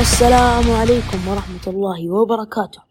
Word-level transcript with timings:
السلام 0.00 0.70
عليكم 0.80 1.28
ورحمة 1.28 1.64
الله 1.66 2.10
وبركاته. 2.10 2.82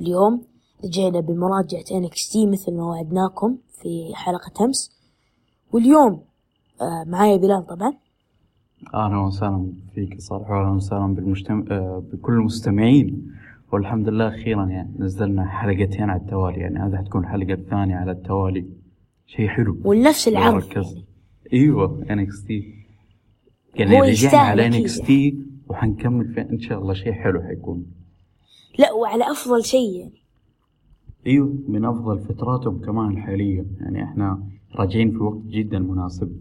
اليوم 0.00 0.42
رجعنا 0.84 1.20
بمراجعة 1.20 1.84
NXT 1.84 2.36
مثل 2.36 2.72
ما 2.76 2.84
وعدناكم 2.84 3.56
في 3.82 4.12
حلقة 4.14 4.64
أمس. 4.64 4.90
واليوم 5.72 6.22
آه، 6.80 7.04
معايا 7.04 7.36
بلال 7.36 7.66
طبعا. 7.66 7.92
أهلا 8.94 9.18
وسهلا 9.18 9.72
فيك 9.94 10.20
صالح 10.20 10.50
واهلا 10.50 10.70
وسهلا 10.70 11.14
بالمجتمع 11.14 11.64
آه، 11.70 12.02
بكل 12.12 12.32
المستمعين. 12.32 13.32
والحمد 13.72 14.08
لله 14.08 14.28
أخيرا 14.28 14.66
يعني 14.66 14.94
نزلنا 14.98 15.46
حلقتين 15.48 16.10
على 16.10 16.20
التوالي 16.20 16.60
يعني 16.60 16.78
هذه 16.78 16.96
حتكون 16.96 17.24
الحلقة 17.24 17.52
الثانية 17.52 17.96
على 17.96 18.10
التوالي. 18.12 18.66
شيء 19.26 19.48
حلو. 19.48 19.80
ولنفس 19.84 20.28
العرض. 20.28 20.64
يعني. 20.72 21.04
إيوه 21.52 22.04
NXT 22.10 22.74
يعني 23.74 24.00
رجعنا 24.00 24.38
على 24.38 24.66
NXT 24.66 25.51
وحنكمل 25.68 26.34
في 26.34 26.40
إن 26.40 26.60
شاء 26.60 26.78
الله 26.78 26.94
شيء 26.94 27.12
حلو 27.12 27.42
حيكون. 27.42 27.86
لا 28.78 28.92
وعلى 28.92 29.30
أفضل 29.30 29.64
شيء 29.64 29.98
يعني. 29.98 30.22
أيوه 31.26 31.58
من 31.68 31.84
أفضل 31.84 32.20
فتراتهم 32.20 32.80
كمان 32.80 33.10
الحاليه 33.10 33.66
يعني 33.80 34.04
إحنا 34.04 34.42
راجعين 34.74 35.10
في 35.10 35.16
وقت 35.18 35.42
جدا 35.46 35.78
مناسب. 35.78 36.40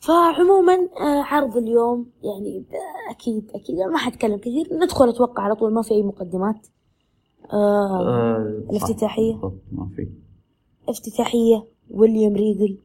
فعموما 0.00 0.74
آه، 1.00 1.22
عرض 1.22 1.56
اليوم 1.56 2.10
يعني 2.24 2.64
أكيد 3.10 3.50
أكيد 3.54 3.76
ما 3.92 3.98
حتكلم 3.98 4.38
كثير. 4.38 4.68
ندخل 4.72 5.08
أتوقع 5.08 5.42
على 5.42 5.54
طول 5.54 5.72
ما 5.72 5.82
في 5.82 5.94
أي 5.94 6.02
مقدمات. 6.02 6.66
آه 7.52 8.00
آه. 8.00 8.62
بالضبط، 8.70 9.62
ما 9.72 9.88
في. 9.96 10.08
افتتاحية 10.88 11.64
ويليام 11.90 12.32
ريجل 12.32 12.78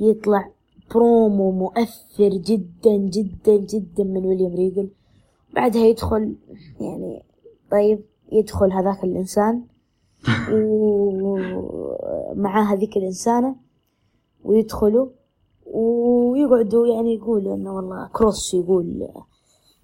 يطلع. 0.00 0.53
برومو 0.94 1.50
مؤثر 1.50 2.28
جدا 2.28 2.96
جدا 2.96 3.56
جدا 3.56 4.04
من 4.04 4.26
ويليام 4.26 4.54
ريجل 4.54 4.90
بعدها 5.54 5.86
يدخل 5.86 6.34
يعني 6.80 7.22
طيب 7.70 8.04
يدخل 8.32 8.72
هذاك 8.72 9.04
الإنسان 9.04 9.64
ومعاه 10.52 11.54
هذيك 12.62 12.96
الإنسانة 12.96 13.56
ويدخلوا 14.44 15.08
ويقعدوا 15.66 16.86
يعني 16.86 17.14
يقولوا 17.14 17.54
إنه 17.54 17.76
والله 17.76 18.08
كروس 18.12 18.54
يقول 18.54 19.08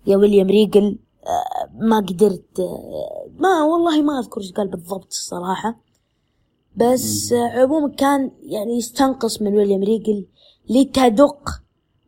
يا 0.07 0.17
ويليام 0.17 0.47
ريجل 0.47 0.99
آه، 1.27 1.85
ما 1.85 1.97
قدرت 1.97 2.61
آه، 2.61 3.31
ما 3.39 3.63
والله 3.63 4.03
ما 4.03 4.19
أذكر 4.19 4.41
إيش 4.41 4.53
قال 4.53 4.69
بالضبط 4.69 5.07
الصراحة. 5.07 5.81
بس 6.77 7.33
عموما 7.33 7.89
كان 7.89 8.31
يعني 8.43 8.77
يستنقص 8.77 9.43
من 9.43 9.57
ويليام 9.57 9.83
ريجل 9.83 10.27
لتدق 10.71 11.63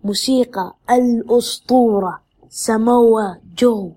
موسيقى 0.04 0.74
الأسطورة 0.90 2.22
ساموا 2.48 3.34
جو. 3.58 3.92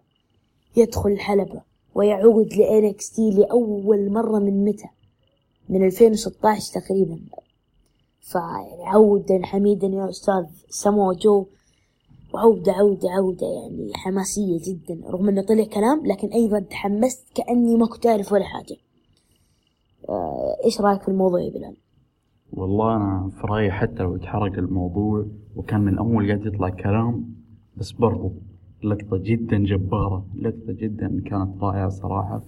يدخل 0.76 1.10
الحلبة 1.10 1.62
ويعود 1.96 2.54
ل 2.54 3.12
NXT 3.12 3.32
لأول 3.32 4.12
مرة 4.12 4.40
من 4.40 4.66
متى؟ 4.66 4.88
من 5.70 5.86
2016 5.86 6.82
تقريبا. 6.82 7.20
فيعني 8.22 8.86
عودا 8.86 9.46
حميدا 9.46 9.88
يا 9.88 10.10
أستاذ 10.10 10.46
ساموا 10.70 11.14
جو. 11.14 11.46
وعودة 12.34 12.72
عودة 12.72 13.12
عودة 13.12 13.48
يعني 13.48 13.92
حماسية 13.94 14.60
جدا. 14.64 15.02
رغم 15.10 15.30
إنه 15.30 15.42
طلع 15.42 15.64
كلام 15.64 16.06
لكن 16.06 16.28
أيضا 16.28 16.60
تحمست 16.60 17.24
كأني 17.36 17.76
ما 17.76 17.88
كنت 17.88 18.06
أعرف 18.06 18.32
ولا 18.32 18.46
حاجة. 18.46 18.78
آه، 20.10 20.58
إيش 20.66 20.82
رأيك 20.82 21.02
في 21.02 21.08
الموضوع 21.08 21.42
يا 21.42 21.50
بلال؟ 21.50 21.85
والله 22.56 22.96
أنا 22.96 23.30
في 23.30 23.48
رأيي 23.48 23.72
حتى 23.72 24.04
لو 24.04 24.16
يتحرق 24.16 24.58
الموضوع 24.58 25.26
وكان 25.56 25.82
من 25.82 25.98
أول 25.98 26.28
قاعد 26.28 26.46
يطلع 26.46 26.70
كلام 26.70 27.26
بس 27.78 27.92
برضو 27.92 28.34
لقطة 28.84 29.18
جدا 29.18 29.58
جبارة 29.58 30.26
لقطة 30.36 30.74
جدا 30.74 31.22
كانت 31.26 31.64
رائعة 31.64 31.90
صراحة. 31.90 32.44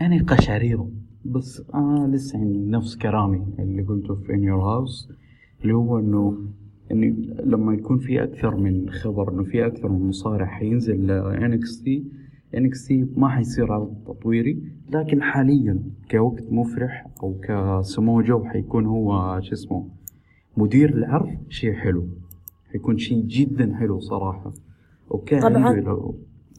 يعني 0.00 0.18
قشعريرة 0.18 0.90
بس 1.24 1.62
أنا 1.74 2.16
لسه 2.16 2.38
عندي 2.38 2.58
نفس 2.70 2.96
كلامي 2.96 3.46
اللي 3.58 3.82
قلته 3.82 4.14
في 4.14 4.32
In 4.32 4.40
Your 4.40 4.62
House 4.62 5.14
اللي 5.62 5.74
هو 5.74 5.98
إنه 5.98 6.38
إنه 6.92 7.06
لما 7.44 7.74
يكون 7.74 7.98
في 7.98 8.22
أكثر 8.22 8.56
من 8.56 8.90
خبر 8.90 9.32
إنه 9.32 9.44
في 9.44 9.66
أكثر 9.66 9.88
من 9.88 10.08
مصارع 10.08 10.46
حينزل 10.46 11.22
NXT 11.38 11.88
NXT 12.54 13.18
ما 13.18 13.28
حيصير 13.28 13.72
عرض 13.72 13.94
تطويري 14.06 14.58
لكن 14.90 15.22
حاليا 15.22 15.80
كوقت 16.10 16.52
مفرح 16.52 17.06
أو 17.22 17.34
كسمو 17.42 18.20
جو 18.22 18.44
حيكون 18.44 18.86
هو 18.86 19.40
شو 19.42 19.52
اسمه 19.52 19.88
مدير 20.56 20.94
العرض 20.94 21.36
شيء 21.48 21.72
حلو. 21.72 22.08
حيكون 22.72 22.98
شيء 22.98 23.24
جدا 23.26 23.74
حلو 23.74 24.00
صراحة. 24.00 24.52
وكان 25.10 25.40
طبعاً. 25.42 25.72
لو 25.80 26.14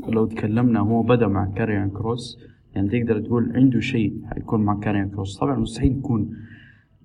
لو 0.09 0.25
تكلمنا 0.25 0.79
هو 0.79 1.03
بدأ 1.03 1.27
مع 1.27 1.45
كاريان 1.45 1.89
كروس 1.89 2.37
يعني 2.75 2.89
تقدر 2.89 3.19
تقول 3.21 3.51
عنده 3.55 3.79
شيء 3.79 4.21
حيكون 4.25 4.61
مع 4.65 4.79
كاريان 4.79 5.09
كروس 5.09 5.37
طبعا 5.39 5.59
مستحيل 5.59 5.91
يكون 5.97 6.29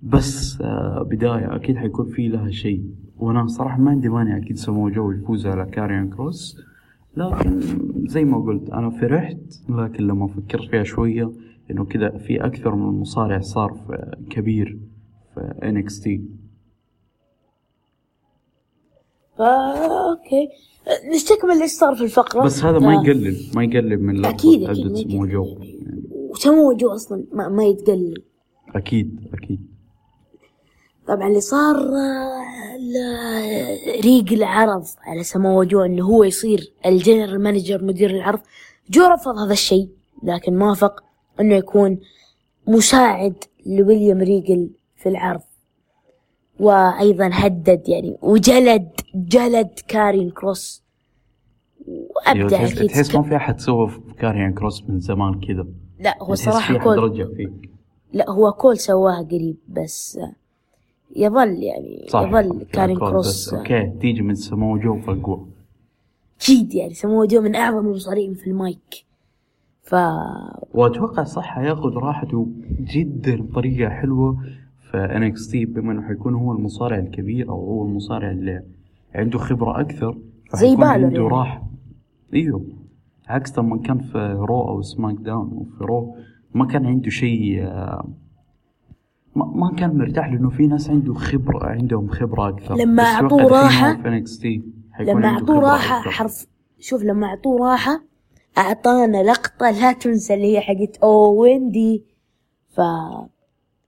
بس 0.02 0.60
آه، 0.60 1.02
بداية 1.02 1.56
أكيد 1.56 1.76
حيكون 1.76 2.06
في 2.06 2.28
لها 2.28 2.50
شيء. 2.50 2.84
وأنا 3.18 3.46
صراحة 3.46 3.78
ما 3.80 3.90
عندي 3.90 4.08
مانع 4.08 4.36
أكيد 4.36 4.56
سمو 4.56 4.88
جو 4.88 5.10
يفوز 5.12 5.46
على 5.46 5.66
كاريان 5.66 6.08
كروس 6.08 6.56
لكن 7.16 7.60
زي 8.06 8.24
ما 8.24 8.38
قلت 8.38 8.70
أنا 8.70 8.90
فرحت 8.90 9.38
لكن 9.68 10.06
لما 10.06 10.26
فكرت 10.26 10.70
فيها 10.70 10.82
شوية 10.82 11.32
إنه 11.70 11.84
كذا 11.84 12.18
في 12.18 12.44
أكثر 12.44 12.74
من 12.74 13.00
مصارع 13.00 13.40
صار 13.40 13.72
في 13.86 14.16
كبير 14.30 14.78
في 15.34 15.54
NXT 15.62 16.20
أوكي. 19.40 20.48
نستكمل 21.14 21.60
إيش 21.62 21.70
صار 21.70 21.94
في 21.94 22.04
الفقرة؟ 22.04 22.44
بس 22.44 22.64
هذا 22.64 22.78
ما 22.78 22.98
آه، 22.98 23.02
يقلل 23.02 23.36
ما 23.54 23.64
يقلل 23.64 24.02
من 24.02 24.16
يقلل. 24.16 24.62
يعني. 24.62 26.06
وسمو 26.30 26.72
جو 26.72 26.88
أصلا 26.88 27.24
ما, 27.32 27.48
ما 27.48 27.64
يتقلل. 27.64 28.22
أكيد 28.68 29.30
أكيد. 29.34 29.66
طبعا 31.06 31.28
اللي 31.28 31.40
صار 31.40 31.76
ريق 34.04 34.32
العرض 34.32 34.84
على 35.02 35.22
سمو 35.22 35.62
جو 35.62 35.80
انه 35.80 36.04
هو 36.04 36.24
يصير 36.24 36.72
ال 36.86 36.93
general 36.93 37.42
manager 37.42 37.84
مدير 37.84 38.10
العرض 38.10 38.40
جو 38.90 39.04
رفض 39.04 39.38
هذا 39.38 39.52
الشيء 39.52 39.88
لكن 40.22 40.58
ما 40.58 40.68
وافق 40.68 41.04
إنه 41.40 41.54
يكون 41.54 42.00
مساعد 42.66 43.34
لويليام 43.66 44.18
ريجل 44.18 44.70
في 44.96 45.08
العرض. 45.08 45.40
وأيضا 46.60 47.30
هدد 47.32 47.88
يعني 47.88 48.18
وجلد 48.22 48.90
جلد 49.14 49.70
كاريان 49.88 50.30
كروس. 50.30 50.82
تحس, 52.24 52.72
أكيد 52.72 52.88
تحس 52.90 53.14
ما 53.14 53.22
في 53.22 53.36
أحد 53.36 53.60
سوى 53.60 53.88
في 53.88 54.00
كاريان 54.18 54.54
كروس 54.54 54.84
من 54.88 55.00
زمان 55.00 55.40
كذا. 55.40 55.66
لا 55.98 56.22
هو 56.22 56.34
تحس 56.34 56.44
صراحة 56.44 56.78
Cole. 56.78 56.98
رجع 56.98 57.26
لا 58.12 58.30
هو 58.30 58.52
Cole 58.52 58.78
سواها 58.78 59.22
قريب 59.22 59.56
بس 59.68 60.18
يظل 61.16 61.62
يعني 61.62 62.06
صح 62.08 62.20
يظل 62.20 62.64
كاريان 62.72 62.98
كروس. 62.98 63.54
okay 63.54 63.92
تيجي 64.00 64.22
من 64.22 64.34
سمو 64.34 64.78
جو 64.78 64.98
فأقوى 64.98 65.46
أكيد 66.40 66.74
يعني 66.74 66.94
سموه 66.94 67.26
جو 67.26 67.40
من 67.40 67.54
أعظم 67.54 67.86
المصارعين 67.86 68.34
في 68.34 68.46
المايك. 68.46 69.04
ف 69.82 69.94
وأتوقع 70.74 71.24
صح 71.24 71.44
حياخذ 71.44 71.92
راحته 71.92 72.48
جدا 72.80 73.42
بطريقة 73.42 73.90
حلوة 73.90 74.36
في 74.90 74.96
NXT 74.96 75.64
بما 75.64 75.92
إنه 75.92 76.02
حيكون 76.02 76.34
هو 76.34 76.52
المصارع 76.52 76.98
الكبير 76.98 77.48
أو 77.48 77.54
هو 77.54 77.86
المصارع 77.86 78.30
اللي 78.30 78.62
عنده 79.14 79.38
خبرة 79.38 79.80
أكثر 79.80 80.18
زي 80.54 80.76
بالور 80.76 80.84
عنده 80.86 81.06
يعني. 81.06 81.18
راحه 81.18 81.62
إيوه 82.34 82.64
عكس 83.28 83.58
لما 83.58 83.78
كان 83.78 83.98
في 83.98 84.18
Raw 84.38 84.68
أو 84.68 84.82
SmackDown 84.82 85.50
وفي 85.52 85.84
Raw 85.84 86.14
ما 86.54 86.66
كان 86.66 86.86
عنده 86.86 87.10
شيء 87.10 87.62
آه، 87.62 88.08
ما, 89.44 89.74
كان 89.76 89.98
مرتاح 89.98 90.32
لأنه 90.32 90.50
في 90.50 90.66
ناس 90.66 90.90
عنده 90.90 91.14
خبرة 91.14 91.66
عندهم 91.66 92.08
خبرة 92.08 92.48
أكثر 92.48 92.74
لما 92.74 93.02
تي 94.38 94.62
حيكون 94.92 95.14
لما 95.14 95.28
أعطوه 95.28 95.60
راحة. 95.60 96.00
حرف 96.00 96.46
شوف 96.78 97.02
لما 97.02 97.26
أعطوه 97.26 97.70
راحة 97.70 98.02
أعطانا 98.58 99.22
لقطة 99.22 99.70
لا 99.70 99.92
تنسى 99.92 100.34
اللي 100.34 100.56
هي 100.56 100.60
حقت 100.60 100.96
أو 101.02 101.42
ويندي 101.42 102.04
ف 102.68 102.80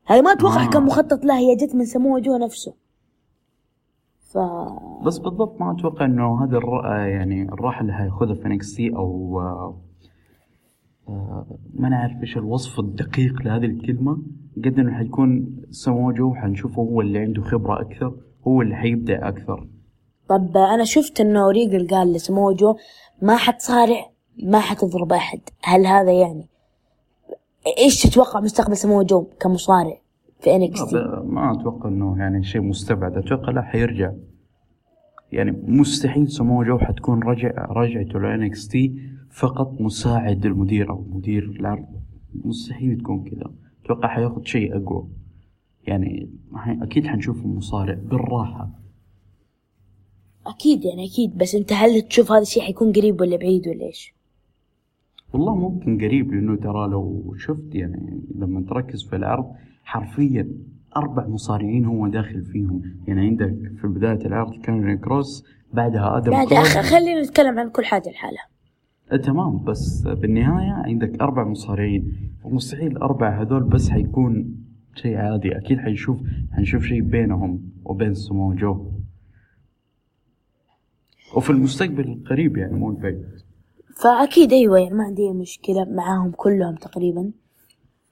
هذه 0.07 0.23
ما 0.23 0.33
أتوقع 0.33 0.65
آه. 0.65 0.71
كان 0.71 0.83
مخطط 0.83 1.25
لها 1.25 1.39
هي 1.39 1.57
جت 1.57 1.75
من 1.75 1.85
سموه 1.85 2.21
جو 2.21 2.37
نفسه 2.37 2.75
ف 4.21 4.39
بس 5.07 5.19
بالضبط 5.19 5.61
ما 5.61 5.73
أتوقع 5.73 6.05
إنه 6.05 6.45
هذا 6.45 6.57
الر... 6.57 6.87
آه 6.87 7.07
يعني 7.07 7.43
الراحة 7.43 7.81
اللي 7.81 7.93
حياخذها 7.93 8.35
في 8.35 8.93
أو 8.97 9.41
ما 11.75 11.89
نعرف 11.89 12.21
إيش 12.21 12.37
الوصف 12.37 12.81
الدقيق 12.81 13.43
لهذه 13.43 13.65
الكلمة. 13.65 14.23
قد 14.65 14.79
إنه 14.79 14.93
حيكون 14.93 15.57
سمو 15.71 16.13
جو 16.13 16.35
حنشوفه 16.35 16.83
هو 16.83 17.01
اللي 17.01 17.19
عنده 17.19 17.43
خبرة 17.43 17.81
أكثر 17.81 18.15
هو 18.47 18.63
اللي 18.63 18.77
حيبدع 18.77 19.29
أكثر. 19.29 19.69
طب 20.29 20.57
أنا 20.57 20.85
شفت 20.85 21.21
إنه 21.21 21.51
ريجل 21.51 21.89
قال 21.89 22.13
لسموه 22.13 22.55
جو 22.55 22.77
ما 23.23 23.37
حتصارع 23.37 24.11
ما 24.43 24.61
حتضرب 24.61 25.13
أحد. 25.13 25.41
هل 25.63 25.87
هذا 25.87 26.13
يعني 26.13 26.47
إيش 27.79 28.03
تتوقع 28.03 28.41
مستقبل 28.41 28.77
سموه 28.77 29.03
جو 29.03 29.27
كمصارع 29.41 29.99
في 30.41 30.57
NXT 30.57 30.95
ما 31.25 31.53
أتوقع 31.53 31.89
إنه 31.89 32.19
يعني 32.19 32.45
شيء 32.45 32.61
مستبعد. 32.61 33.17
أتوقع 33.17 33.53
لا 33.53 33.63
حيرجع. 33.63 34.13
يعني 35.33 35.63
مستحيل 35.67 36.29
سمو 36.29 36.63
جو 36.63 36.79
حتكون 36.79 37.23
رجع 37.23 37.51
رجعته 37.71 38.19
ل 38.19 38.45
NXT 38.45 39.12
فقط 39.33 39.81
مساعد 39.81 40.47
المدير 40.47 40.91
أو 40.91 41.05
مدير 41.11 41.45
العرض 41.45 41.87
مستحيل 42.45 42.99
تكون 42.99 43.25
كذا. 43.25 43.51
أتوقع 43.85 44.09
حياخد 44.09 44.47
شيء 44.47 44.77
أقوى. 44.77 45.09
يعني 45.87 46.31
أكيد 46.57 47.07
حنشوف 47.07 47.47
مصارع 47.47 47.95
بالراحة. 47.95 48.71
أكيد 50.47 50.85
يعني 50.85 51.07
أكيد. 51.07 51.39
بس 51.39 51.55
أنت 51.55 51.73
هل 51.73 52.03
تشوف 52.03 52.33
هذا 52.33 52.43
الشيء 52.43 52.63
حيكون 52.63 52.93
قريب 52.93 53.21
ولا 53.21 53.37
بعيد 53.37 53.69
ولا 53.69 53.87
إيش؟ 53.87 54.15
والله 55.33 55.55
ممكن 55.55 55.99
قريب 55.99 56.33
لأنه 56.35 56.57
ترى 56.57 56.89
لو 56.89 57.35
شفت 57.39 57.75
يعني 57.75 58.21
لما 58.35 58.61
تركز 58.61 59.03
في 59.03 59.17
العرض 59.17 59.53
حرفيا 59.85 60.49
أربع 60.97 61.29
مصارعين 61.29 61.85
هو 61.85 62.09
داخل 62.09 62.45
فيهم. 62.45 62.83
يعني 63.09 63.21
عندك 63.21 63.73
في 63.81 63.87
بداية 63.87 64.27
العرض 64.27 64.61
كان 64.61 64.99
كروس 64.99 65.45
بعدها 65.73 66.17
آدم 66.17 66.31
بعد 66.31 66.47
خلينا 66.65 67.23
نتكلم 67.23 67.59
عن 67.59 67.71
كل 67.71 67.85
حاجة 67.85 68.11
لحالها. 68.11 68.47
تمام 69.17 69.65
بس 69.65 70.03
بالنهاية 70.03 70.73
عندك 70.73 71.21
أربع 71.21 71.45
مصارعين 71.45 72.33
ومستحيل 72.45 72.97
أربع 72.97 73.43
هذول 73.43 73.63
بس 73.63 73.91
حيكون 73.91 74.65
شيء 74.95 75.17
عادي. 75.17 75.57
أكيد 75.57 75.79
حنشوف 75.79 76.19
حنشوف 76.53 76.85
شيء 76.85 77.01
بينهم 77.01 77.73
وبين 77.85 78.15
سمو 78.15 78.55
جو. 78.55 78.93
وفي 81.37 81.51
المستقبل 81.51 82.09
القريب 82.09 82.57
يعني 82.57 82.75
مو 82.75 82.91
البعيد 82.91 83.27
فأكيد 84.03 84.53
أيوة 84.53 84.79
يعني 84.79 84.95
ما 84.95 85.05
عندي 85.05 85.31
مشكلة 85.31 85.85
معاهم 85.85 86.31
كلهم 86.31 86.75
تقريبا. 86.75 87.31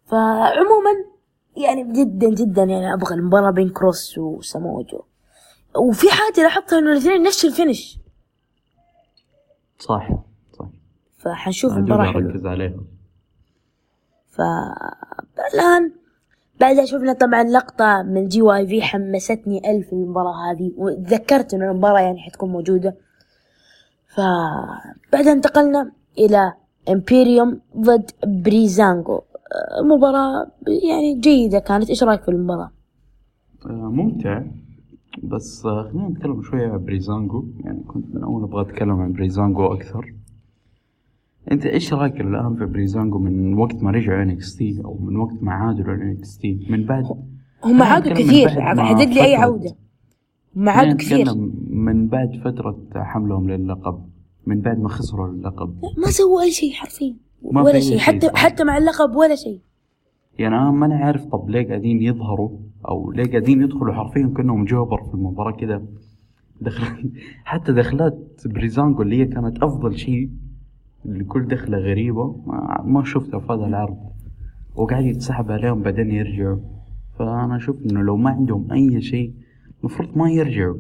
فعموما 0.05 0.91
يعني 1.57 1.93
جدا 1.93 2.35
جدا 2.35 2.63
يعني 2.63 2.95
أبغى 2.95 3.15
المباراة 3.15 3.51
بين 3.51 3.69
كروس 3.69 4.19
وساموجو 4.19 5.03
وفي 5.77 6.07
حاجة 6.11 6.43
لاحظتها 6.43 6.79
إنه 6.79 6.93
الاثنين 6.93 7.23
نفس 7.23 7.45
الفينش. 7.45 7.99
صح. 9.79 10.30
فحنشوف 11.21 11.73
المباراة 11.77 12.13
حلوة. 12.13 12.51
عليها 12.51 12.81
فالآن 14.29 15.93
بعدها 16.61 16.85
شفنا 16.85 17.13
طبعا 17.13 17.43
لقطة 17.43 18.03
من 18.03 18.29
GYV 18.29 18.83
حمستني 18.83 19.71
ألف 19.71 19.93
المباراة 19.93 20.51
هذه 20.51 20.73
وتذكرت 20.77 21.55
إنه 21.55 21.71
المباراة 21.71 22.01
يعني 22.01 22.19
حتكون 22.19 22.51
موجودة. 22.51 22.97
فبعدها 24.07 25.33
انتقلنا 25.33 25.93
إلى 26.19 26.53
إمبيريوم 26.89 27.61
ضد 27.77 28.11
Breezango 28.27 29.21
مباراة 29.85 30.47
يعني 30.67 31.15
جيدة 31.15 31.59
كانت. 31.59 31.91
إيش 31.91 32.03
رأيك 32.03 32.23
في 32.23 32.29
المباراة؟ 32.29 32.71
آه، 33.67 33.71
ممتع. 33.71 34.43
بس 35.23 35.67
آه، 35.67 35.91
خلينا 35.93 36.09
نتكلم 36.09 36.43
شوية 36.43 36.69
عن 36.69 36.85
بريزانجو 36.85 37.45
يعني 37.65 37.83
كنت 37.83 38.15
من 38.15 38.23
أول 38.23 38.43
أبغى 38.43 38.63
أتكلم 38.63 39.01
عن 39.01 39.13
بريزانجو 39.13 39.67
أكثر. 39.67 40.15
أنت 41.53 41.67
إيش 41.67 41.95
رأيك 41.95 42.21
الآن 42.21 42.57
في 42.57 42.67
بريزانجو 42.67 43.19
من 43.19 43.55
وقت 43.55 43.83
ما 43.83 43.91
رجع 43.91 44.23
NXT 44.23 44.83
أو 44.85 44.99
من 44.99 45.17
وقت 45.17 45.43
ما 45.43 45.53
عادوا 45.53 45.95
NXT؟ 45.95 46.67
من 46.71 46.85
بعد 46.85 47.05
هم 47.65 47.83
عادوا 47.83 48.13
كثير 48.13 48.49
حدد 48.61 49.09
لي 49.09 49.25
أي 49.25 49.35
عودة. 49.35 49.77
هم 50.57 50.69
عادوا 50.69 50.97
كثير. 50.97 51.27
من 51.71 52.09
بعد 52.09 52.41
فترة 52.45 52.79
حملهم 52.97 53.51
للقب 53.51 54.07
من 54.47 54.61
بعد 54.61 54.79
ما 54.79 54.89
خسروا 54.89 55.29
اللقب. 55.29 55.75
ما 55.99 56.07
سووا 56.07 56.43
أي 56.43 56.51
شيء 56.51 56.73
حرفيا 56.73 57.17
ولا 57.43 57.81
شيء 57.81 57.99
حتى 57.99 58.27
صحيح. 58.27 58.35
حتى 58.35 58.65
مع 58.65 58.79
اللقب 58.79 59.17
ولا 59.17 59.35
شيء. 59.35 59.61
يعني 60.39 60.57
أنا 60.57 60.71
ما 60.71 60.95
عارف 60.95 61.25
طب 61.25 61.51
ليه 61.51 61.69
قاعدين 61.69 62.03
يظهروا 62.03 62.51
أو 62.89 63.13
ليه 63.13 63.31
قاعدين 63.31 63.63
يدخلوا 63.63 63.95
حرفيا 63.95 64.33
كأنهم 64.37 64.65
jobber 64.65 65.03
في 65.03 65.15
المباراة 65.15 65.53
كذا 65.53 65.83
دخل 66.61 67.11
حتى 67.45 67.73
دخلات 67.73 68.43
بريزانجو 68.47 69.03
اللي 69.03 69.21
هي 69.21 69.25
كانت 69.25 69.63
أفضل 69.63 69.99
شيء 69.99 70.31
اللي 71.07 71.25
كل 71.25 71.49
دخلة 71.49 71.79
غريبة 71.79 72.37
ما, 72.85 73.03
شفتها 73.05 73.41
في 73.41 73.53
هذا 73.53 73.67
العرض. 73.67 73.99
وقاعد 74.75 75.05
يتسحب 75.05 75.51
عليهم 75.51 75.83
بعدين 75.83 76.11
يرجعوا. 76.11 76.59
فأنا 77.19 77.57
أشوف 77.57 77.77
إنه 77.83 78.03
لو 78.03 78.17
ما 78.17 78.31
عندهم 78.31 78.73
أي 78.73 79.01
شيء 79.01 79.33
المفروض 79.81 80.09
ما 80.17 80.31
يرجعوا. 80.31 80.77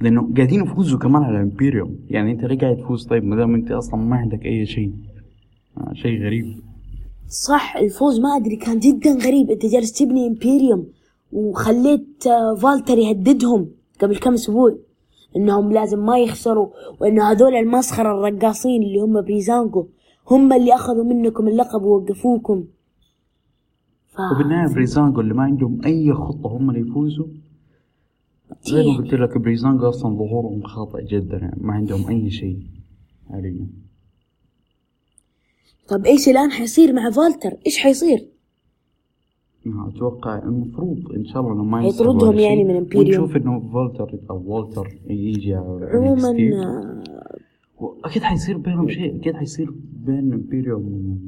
لأنه 0.00 0.34
قاعدين 0.36 0.62
يفوزوا 0.62 0.98
كمان 0.98 1.22
على 1.22 1.42
امبيريوم 1.42 1.98
يعني 2.08 2.32
أنت 2.32 2.44
ليه 2.44 2.58
قاعد 2.58 2.76
تفوز؟ 2.76 3.06
طيب 3.06 3.24
ما 3.24 3.36
دام 3.36 3.54
أنت 3.54 3.70
أصلا 3.70 4.00
ما 4.00 4.16
عندك 4.16 4.44
أي 4.44 4.66
شيء. 4.66 4.92
آه 5.78 5.92
شيء 5.92 6.22
غريب. 6.24 6.44
صح 7.28 7.76
الفوز 7.76 8.20
ما 8.20 8.36
أدري 8.36 8.56
كان 8.56 8.78
جدا 8.78 9.10
غريب. 9.10 9.50
أنت 9.50 9.66
جالس 9.66 9.92
تبني 9.92 10.26
امبيريوم 10.26 10.86
وخليت 11.32 12.26
آه، 12.26 12.54
فالتر 12.54 12.98
يهددهم 12.98 13.68
قبل 14.00 14.16
كم 14.16 14.32
أسبوع. 14.32 14.78
إنهم 15.36 15.72
لازم 15.72 15.98
ما 16.06 16.18
يخسروا 16.18 16.68
وانه 17.00 17.30
هذول 17.30 17.54
المسخرة 17.54 18.10
الرقاصين 18.28 18.82
اللي 18.82 18.98
هم 18.98 19.20
بريزانجو 19.20 19.86
هم 20.30 20.52
اللي 20.52 20.74
أخذوا 20.74 21.04
منكم 21.04 21.48
اللقب 21.48 21.82
ووقفوكم 21.82 22.64
ف... 24.08 24.16
وبالنهاية 24.34 24.74
بريزانجو 24.74 25.20
اللي 25.20 25.34
ما 25.34 25.42
عندهم 25.42 25.80
أي 25.84 26.12
خطة 26.12 26.56
هم 26.56 26.70
اللي 26.70 26.80
يفوزوا 26.80 27.26
زي 28.62 28.82
ما 28.86 28.96
قلت 28.96 29.14
لك 29.14 29.38
بريزانجو 29.38 29.82
أصلا 29.82 30.16
ظهورهم 30.16 30.62
خاطئ 30.62 31.04
جدا 31.04 31.36
يعني 31.36 31.60
ما 31.60 31.72
عندهم 31.72 32.08
أي 32.08 32.30
شيء 32.30 32.58
حاليا 33.30 33.66
طب 35.88 36.06
إيش 36.06 36.28
الآن 36.28 36.50
حيصير 36.50 36.92
مع 36.92 37.10
فالتر؟ 37.10 37.56
إيش 37.66 37.78
حيصير؟ 37.78 38.28
أتوقع 39.74 40.38
المفروض 40.38 40.98
إن 41.16 41.24
شاء 41.24 41.42
الله 41.42 41.52
إنه 41.52 41.64
ما 41.64 41.86
يطردهم 41.86 42.38
يعني 42.38 42.64
من 42.64 42.76
امبيريوم 42.76 43.22
ونشوف 43.22 43.36
إنه 43.36 43.60
فالتر 43.60 44.18
أو 44.30 44.42
والتر 44.46 44.88
يجي 45.06 45.54
عموما 45.54 46.28
آه، 46.30 47.02
أكيد 48.04 48.22
حيصير 48.22 48.58
بينهم 48.58 48.88
شيء 48.88 49.16
أكيد 49.16 49.34
حيصير 49.34 49.70
بين 50.06 50.32
امبيريوم 50.32 51.18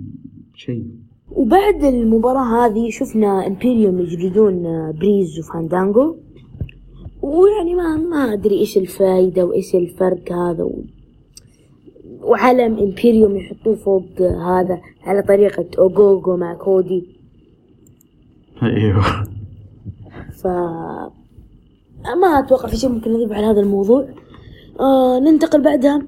شيء. 0.54 0.86
وبعد 1.30 1.84
المباراة 1.84 2.66
هذه 2.66 2.90
شفنا 2.90 3.46
امبيريوم 3.46 3.98
يجلدون 3.98 4.66
آه، 4.66 4.90
بريز 4.90 5.38
وفاندانجو 5.38 6.16
ويعني 7.22 7.74
ما 7.74 7.96
ما 7.96 8.32
أدري 8.32 8.58
إيش 8.58 8.78
الفايدة 8.78 9.44
وإيش 9.46 9.74
الفرق 9.74 10.32
هذا. 10.32 10.64
و... 10.64 10.82
وعلم 12.22 12.78
امبيريوم 12.78 13.36
يحطوه 13.36 13.74
فوق 13.74 14.20
هذا 14.20 14.80
على 15.02 15.22
طريقة 15.22 15.66
اوغوغو 15.78 16.36
مع 16.36 16.54
كودي 16.54 17.17
أيوه. 18.62 19.02
ف 20.42 20.46
ما 22.22 22.38
أتوقع 22.38 22.68
في 22.68 22.76
شيء 22.76 22.90
ممكن 22.90 23.12
نضيف 23.12 23.32
على 23.32 23.46
هذا 23.46 23.60
الموضوع. 23.60 24.08
آه 24.80 25.18
ننتقل 25.18 25.62
بعدها. 25.62 26.02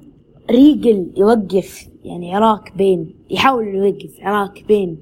ريجل 0.51 1.11
يوقف 1.17 1.87
يعني 2.03 2.35
عراك 2.35 2.73
بين 2.77 3.15
يحاول 3.29 3.67
يوقف 3.67 4.19
عراك 4.21 4.65
بين 4.67 4.97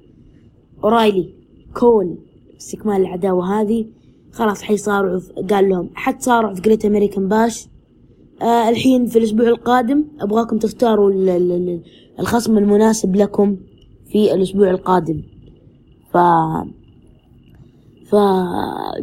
أورايلي 0.83 1.33
وكول 1.73 2.17
استكمال 2.57 3.01
العداوة 3.01 3.61
هذه. 3.61 3.85
خلاص 4.31 4.61
حيصارعوا 4.61 5.19
قال 5.49 5.69
لهم 5.69 5.89
حتصارعوا 5.93 6.55
في 6.55 6.61
Great 6.61 6.85
American 6.85 7.27
Bash 7.27 7.67
آه 8.41 8.69
الحين 8.69 9.05
في 9.05 9.19
الأسبوع 9.19 9.47
القادم 9.47 10.05
أبغاكم 10.19 10.57
تختاروا 10.57 11.11
الخصم 12.19 12.57
المناسب 12.57 13.15
لكم 13.15 13.57
في 14.11 14.33
الأسبوع 14.33 14.69
القادم. 14.69 15.21
ف 16.13 16.17
ف 18.09 18.15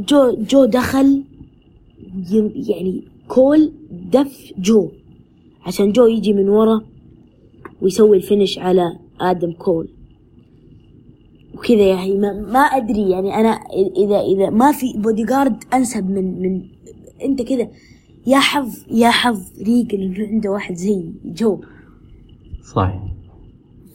جو 0.09 0.37
جو 0.51 0.65
دخل 0.65 1.25
يعني 2.69 3.05
كول 3.29 3.73
دف 4.13 4.53
جو. 4.59 4.89
عشان 5.67 5.93
جو 5.93 6.07
يجي 6.07 6.33
من 6.33 6.49
ورا 6.49 6.81
ويسوي 7.83 8.17
ال 8.17 8.23
finish 8.23 8.59
على 8.59 8.99
آدم 9.21 9.53
كول. 9.53 9.89
وكذا 11.55 11.95
أخي 11.95 12.19
ما, 12.19 12.33
ما 12.33 12.61
أدري 12.61 13.11
يعني 13.11 13.35
أنا 13.35 13.49
إذا 13.97 14.21
إذا 14.21 14.51
ما 14.51 14.73
في 14.73 14.93
بودي 14.97 15.25
جارد 15.25 15.65
أنسب 15.75 16.11
من 16.11 16.43
من 16.43 16.63
أنت 17.23 17.43
كذا. 17.43 17.69
يا 18.27 18.39
حظ 18.39 18.85
يا 18.91 19.11
حظ 19.11 19.63
ريجل 19.63 20.01
إنه 20.03 20.27
عنده 20.27 20.51
واحد 20.51 20.75
زي 20.75 21.11
جو. 21.25 21.61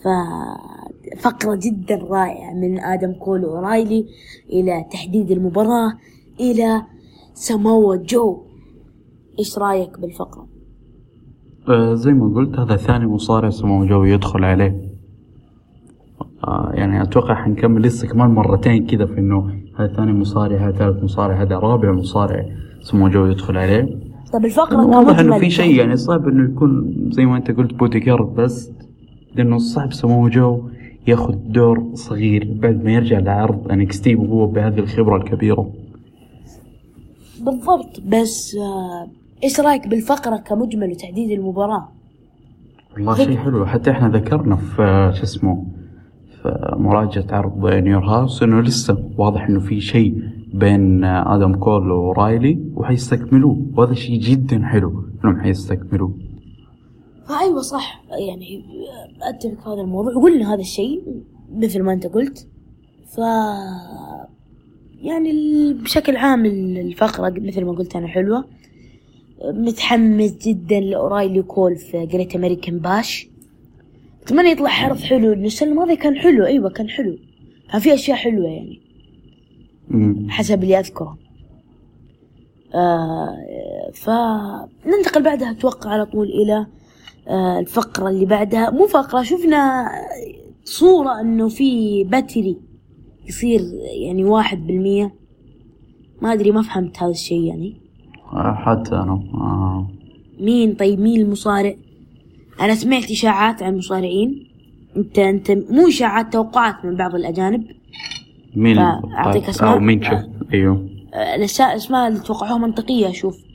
صح 0.04 0.81
ففقرة 1.18 1.60
جدا 1.64 1.96
رائعة 1.96 2.54
من 2.54 2.80
آدم 2.80 3.14
كول 3.14 3.46
وأورايلي 3.46 4.06
إلى 4.50 4.86
تحديد 4.92 5.32
المباراة 5.32 5.94
إلى 6.40 6.82
سماوة 7.34 7.96
جو. 7.96 8.44
إيش 9.40 9.58
رأيك 9.58 10.00
بالفقرة؟ 10.00 10.48
آه 11.70 11.94
زي 11.94 12.12
ما 12.14 12.36
قلت 12.36 12.60
هذا 12.60 12.76
ثاني 12.76 13.06
مصارع 13.06 13.50
سماوة 13.50 13.86
جو 13.86 14.04
يدخل 14.04 14.44
عليه. 14.44 14.92
آه 16.48 16.72
يعني 16.74 17.02
أتوقع 17.04 17.36
حنكمل 17.36 17.82
لسه 17.82 18.08
كمان 18.08 18.30
مرتين 18.30 18.88
كذا 18.88 19.06
في 19.06 19.20
إنه 19.20 19.62
هذا 19.80 19.94
ثاني 19.94 20.14
مصارع 20.14 20.68
هذا 20.68 20.78
ثالث 20.78 21.04
مصارع 21.04 21.42
هذا 21.42 21.58
رابع 21.58 21.92
مصارع 21.92 22.46
اسمه 22.82 23.10
جو 23.10 23.26
يدخل 23.26 23.58
عليه. 23.58 24.12
طيب 24.34 24.46
الفقرة 24.46 24.86
واضح 24.86 25.20
إنه 25.20 25.40
في 25.40 25.50
شيء 25.50 25.76
يعني 25.76 25.98
صعب 25.98 26.28
إنه 26.28 26.52
يكون 26.52 26.94
زي 27.12 27.26
ما 27.26 27.38
أنت 27.38 27.52
قلت 27.52 27.74
بودي 27.74 28.00
جارد 28.00 28.36
بس 28.36 28.72
لأنه 29.36 29.58
صعب 29.58 29.94
سمو 29.94 30.28
جو 30.28 30.70
ياخذ 31.08 31.36
دور 31.36 31.92
صغير 31.94 32.58
بعد 32.62 32.84
ما 32.84 32.92
يرجع 32.92 33.20
لعرض 33.20 33.72
NXT 33.72 34.16
وهو 34.16 34.48
بهذه 34.48 34.80
الخبرة 34.80 35.18
الكبيرة. 35.18 35.72
بالضبط 37.40 38.02
بس 38.06 38.56
آه 38.56 39.08
إيش 39.44 39.60
رأيك 39.60 39.88
بالفقرة 39.88 40.38
كمجمل 40.38 40.92
وتحديد 40.92 41.32
المباراة؟ 41.32 41.90
والله 42.94 43.16
شيء 43.16 43.38
حلو. 43.38 43.66
حتى 43.66 43.92
إحنا 43.92 44.10
ذكرنا 44.10 44.56
في 44.56 45.12
شو 45.16 45.24
اسمه 45.24 45.66
في 46.42 46.76
مراجعة 46.78 47.26
عرض 47.32 47.68
نيور 47.68 48.04
هاوس 48.04 48.44
إنه 48.44 48.62
لسه 48.62 49.10
واضح 49.18 49.48
إنه 49.48 49.60
في 49.60 49.82
شيء 49.82 50.24
بين 50.54 51.04
آدم 51.04 51.54
كول 51.54 51.92
ورايلي 51.92 52.60
وحيستكملوه. 52.76 53.66
وهذا 53.74 53.94
شيء 53.94 54.20
جدا 54.20 54.66
حلو 54.66 55.04
إنهم 55.26 55.40
حيستكملوه. 55.40 56.14
أيوه 57.40 57.62
صح 57.62 58.04
يعني 58.10 58.64
أتفق 59.22 59.64
في 59.64 59.70
هذا 59.70 59.82
الموضوع. 59.82 60.16
وقلنا 60.16 60.54
هذا 60.54 60.62
الشيء 60.62 61.24
مثل 61.54 61.82
ما 61.82 61.94
أنت 61.94 62.08
قلت. 62.08 62.48
ف 63.06 63.18
يعني 65.02 65.74
بشكل 65.74 66.18
عام 66.18 66.46
الفقرة 66.46 67.30
مثل 67.30 67.66
ما 67.66 67.72
قلت 67.72 67.96
أنا 67.96 68.08
حلوة. 68.08 68.46
متحمس 69.46 70.32
جدا 70.32 70.80
لأورايلي 70.80 71.42
كول 71.42 71.76
في 71.76 72.06
جريت 72.06 72.36
أمريكان 72.36 72.80
باش 72.80 73.28
أتمنى 74.24 74.52
يطلع 74.52 74.70
حرف 74.70 75.04
حلو. 75.04 75.34
السنة 75.34 75.72
الماضية 75.72 75.96
كان 75.96 76.16
حلو. 76.16 76.46
أيوة 76.46 76.70
كان 76.70 76.90
حلو. 76.90 77.18
كان 77.72 77.82
في 77.82 77.94
أشياء 77.94 78.18
حلوة 78.18 78.50
يعني. 78.50 78.82
حسب 80.30 80.64
اللي 80.64 80.80
أذكره. 80.80 81.18
آه 82.76 83.38
فننتقل 83.94 85.24
بعدها 85.24 85.52
أتوقع 85.52 85.90
على 85.90 86.06
طول 86.06 86.28
إلى 86.28 86.68
الفقرة 87.30 88.10
اللي 88.10 88.26
بعدها. 88.26 88.70
مو 88.70 88.88
فقرة 88.88 89.22
شفنا 89.24 89.88
صورة 90.64 91.22
إنه 91.22 91.50
في 91.50 92.04
باتري 92.04 92.58
يصير 93.28 93.62
يعني 94.02 94.24
واحد 94.24 94.68
بالمية. 94.68 95.14
ما 96.22 96.34
أدري 96.34 96.52
ما 96.52 96.62
فهمت 96.62 97.04
هذا 97.04 97.12
الشيء 97.12 97.44
يعني. 97.44 97.82
حتى 98.56 98.96
أنا 98.96 99.12
آه. 99.34 99.88
مين؟ 100.40 100.74
طيب 100.74 101.00
مين 101.00 101.22
المصارع؟ 101.22 101.76
أنا 102.62 102.76
سمعت 102.76 103.12
إشاعات 103.12 103.64
عن 103.64 103.74
المصارعين. 103.74 104.48
أنت 104.98 105.20
أنت 105.20 105.52
مو 105.52 105.88
إشاعات 105.88 106.34
توقعات 106.34 106.86
من 106.86 106.96
بعض 106.98 107.16
الأجانب. 107.16 107.64
مين 108.56 108.76
فأعطيك 108.76 109.42
طيب، 109.42 109.50
أسماء؟ 109.50 109.74
أو 109.74 109.80
مين 109.80 110.04
شفت 110.04 110.30
أيوه. 110.54 110.90
آه، 111.14 111.36
اسمها 111.76 112.08
اللي 112.08 112.20
توقعوها 112.20 112.58
آه 112.58 112.72
ب... 112.76 113.30
ك- 113.30 113.51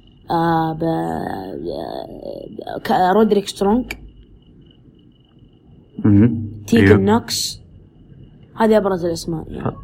رودريك 3.12 3.48
سترونج. 3.48 3.92
تيجن 6.66 6.86
أيوه. 6.86 6.96
نوكس 6.96 7.60
هذه 8.56 8.76
أبرز 8.76 9.04
الأسماء 9.04 9.44
يعني. 9.52 9.76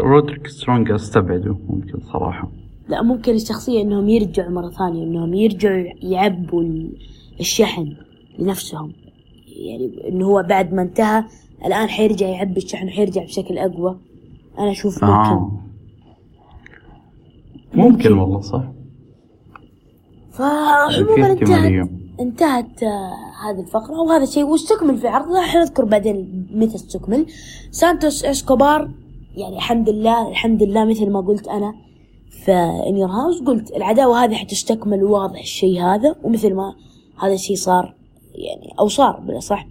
رودريك 0.00 0.46
سترونج 0.46 0.90
أستبعده 0.90 1.56
ممكن 1.68 2.00
صراحة 2.12 2.50
لا 2.88 3.02
ممكن 3.02 3.34
الشخصية 3.34 3.82
إنهم 3.82 4.08
يرجعوا 4.08 4.50
مرة 4.50 4.68
ثانية 4.70 5.04
إنهم 5.04 5.34
يرجعوا 5.34 5.84
يعبوا 6.02 6.62
ال- 6.62 6.96
الشحن 7.40 7.96
لنفسهم 8.38 8.92
يعني 9.56 10.08
إنه 10.08 10.26
هو 10.26 10.42
بعد 10.48 10.74
ما 10.74 10.82
انتهى 10.82 11.24
الآن 11.66 11.88
حيرجع 11.88 12.26
يعبي 12.28 12.56
الشحن 12.56 12.86
وحيرجع 12.86 13.24
بشكل 13.24 13.58
أقوى 13.58 13.98
أنا 14.58 14.70
أشوف 14.70 15.04
ممكن 15.04 15.12
آه. 15.14 15.60
ممكن 17.74 18.12
والله 18.12 18.40
صح 18.40 18.64
فعموما. 20.32 21.26
انتهت 21.30 21.88
انتهت 22.20 22.82
آه، 22.82 23.12
هذه 23.44 23.60
الفقرة 23.60 24.00
وهذا 24.00 24.22
الشيء 24.22 24.44
واستكمل 24.44 24.98
في 24.98 25.08
عرض 25.08 25.32
راح 25.32 25.54
نذكر 25.56 25.84
بعدين 25.84 26.46
متى 26.54 26.74
استكمل 26.74 27.26
سانتوس 27.70 28.24
إسكوبار 28.24 28.90
يعني 29.36 29.56
الحمد 29.56 29.90
لله 29.90 30.28
الحمد 30.28 30.62
لله 30.62 30.84
مثل 30.84 31.10
ما 31.10 31.20
قلت 31.20 31.48
أنا 31.48 31.74
في 32.30 32.52
In 32.86 32.93
Your 32.93 33.06
House 33.06 33.42
قلت 33.42 33.76
العداوة 33.76 34.24
هذه 34.24 34.34
حتستكمل 34.34 35.04
واضح 35.04 35.40
الشيء 35.40 35.82
هذا 35.82 36.16
ومثل 36.22 36.54
ما 36.54 36.74
هذا 37.22 37.32
الشيء 37.32 37.56
صار 37.56 37.94
يعني 38.34 38.74
أو 38.80 38.88
صار 38.88 39.20
بالأصح 39.20 39.66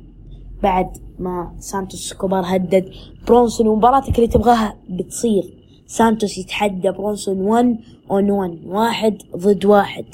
بعد 0.64 0.98
ما 1.20 1.56
سانتوس 1.60 2.06
إسكوبار 2.06 2.44
هدد 2.46 2.92
برونسون 3.28 3.68
ومباراتك 3.68 4.16
اللي 4.16 4.28
تبغاها 4.28 4.76
بتصير. 4.90 5.44
سانتوس 5.88 6.38
يتحدى 6.38 6.92
برونسون 6.92 7.42
1 7.42 7.78
on 8.12 8.32
1 8.32 8.60
واحد 8.66 9.18
ضد 9.38 9.66
واحد. 9.66 10.06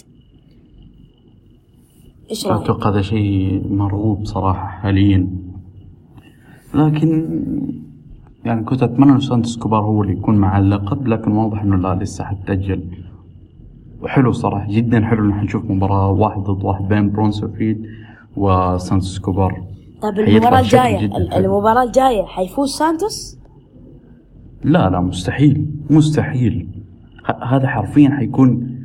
إيش 2.29 2.47
رأيك؟ 2.47 2.61
أتوقع 2.61 2.89
هذا 2.89 3.01
شيء 3.01 3.63
مرغوب 3.69 4.25
صراحة 4.25 4.67
حاليا 4.67 5.27
لكن 6.73 7.41
يعني 8.45 8.63
كنت 8.63 8.83
أتمنى 8.83 9.11
إن 9.11 9.19
سانتوس 9.19 9.57
إسكوبار 9.57 9.81
هو 9.81 10.03
اللي 10.03 10.13
يكون 10.13 10.35
مع 10.37 10.57
اللقب 10.59 11.07
لكن 11.07 11.31
واضح 11.31 11.61
إنه 11.61 11.75
لا 11.75 11.95
لسه 11.95 12.23
حتأجل 12.23 12.83
وحلو 14.01 14.31
صراحة 14.31 14.67
جدا 14.69 15.05
حلو 15.05 15.23
إن 15.23 15.43
نشوف 15.43 15.71
مباراة 15.71 16.11
واحد 16.11 16.39
ضد 16.39 16.63
واحد 16.63 16.87
بين 16.87 17.11
برونسون 17.11 17.53
ريد 17.53 17.85
وسانتوس 18.37 19.19
إسكوبار 19.19 19.63
طيب 20.01 20.19
المباراة 20.19 20.59
الجاية. 20.59 21.17
المباراة 21.37 21.83
الجاية 21.83 22.23
حيفوز 22.23 22.69
سانتوس؟ 22.69 23.39
لا 24.63 24.89
لا 24.89 24.99
مستحيل 24.99 25.67
مستحيل 25.89 26.67
هذا 27.43 27.67
حرفيا 27.67 28.09
حيكون 28.09 28.79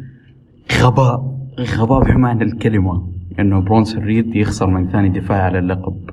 غباء 0.82 1.36
غباء 1.60 2.04
بمعنى 2.04 2.44
الكلمة 2.44 3.09
إنه 3.38 3.60
برونسون 3.60 4.04
ريد 4.04 4.36
يخسر 4.36 4.66
من 4.66 4.88
ثاني 4.88 5.08
دفاع 5.08 5.42
على 5.42 5.58
اللقب. 5.58 6.10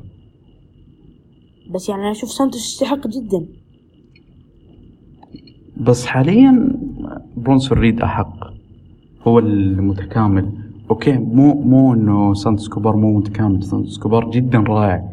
بس 1.74 1.90
يعني 1.90 2.02
أنا 2.02 2.12
أشوف 2.12 2.30
سانتوس 2.30 2.74
يستحق 2.74 3.08
جدا. 3.08 3.46
بس 5.78 6.06
حاليا 6.06 6.80
برونسون 7.38 7.78
ريد 7.78 8.02
أحق. 8.02 8.38
هو 9.28 9.40
المتكامل. 9.40 10.52
أوكي 10.90 11.18
مو 11.18 11.62
مو 11.62 11.94
إنه 11.94 12.34
سانتوس 12.34 12.70
إسكوبار 12.70 12.96
مو 12.96 13.18
متكامل. 13.18 13.64
سانتوس 13.64 13.98
إسكوبار 13.98 14.30
جدا 14.30 14.60
رائع. 14.60 15.10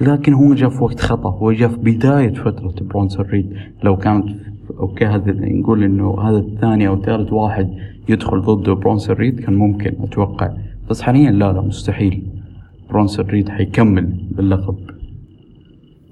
لكن 0.00 0.32
هو 0.32 0.54
جاء 0.54 0.70
في 0.70 0.84
وقت 0.84 1.00
خطأ. 1.00 1.30
هو 1.30 1.52
جاء 1.52 1.68
في 1.68 1.76
بداية 1.76 2.32
فترة 2.32 2.74
برونسون 2.80 3.26
ريد. 3.26 3.56
لو 3.82 3.96
كانت 3.96 4.26
أوكي 4.78 5.06
هذا 5.06 5.32
نقول 5.32 5.84
إنه 5.84 6.20
هذا 6.20 6.38
الثاني 6.38 6.88
أو 6.88 7.02
ثالث 7.02 7.32
واحد 7.32 7.70
يدخل 8.08 8.40
ضده 8.40 8.72
برونسون 8.72 9.16
ريد 9.16 9.40
كان 9.40 9.54
ممكن 9.54 9.94
أتوقع. 10.02 10.56
بس 10.90 11.00
حاليا 11.02 11.30
لا 11.30 11.52
لا 11.52 11.60
مستحيل. 11.60 12.26
برونسون 12.90 13.26
ريد 13.26 13.48
حيكمل 13.48 14.06
باللقب. 14.30 14.76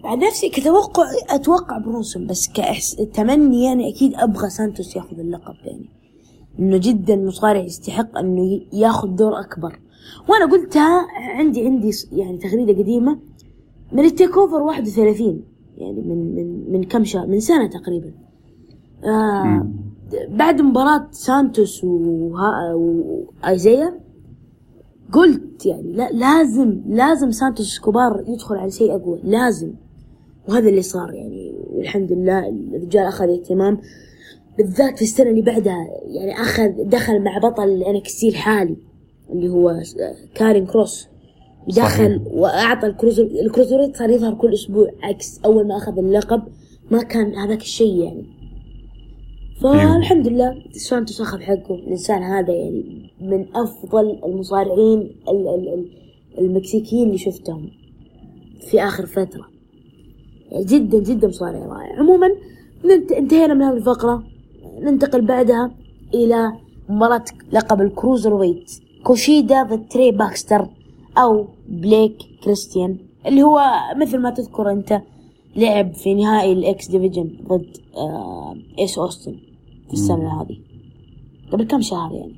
بعد 0.04 0.18
نفسي 0.18 0.48
كتوقع 0.48 1.04
أتوقع 1.30 1.78
برونسون 1.78 2.26
بس 2.26 2.48
كإحس... 2.48 2.96
تمني 2.96 3.64
يعني 3.64 3.88
أكيد 3.94 4.14
أبغى 4.14 4.50
سانتوس 4.50 4.96
ياخذ 4.96 5.18
اللقب 5.18 5.54
يعني. 5.64 5.88
إنه 6.58 6.76
جدا 6.76 7.16
مصارع 7.16 7.60
يستحق 7.60 8.18
إنه 8.18 8.60
ياخذ 8.72 9.08
دور 9.08 9.40
أكبر. 9.40 9.78
وأنا 10.28 10.52
قلتها 10.52 11.06
عندي 11.38 11.66
عندي 11.66 11.90
يعني 12.12 12.38
تغريدة 12.38 12.82
قديمة. 12.82 13.18
من 13.92 14.04
التيك 14.04 14.36
أوفر 14.36 14.62
31 14.62 15.44
يعني 15.76 16.00
من 16.02 16.34
من 16.34 16.72
من 16.72 16.84
كم 16.84 17.04
شهر 17.04 17.26
من 17.26 17.40
سنة 17.40 17.66
تقريبا. 17.66 18.12
آه. 19.04 19.68
بعد 20.28 20.60
مباراة 20.60 21.06
سانتوس 21.10 21.84
وايزيا 23.44 24.00
قلت 25.12 25.66
يعني 25.66 25.92
لا 25.92 26.10
لازم 26.12 26.80
لازم 26.88 27.30
سانتوس 27.30 27.78
كوبار 27.78 28.24
يدخل 28.28 28.54
على 28.54 28.70
شيء 28.70 28.94
أقوى 28.94 29.20
لازم. 29.24 29.74
وهذا 30.48 30.68
اللي 30.68 30.82
صار 30.82 31.12
يعني 31.12 31.54
والحمد 31.70 32.12
لله 32.12 32.48
الرجال 32.48 33.06
أخذ 33.06 33.28
اهتمام 33.28 33.80
بالذات 34.58 34.96
في 34.96 35.02
السنة 35.02 35.30
اللي 35.30 35.42
بعدها 35.42 35.86
يعني 36.06 36.32
اخذ 36.40 36.68
دخل 36.84 37.20
مع 37.20 37.38
بطل 37.38 37.82
NXT 37.82 38.28
الحالي 38.28 38.76
اللي 39.30 39.48
هو 39.48 39.82
كاريون 40.34 40.66
كروس. 40.66 41.08
دخل 41.68 42.20
صحيح. 42.20 42.20
واعطى 42.32 42.86
ال 42.86 42.91
cruiser 42.91 43.24
ال 43.24 43.29
cruiserweight 43.29 43.96
صار 43.96 44.10
يظهر 44.10 44.34
كل 44.34 44.52
أسبوع 44.52 44.90
عكس 45.02 45.40
أول 45.44 45.66
ما 45.66 45.76
أخذ 45.76 45.98
اللقب 45.98 46.42
ما 46.90 47.02
كان 47.02 47.34
هذاك 47.34 47.60
الشيء 47.60 47.96
يعني. 48.04 48.26
فالحمد 49.62 50.28
لله 50.28 50.54
سانتوس 50.72 51.20
اخذ 51.20 51.40
حقه 51.40 51.74
الإنسان 51.74 52.22
هذا 52.22 52.52
يعني 52.52 53.10
من 53.20 53.46
أفضل 53.56 54.18
المصارعين 54.24 54.98
ال- 55.28 55.48
ال- 55.48 55.68
ال- 55.74 55.88
المكسيكيين 56.38 57.06
اللي 57.06 57.18
شفتهم 57.18 57.70
في 58.70 58.82
آخر 58.84 59.06
فترة. 59.06 59.48
يعني 60.50 60.64
جدا 60.64 60.98
جدا 60.98 61.28
مصارع 61.28 61.58
رائع. 61.66 61.98
عموما 61.98 62.28
انتهينا 63.18 63.54
من 63.54 63.62
هذه 63.62 63.76
الفقرة. 63.76 64.24
ننتقل 64.80 65.20
بعدها 65.26 65.74
إلى 66.14 66.52
مباراة 66.88 67.24
لقب 67.52 67.80
ال 67.80 68.34
cruiserweight 68.34 68.70
كوشيدا 69.04 69.62
ضد 69.62 69.88
تري 69.88 70.10
باكستر 70.10 70.66
أو 71.18 71.46
بليك 71.68 72.16
كريستيان 72.44 72.96
اللي 73.26 73.42
هو 73.42 73.62
مثل 73.96 74.18
ما 74.18 74.30
تذكر 74.30 74.70
أنت 74.70 75.00
لعب 75.56 75.94
في 75.94 76.14
نهائي 76.14 76.52
ال 76.52 76.70
X 76.70 76.88
Division 76.90 77.30
ضد 77.48 77.66
آه 77.96 78.56
إيس 78.78 78.98
أوستن 78.98 79.34
في 79.88 79.92
السنة 79.92 80.42
هذه. 80.42 80.56
قبل 81.52 81.64
كم 81.64 81.80
شهر 81.80 82.12
يعني؟ 82.12 82.32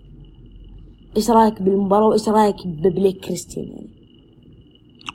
إيش 1.17 1.31
رأيك 1.31 1.63
بالمباراة 1.63 2.07
وإيش 2.09 2.29
رأيك 2.29 2.67
ببليك 2.67 3.17
كريستيان 3.25 3.67
يعني؟ 3.69 3.89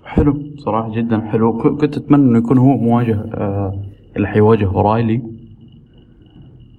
حلو 0.06 0.40
صراحة 0.58 0.92
جدا 0.96 1.20
حلو. 1.22 1.58
كنت 1.78 1.98
أتمنى 1.98 2.22
إنه 2.30 2.38
يكون 2.38 2.58
هو 2.58 2.78
مواجه 2.78 3.16
آه 3.34 3.84
اللي 4.16 4.28
حيواجه 4.28 4.72
رايلي 4.72 5.22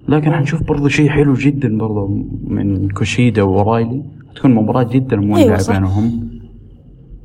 لكن 0.09 0.31
حنشوف 0.31 0.63
برضو 0.63 0.87
شيء 0.87 1.09
حلو 1.09 1.33
جدا 1.33 1.77
برضو 1.77 2.07
من 2.47 2.89
كوشيدا 2.89 3.43
ورايلي 3.43 4.03
تكون 4.35 4.51
مباراة 4.55 4.83
جدا 4.83 5.15
مولعة 5.17 5.43
أيوة. 5.43 5.73
بينهم. 5.73 6.32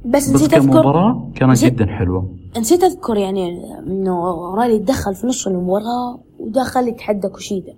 بس 0.09 0.31
بس 0.31 0.35
نسيت 0.35 0.55
اذكر 0.55 0.67
كمباراة 0.67 1.31
كانت 1.35 1.65
جدا 1.65 1.87
حلوة. 1.87 2.35
نسيت 2.59 2.83
أذكر 2.83 3.17
يعني 3.17 3.59
إنه 3.87 4.25
رايلي 4.55 4.79
تدخل 4.79 5.15
في 5.15 5.27
نص 5.27 5.47
المباراة 5.47 6.19
ودخل 6.39 6.89
يتحدى 6.89 7.29
كوشيدا. 7.29 7.75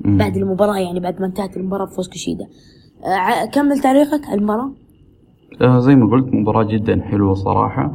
بعد 0.00 0.36
المباراة 0.36 0.76
يعني 0.76 1.00
بعد 1.00 1.20
ما 1.20 1.26
انتهت 1.26 1.56
المباراة 1.56 1.84
بفوز 1.84 2.08
كوشيدا. 2.08 2.46
آه، 3.04 3.44
كمل 3.44 3.78
تعليقك 3.78 4.26
على 4.26 4.38
المباراة. 4.38 4.70
آه 5.60 5.78
زي 5.78 5.96
ما 5.96 6.10
قلت 6.10 6.34
مباراة 6.34 6.62
جدا 6.64 7.00
حلوة 7.02 7.34
صراحة. 7.34 7.92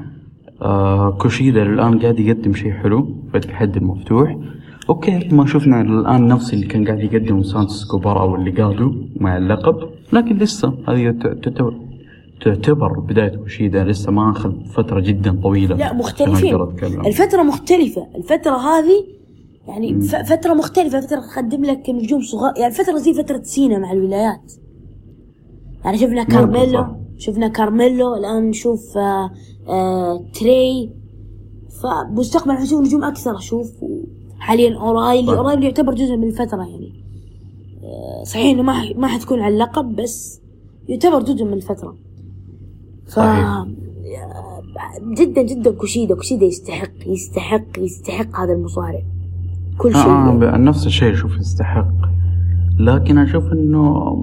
آه 0.62 1.12
كوشيدا 1.12 1.64
الآن 1.64 2.00
قاعد 2.00 2.20
يقدم 2.20 2.54
شيء 2.54 2.72
حلو 2.72 3.16
في 3.32 3.38
التحدي 3.38 3.80
المفتوح. 3.80 4.38
أوكي 4.90 5.30
ما 5.32 5.46
شفنا 5.46 5.82
الآن 5.82 6.28
نفس 6.28 6.54
اللي 6.54 6.66
كان 6.66 6.86
قاعد 6.88 7.00
يقدمه 7.00 7.44
سانتوس 7.44 7.86
إسكوبار 7.86 8.22
أو 8.22 8.36
اللي 8.36 8.52
قدمه 8.52 8.94
مع 9.16 9.38
اللقب 9.38 9.90
لكن 10.14 10.38
لسه 10.38 10.74
هذه 10.88 11.12
تعتبر 11.12 11.87
تعتبر 12.42 13.00
بداية 13.00 13.36
كوشيدا 13.36 13.84
لسه 13.84 14.12
ما 14.12 14.32
أخذ 14.32 14.66
فترة 14.66 15.00
جدا 15.00 15.42
طويلة. 15.44 15.76
لا 15.76 15.94
مختلفين. 15.94 16.56
الفترة 17.06 17.44
مختلفة. 17.44 18.08
الفترة 18.16 18.56
هذه 18.58 19.06
يعني 19.68 20.02
ف- 20.02 20.16
فترة 20.16 20.54
مختلفة 20.54 21.00
فترة 21.02 21.20
تقدم 21.20 21.66
لك 21.66 21.90
نجوم 21.90 22.22
صغار. 22.22 22.54
يعني 22.58 22.68
الفترة 22.68 22.98
زي 22.98 23.14
فترة 23.14 23.42
سينا 23.44 23.78
مع 23.80 23.92
الولايات. 23.92 24.54
يعني 25.86 25.98
شفنا. 25.98 26.24
كارميلو 26.24 26.86
شفنا 27.18 27.48
كارميلو 27.48 28.16
الآن 28.16 28.44
نشوف 28.50 28.98
آه 28.98 29.32
آه 29.70 30.24
تري. 30.40 30.92
فمستقبلا 31.84 32.54
حنشوف 32.56 32.82
نجوم 32.82 33.04
أكثر 33.04 33.38
أشوف 33.38 33.72
حاليا 34.40 34.78
أورايلي 34.78 35.28
صح. 35.28 35.34
أورايلي 35.38 35.66
يعتبر 35.66 35.94
جزء 35.94 36.16
من 36.18 36.28
الفترة 36.28 36.58
يعني. 36.58 37.04
آه 37.84 38.24
صحيح 38.24 38.46
إنه 38.54 38.62
ما 38.64 38.94
ما 38.96 39.08
حتكون 39.08 39.40
على 39.40 39.54
اللقب 39.54 39.96
بس 39.96 40.42
يعتبر 40.88 41.22
جزء 41.24 41.46
من 41.46 41.54
الفترة. 41.54 41.98
ف. 43.08 43.20
جدا 45.18 45.42
جدا 45.42 45.72
كوشيدا 45.72 46.16
كوشيدا 46.16 46.46
يستحق 46.46 47.08
يستحق 47.08 47.80
يستحق 47.80 48.40
هذا 48.40 48.54
المصارع 48.54 49.02
كل 49.78 49.94
شيء 49.94 50.02
آه 50.02 50.28
يعني. 50.28 50.46
آه 50.46 50.58
نفس 50.58 50.86
الشيء 50.86 51.14
أشوف 51.14 51.38
يستحق 51.38 51.92
لكن 52.80 53.18
أشوف 53.18 53.54
إنه 53.54 54.14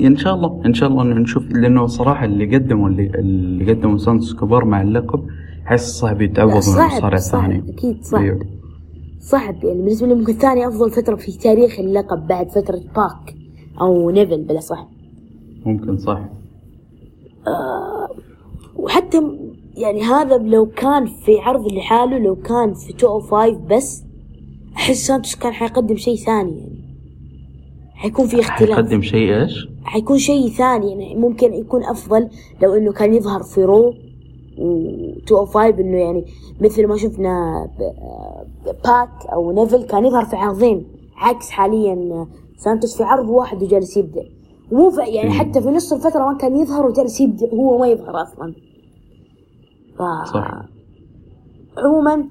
إن 0.00 0.16
شاء 0.16 0.34
الله 0.34 0.62
إن 0.66 0.74
شاء 0.74 0.88
الله 0.88 1.02
إنه 1.02 1.14
نشوف 1.14 1.50
لأنه 1.52 1.86
صراحة 1.86 2.24
اللي 2.24 2.56
قدموا 2.56 2.88
اللي, 2.88 3.06
اللي 3.14 3.72
قدموا 3.72 3.98
سانتوس 3.98 4.34
إسكوبار 4.34 4.64
مع 4.64 4.82
اللقب 4.82 5.26
حس 5.64 5.98
صعب 5.98 6.22
يتعوض 6.22 6.50
من 6.50 6.56
المصارع 6.56 6.88
صعب 6.88 7.14
الثاني 7.14 7.72
أكيد 7.72 8.04
صعب 8.04 8.22
أيوه. 8.22 8.40
صعب 9.20 9.64
يعني 9.64 9.78
بالنسبة 9.82 10.06
لي 10.06 10.14
ممكن 10.14 10.32
ثاني 10.32 10.68
أفضل 10.68 10.90
فترة 10.90 11.16
في 11.16 11.38
تاريخ 11.38 11.78
اللقب 11.78 12.26
بعد 12.26 12.48
فترة 12.48 12.80
باك 12.96 13.34
أو 13.80 14.10
نيفل 14.10 14.44
بلا 14.44 14.60
صح 14.60 14.88
ممكن 15.66 15.96
صح 15.96 16.20
وحتى 18.78 19.38
يعني 19.76 20.02
هذا 20.02 20.36
لو 20.38 20.66
كان 20.66 21.06
في 21.06 21.38
عرض 21.38 21.72
لحاله 21.72 22.18
لو 22.18 22.36
كان 22.36 22.74
في 22.74 22.92
205 22.92 23.58
بس 23.70 24.02
أحس 24.76 25.06
سانتوس 25.06 25.34
كان 25.34 25.52
حيقدم 25.52 25.96
شيء 25.96 26.16
ثاني 26.16 26.58
يعني. 26.58 26.78
حيكون 27.94 28.26
في 28.26 28.40
اختلاف. 28.40 28.70
حيقدم 28.70 29.02
شيء 29.02 29.40
إيش؟ 29.42 29.68
حيكون 29.84 30.18
شيء 30.18 30.48
ثاني 30.48 30.90
يعني 30.90 31.14
ممكن 31.14 31.54
يكون 31.54 31.84
أفضل 31.84 32.28
لو 32.62 32.74
إنه 32.74 32.92
كان 32.92 33.14
يظهر 33.14 33.42
في 33.42 33.64
Raw 33.64 33.94
و 34.58 34.74
205 35.16 35.68
إنه 35.80 35.98
يعني 35.98 36.24
مثل 36.60 36.86
ما 36.86 36.96
شفنا 36.96 37.66
ب- 37.78 38.74
باك 38.84 39.26
أو 39.32 39.52
نيفل 39.52 39.82
كان 39.82 40.04
يظهر 40.06 40.24
في 40.24 40.36
عرضين. 40.36 40.86
عكس 41.16 41.50
حاليا 41.50 42.26
سانتوس 42.56 42.96
في 42.96 43.02
عرض 43.02 43.28
واحد 43.28 43.62
وجالس 43.62 43.96
يبدع 43.96 44.22
في 44.68 45.00
يعني. 45.06 45.30
حتى 45.30 45.62
في 45.62 45.68
نص 45.68 45.92
الفترة 45.92 46.32
ما 46.32 46.38
كان 46.38 46.56
يظهر 46.56 46.86
وجالس 46.86 47.20
يبدع 47.20 47.46
هو 47.52 47.78
ما 47.78 47.88
يظهر 47.88 48.22
أصلا. 48.22 48.54
ف... 49.98 50.28
صح. 50.28 50.68
عموما 51.78 52.28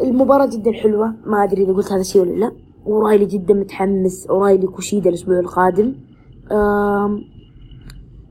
المباراة 0.00 0.46
جدا 0.46 0.72
حلوة. 0.72 1.14
ما 1.26 1.44
أدري 1.44 1.62
إذا 1.62 1.72
قلت 1.72 1.92
هذا 1.92 2.00
الشيء 2.00 2.22
ولا 2.22 2.32
لا. 2.32 2.52
أورايلي 2.86 3.26
جدا 3.26 3.54
متحمس. 3.54 4.30
أورايلي 4.30 4.66
كوشيدا 4.66 5.08
الأسبوع 5.08 5.38
القادم. 5.38 5.94
أم... 6.52 7.24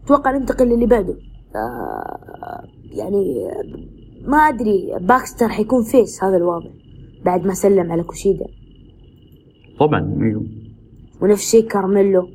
أتوقع 0.06 0.38
ننتقل 0.38 0.66
للي 0.66 0.86
بعده. 0.86 1.16
آه، 1.56 2.64
يعني 2.92 3.48
ما 4.28 4.38
أدري. 4.38 4.98
باكستر 5.02 5.48
حيكون 5.48 5.84
face 5.84 6.24
هذا 6.24 6.38
الواضح 6.38 6.72
بعد 7.26 7.46
ما 7.46 7.54
سلم 7.54 7.92
على 7.92 8.04
كوشيدا. 8.04 8.46
طبعا 9.80 10.18
أيوه. 10.22 10.44
ونفس 11.22 11.44
الشيء 11.46 11.68
كارميلو. 11.68 12.28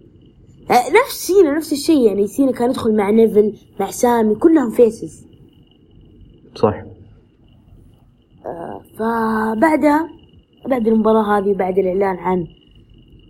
نفس 0.70 1.26
سينا 1.26 1.56
نفس 1.56 1.72
الشيء. 1.72 2.00
يعني 2.00 2.26
سينا 2.26 2.52
كان 2.52 2.70
يدخل 2.70 2.96
مع 2.96 3.10
نيفل 3.10 3.54
مع 3.80 3.90
سامي 3.90 4.34
كلهم 4.34 4.70
faces 4.70 5.26
صح. 6.54 6.84
فبعدها 8.98 10.08
بعد 10.66 10.88
المباراة 10.88 11.38
هذه 11.38 11.50
وبعد 11.50 11.78
الإعلان 11.78 12.16
عن 12.16 12.46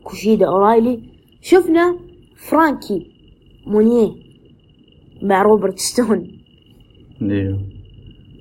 كوشيدا 0.04 0.46
أورايلي 0.46 1.00
شفنا 1.40 1.98
فرانكي 2.36 3.06
مونيه 3.66 4.12
مع 5.22 5.42
روبرت 5.42 5.78
ستون. 5.78 6.38
أيوه 7.22 7.60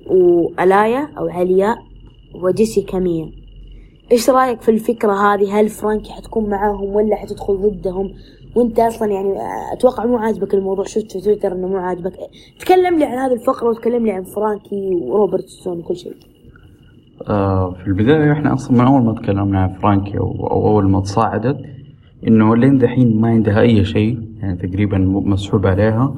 وألايا 0.06 1.08
أو 1.18 1.28
علياء 1.28 1.78
وجيسي 2.34 2.98
كاميا. 2.98 3.32
إيش 4.12 4.30
رأيك 4.30 4.60
في 4.60 4.70
الفكرة 4.70 5.12
هذه؟ 5.12 5.60
هل 5.60 5.68
فرانكي 5.68 6.12
حتكون 6.12 6.50
معاهم 6.50 6.94
ولا 6.94 7.16
حتدخل 7.16 7.56
ضدهم؟ 7.56 8.14
وانت 8.56 8.78
أصلا 8.78 9.12
يعني 9.12 9.34
أتوقع 9.72 10.06
مو 10.06 10.16
عاجبك 10.16 10.54
الموضوع. 10.54 10.84
شفت 10.84 11.12
في 11.12 11.20
تويتر 11.20 11.52
إنه 11.52 11.68
مو 11.68 11.76
عاجبك. 11.76 12.12
تكلم 12.60 12.98
لي 12.98 13.04
عن 13.04 13.18
هذه 13.18 13.32
الفقرة 13.32 13.68
وتكلم 13.68 14.06
لي 14.06 14.12
عن 14.12 14.22
فرانكي 14.22 14.94
وروبرت 14.94 15.46
ستون 15.46 15.78
وكل 15.78 15.96
شيء. 15.96 16.12
آه 17.28 17.70
في 17.70 17.86
البداية 17.86 18.32
إحنا 18.32 18.54
أصلا 18.54 18.78
من 18.78 18.86
أول 18.86 19.02
ما 19.02 19.14
تكلمنا 19.14 19.58
عن 19.60 19.68
فرانكي 19.68 20.18
أو, 20.18 20.46
أول 20.46 20.88
ما 20.88 21.00
تعاقدت 21.00 21.58
إنه 22.28 22.56
لين 22.56 22.78
دحين 22.78 23.20
ما 23.20 23.28
عندها 23.28 23.60
أي 23.60 23.84
شيء 23.84 24.18
يعني 24.40 24.56
تقريبا 24.56 24.98
مسحوب 24.98 25.66
عليها. 25.66 26.14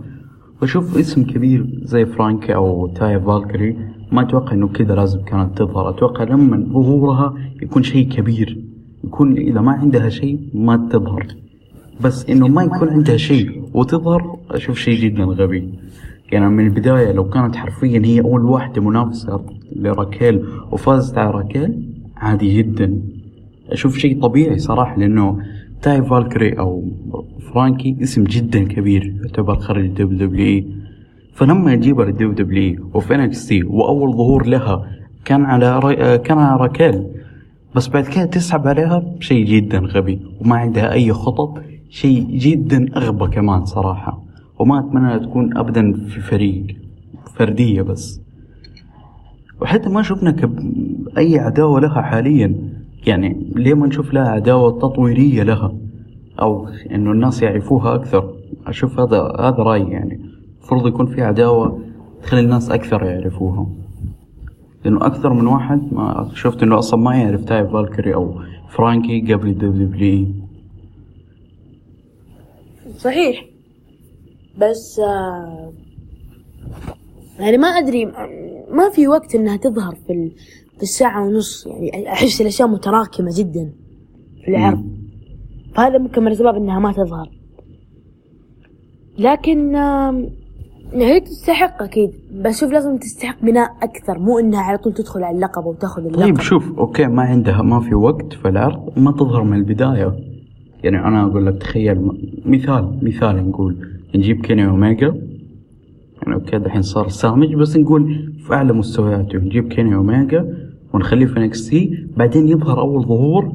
وأشوف 0.63 0.99
اسم 0.99 1.25
كبير 1.25 1.67
زي 1.83 2.07
فرانكي 2.07 2.55
أو 2.55 2.87
تايا 2.87 3.19
فالكري 3.19 3.79
ما 4.13 4.23
أتوقع 4.23 4.53
إنه 4.53 4.69
كذا 4.69 4.95
لازم 4.95 5.21
كانت 5.21 5.59
تظهر. 5.59 5.91
أتوقع 5.91 6.25
لما 6.25 6.67
ظهورها 6.73 7.35
يكون 7.63 7.83
شيء 7.83 8.09
كبير 8.09 8.65
يكون 9.05 9.37
إذا 9.37 9.61
ما 9.61 9.73
عندها 9.73 10.09
شيء 10.09 10.41
ما 10.55 10.89
تظهر. 10.93 11.27
بس 12.01 12.27
إنه 12.31 12.49
ما 12.49 12.63
يكون 12.63 12.89
عندها 12.89 13.17
شيء. 13.17 13.63
وتظهر 13.75 14.39
أشوف 14.51 14.79
شيء 14.79 15.01
جدا 15.01 15.25
غبي. 15.25 15.69
يعني 16.33 16.49
من 16.49 16.67
البداية 16.67 17.13
لو 17.13 17.29
كانت 17.29 17.57
حرفيا 17.57 18.03
هي 18.05 18.21
أول 18.21 18.45
واحدة 18.45 18.83
منافسة 18.83 19.45
لراكيل 19.77 20.45
وفازت 20.71 21.19
على 21.19 21.31
راكيل 21.31 21.93
عادي 22.17 22.59
جدا. 22.59 23.03
أشوف 23.71 23.99
شيء 23.99 24.21
طبيعي 24.23 24.59
صراحة 24.59 24.99
لأنه 24.99 25.39
تايا 25.83 26.03
فالكري 26.03 26.59
أو 26.59 26.85
فرانكي 27.53 27.97
اسم 28.03 28.25
جدا 28.25 28.65
كبير 28.65 29.15
يعتبر 29.23 29.57
خارج 29.59 29.85
ال 29.85 30.29
WWE. 30.29 30.67
فلما 31.35 31.73
يجيبها 31.73 32.05
لل 32.05 32.33
WWE 32.33 32.79
وفي 32.95 33.15
NXT 33.15 33.63
وأول 33.63 34.13
ظهور 34.13 34.47
لها 34.47 34.87
كان 35.25 35.45
على 35.45 35.79
را... 35.79 36.17
كان 36.17 36.39
على 36.39 36.61
راكيل. 36.61 37.07
بس 37.75 37.89
بعد 37.89 38.05
كده 38.05 38.25
تسحب 38.25 38.69
عليها 38.69 39.05
شيء 39.21 39.45
جدا 39.47 39.79
غبي. 39.79 40.21
وما 40.41 40.57
عندها 40.57 40.93
أي 40.93 41.13
خطط 41.13 41.59
شيء 41.89 42.27
جدا 42.31 42.97
أغبى 42.97 43.27
كمان 43.27 43.65
صراحة. 43.65 44.23
وما 44.59 44.79
أتمنى 44.79 45.19
تكون 45.19 45.57
أبدا 45.57 45.93
في 45.93 46.21
فريق 46.21 46.67
فردية 47.35 47.83
بس. 47.83 48.21
وحتى 49.61 49.89
ما 49.89 50.03
شفنا 50.03 50.31
كب... 50.31 50.59
أي 51.19 51.39
عداوة 51.39 51.81
لها 51.81 52.03
حاليا. 52.03 52.55
يعني 53.07 53.53
ليه 53.57 53.75
ما 53.75 53.87
نشوف 53.87 54.15
لها 54.15 54.29
عداوة 54.29 54.79
تطويرية 54.79 55.43
لها؟ 55.43 55.73
أو 56.41 56.69
إنه 56.95 57.13
الناس 57.13 57.43
يعرفوها 57.43 57.95
أكثر. 57.95 58.35
أشوف 58.67 59.01
هذا 59.01 59.23
هذا 59.41 59.57
رأيي 59.59 59.91
يعني. 59.91 60.21
المفروض 60.59 60.87
يكون 60.87 61.07
في 61.07 61.23
عداوة 61.23 61.79
تخلي 62.23 62.41
الناس 62.41 62.71
أكثر 62.71 63.03
يعرفوها. 63.03 63.67
لأنه 64.85 65.07
أكثر 65.07 65.33
من 65.33 65.47
واحد 65.47 65.83
ما 65.93 66.29
شفت 66.35 66.63
إنه 66.63 66.79
أصلا 66.79 67.01
ما 67.01 67.17
يعرف 67.17 67.45
Taya 67.45 67.67
Valkyrie 67.67 68.15
أو 68.15 68.35
فرانكي 68.69 69.35
قبل 69.35 69.49
ال 69.49 69.87
WWE 69.87 70.27
صحيح. 72.99 73.45
بس 74.59 74.99
آه 75.01 75.73
يعني 77.39 77.59
ما 77.59 77.69
أدري 77.69 78.07
ما 78.71 78.91
في 78.93 79.09
وقت 79.09 79.35
إنها 79.35 79.57
تظهر 79.57 79.95
في 80.07 80.13
ال- 80.13 80.33
في 80.77 80.83
الساعة 80.83 81.27
ونص. 81.27 81.67
يعني 81.67 82.13
أحس 82.13 82.41
الأشياء 82.41 82.69
متراكمة 82.69 83.31
جدا 83.39 83.73
في 84.45 84.49
العرض. 84.51 84.85
فهذا 85.75 85.99
ممكن 85.99 86.21
من 86.21 86.27
الاسباب 86.29 86.55
إنها 86.55 86.79
ما 86.79 86.93
تظهر. 86.93 87.31
لكن 89.19 89.77
آم، 89.77 90.31
هي 90.93 91.21
تستحق 91.21 91.83
أكيد. 91.83 92.11
بس 92.45 92.61
شوف 92.61 92.73
لازم 92.73 92.97
تستحق 92.99 93.43
بناء 93.43 93.71
أكثر. 93.83 94.19
مو 94.19 94.39
إنها 94.39 94.61
على 94.61 94.79
طول 94.79 94.93
تدخل 94.95 95.25
على 95.25 95.37
اللقب 95.37 95.67
وتاخذ 95.67 96.05
اللقب. 96.07 96.21
طيب 96.23 96.41
شوف 96.41 96.79
أوكي 96.79 97.07
ما 97.07 97.23
عندها 97.23 97.63
ما 97.63 97.81
في 97.81 97.95
وقت 97.95 98.33
في 98.33 98.49
العرض 98.49 98.99
ما 98.99 99.13
تظهر 99.13 99.43
من 99.45 99.57
البداية. 99.57 100.17
يعني 100.85 100.99
أنا 101.09 101.23
أقول 101.25 101.47
لك 101.47 101.55
تخيل 101.55 102.11
مثال 102.47 102.99
مثال 103.03 103.49
نقول 103.49 103.77
نجيب 104.15 104.41
كيني 104.41 104.67
أوميجا. 104.67 105.15
يعني 106.23 106.35
أوكي 106.35 106.59
دحين 106.59 106.83
صار 106.83 107.09
سامج 107.09 107.55
بس 107.55 107.77
نقول 107.77 108.33
في 108.41 108.55
أعلى 108.55 108.73
مستوياته. 108.73 109.39
نجيب 109.39 109.69
كيني 109.69 109.95
أوميجا 109.95 110.57
ونخليه 110.93 111.27
في 111.27 111.37
NXT 111.37 112.07
بعدين 112.17 112.49
يظهر 112.49 112.81
أول 112.81 113.03
ظهور 113.03 113.53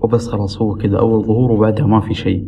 وبس 0.00 0.28
خلاص 0.28 0.62
هو 0.62 0.74
كذا 0.74 0.98
أول 0.98 1.24
ظهور 1.24 1.52
وبعدها 1.52 1.86
ما 1.86 2.00
في 2.00 2.14
شيء. 2.14 2.44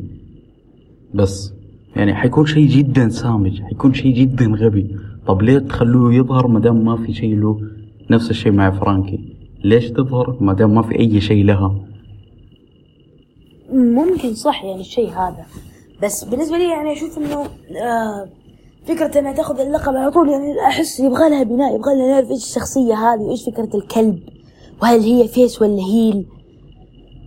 بس 1.14 1.54
يعني 1.96 2.14
حيكون 2.14 2.46
شيء 2.46 2.68
جدا 2.68 3.08
سامج 3.08 3.62
حيكون 3.62 3.94
شيء 3.94 4.14
جدا 4.14 4.46
غبي. 4.46 4.96
طب 5.26 5.42
ليه 5.42 5.58
تخلوه 5.58 6.14
يظهر 6.14 6.46
ما 6.46 6.60
دام 6.60 6.84
ما 6.84 6.96
في 6.96 7.12
شيء 7.12 7.36
له 7.36 7.60
نفس 8.10 8.30
الشيء 8.30 8.52
مع 8.52 8.70
فرانكي؟ 8.70 9.20
ليش 9.64 9.90
تظهر 9.90 10.36
ما 10.40 10.52
دام 10.52 10.74
ما 10.74 10.82
في 10.82 10.98
أي 10.98 11.20
شيء 11.20 11.44
لها؟ 11.44 11.91
ممكن 13.72 14.34
صح 14.34 14.64
يعني 14.64 14.80
الشيء 14.80 15.08
هذا. 15.10 15.44
بس 16.02 16.24
بالنسبة 16.24 16.58
لي 16.58 16.70
يعني 16.70 16.92
أشوف 16.92 17.18
إنه 17.18 17.40
آه 17.84 18.28
فكرة 18.84 19.18
إنها 19.18 19.32
تاخذ 19.32 19.60
اللقب 19.60 19.96
على 19.96 20.10
طول 20.10 20.28
يعني 20.28 20.60
أحس 20.66 21.00
يبغى 21.00 21.30
لها 21.30 21.42
بناء 21.42 21.74
يبغى 21.74 21.94
لها 21.94 22.06
نعرف 22.08 22.30
إيش 22.30 22.44
الشخصية 22.44 22.94
هذه 22.94 23.20
وإيش 23.20 23.44
فكرة 23.44 23.76
الكلب؟ 23.76 24.18
وهل 24.82 25.00
هي 25.00 25.28
face 25.28 25.62
ولا 25.62 25.82
heel 25.82 26.26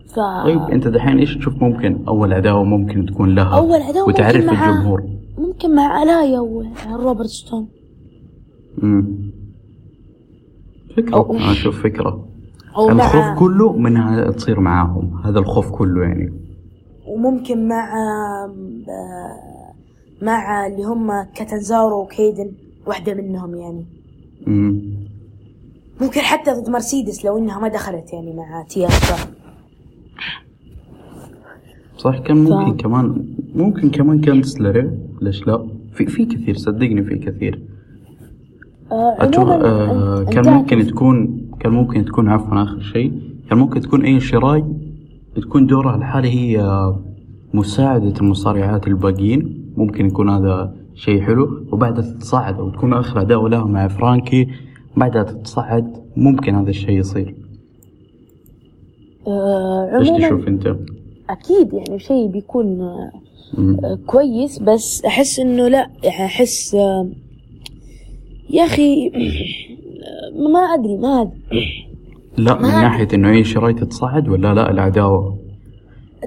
ف 0.07 0.19
طيب 0.45 0.61
أنت 0.61 0.87
دحين 0.87 1.19
إيش 1.19 1.37
تشوف 1.37 1.53
ممكن؟ 1.63 2.03
أول 2.07 2.33
عداوة 2.33 2.63
ممكن 2.63 3.05
تكون 3.05 3.35
لها 3.35 3.57
أول 3.57 3.81
عداوة 3.81 4.07
وتعرف 4.07 4.35
ممكن 4.35 4.47
مع 4.53 4.69
الجمهور. 4.69 5.03
ممكن 5.37 5.75
مع 5.75 6.03
علياء 6.03 6.39
وروبرت 6.39 7.27
ستون. 7.29 7.67
امم 8.83 9.31
فكرة 10.97 11.23
أو- 11.23 11.31
أنا 11.31 11.51
أشوف 11.51 11.83
فكرة. 11.83 12.27
أو 12.77 12.89
الخوف 12.89 13.15
مع 13.15 13.35
كله 13.39 13.73
منها 13.73 14.31
تصير 14.31 14.59
معاهم 14.59 15.21
هذا 15.25 15.39
الخوف 15.39 15.71
كله 15.71 16.03
يعني. 16.03 16.33
وممكن 17.07 17.67
مع 17.67 17.93
مع 20.21 20.67
اللي 20.67 20.83
هم 20.83 21.21
كاتنزارو 21.35 22.01
وكيدن 22.01 22.51
واحدة 22.87 23.13
منهم 23.13 23.55
يعني. 23.55 23.85
امم 24.47 24.81
ممكن 26.01 26.21
حتى 26.21 26.51
ضد 26.51 26.69
مرسيدس 26.69 27.25
لو 27.25 27.37
إنها 27.37 27.59
ما 27.59 27.67
دخلت 27.67 28.13
يعني 28.13 28.33
مع 28.35 28.63
تياسا 28.69 29.15
صح 31.97 32.17
كان 32.19 32.37
ممكن 32.37 32.73
ف- 32.77 32.81
كمان 32.81 33.25
ممكن 33.55 33.89
كمان 33.89 34.21
كان 34.21 34.41
تسلري 34.41 34.91
ليش 35.21 35.47
لا؟ 35.47 35.67
في 35.93 36.05
في 36.05 36.25
كثير 36.25 36.55
صدقني 36.57 37.03
في 37.03 37.15
كثير. 37.17 37.61
آه 38.91 39.15
أتوقع 39.19 39.53
عموما 39.53 39.65
آه 39.69 40.23
كان 40.23 40.53
ممكن 40.53 40.87
تكون 40.87 41.44
كان 41.59 41.71
ممكن 41.71 42.05
تكون 42.05 42.29
عفوا 42.29 42.63
آخر 42.63 42.79
شيء 42.79 43.13
كان 43.49 43.57
ممكن 43.57 43.81
تكون 43.81 44.05
أي 44.05 44.19
شراي 44.19 44.63
تكون 45.35 45.65
دورها 45.65 45.95
الحالي 45.95 46.29
هي 46.29 46.61
مساعدة 47.53 48.13
المصارعات 48.21 48.87
الباقيين 48.87 49.71
ممكن 49.77 50.05
يكون 50.05 50.29
هذا 50.29 50.75
شيء 50.95 51.21
حلو 51.21 51.67
وبعدها 51.71 52.01
تتصاعد 52.01 52.59
أو 52.59 52.69
تكون 52.69 52.93
آخر 52.93 53.19
عداوة 53.19 53.49
لها 53.49 53.65
مع 53.65 53.87
فرانكي 53.87 54.47
بعدها 54.97 55.23
تتصاعد 55.23 55.93
ممكن 56.17 56.55
هذا 56.55 56.69
الشيء 56.69 56.99
يصير 56.99 57.35
آه 59.27 59.99
إيش 59.99 60.09
تشوف 60.09 60.47
أنت؟ 60.47 60.75
أكيد 61.29 61.73
يعني 61.73 61.99
شيء 61.99 62.27
بيكون 62.27 62.81
آه. 62.81 63.11
آه، 63.57 63.99
كويس 64.05 64.59
بس 64.59 65.05
أحس 65.05 65.39
إنه 65.39 65.67
لا 65.67 65.89
يعني 66.03 66.25
أحس 66.25 66.75
آه 66.75 67.09
يا 68.49 68.63
أخي 68.63 69.07
آه، 69.07 69.64
ما 70.35 70.59
أدري 70.59 70.97
ما 70.97 71.21
أدري. 71.21 71.87
لا 72.37 72.55
من 72.55 72.61
ما- 72.61 72.81
ناحية 72.81 73.07
إنه 73.13 73.29
أي 73.31 73.43
شراي 73.43 73.73
تتصاعد 73.73 74.27
ولا 74.29 74.53
لا؟ 74.53 74.71
العداوة؟ 74.71 75.37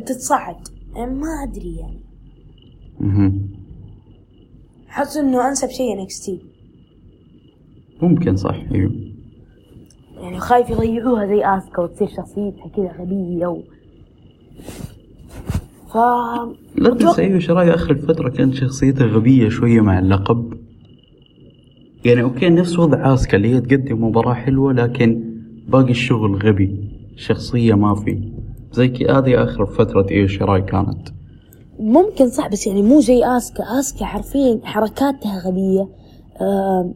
تتصعد 0.07 0.57
ما 0.97 1.29
أدري 1.49 1.77
يعني. 1.77 2.01
مهم. 3.01 3.49
احس 4.90 5.16
إنه 5.16 5.49
أنسب 5.49 5.68
شيء 5.68 6.01
NXT 6.01 6.38
ممكن 8.03 8.37
صح. 8.37 8.57
أيوه 8.75 8.92
يعني 10.21 10.38
خايف 10.38 10.71
يضيعوها 10.71 11.27
زي 11.27 11.44
آسكا 11.44 11.83
وتصير 11.83 12.09
شخصيتها 12.09 12.68
كذا 12.77 12.92
غبية 13.01 13.47
و 13.47 13.61
ف 15.92 15.97
لا 16.77 16.94
بس 16.94 17.18
أيوه 17.18 17.38
شراي 17.38 17.75
آخر 17.75 17.90
الفترة 17.90 18.29
كانت 18.29 18.55
شخصيتها 18.55 19.07
غبية 19.07 19.49
شوية 19.49 19.81
مع 19.81 19.99
اللقب؟ 19.99 20.58
يعني 22.04 22.22
أوكي 22.22 22.48
نفس 22.48 22.78
وضع 22.78 23.14
اسكا 23.14 23.37
اللي 23.37 23.54
هي 23.54 23.61
تقدم 23.61 24.04
مباراة 24.04 24.34
حلوة 24.34 24.72
لكن 24.72 25.24
باقي 25.68 25.90
الشغل 25.90 26.37
غبي 26.37 26.90
شخصية 27.16 27.74
ما 27.74 27.94
في. 27.94 28.32
زي 28.72 28.88
كي 28.88 29.06
هذه 29.06 29.42
آخر 29.44 29.66
فترة 29.66 30.06
ايو 30.11 30.26
شراي 30.26 30.62
كانت. 30.62 31.08
ممكن 31.78 32.30
صح 32.30 32.48
بس 32.48 32.66
يعني 32.66 32.82
مو 32.82 33.00
زي 33.00 33.24
آسكا. 33.24 33.64
آسكا 33.80 34.04
حرفيا 34.04 34.61
حركاتها 34.64 35.38
غبية. 35.46 35.88
آه 36.40 36.94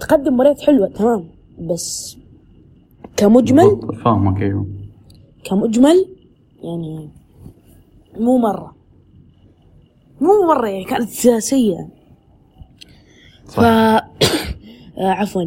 تقدم 0.00 0.34
مباريات 0.34 0.60
حلوة 0.60 0.88
تمام. 0.88 1.24
بس 1.60 2.16
كمجمل؟ 3.16 3.80
فاهمك 4.04 4.42
أيوه. 4.42 4.66
كمجمل 5.44 6.06
يعني 6.62 7.10
مو 8.18 8.38
مرة. 8.38 8.74
مو 10.20 10.46
مرة 10.48 10.68
يعني 10.68 10.84
كانت 10.84 11.08
سيئة. 11.38 11.88
ف 13.46 13.50
صح. 13.50 13.62
آه 13.64 14.09
عفوا. 15.00 15.42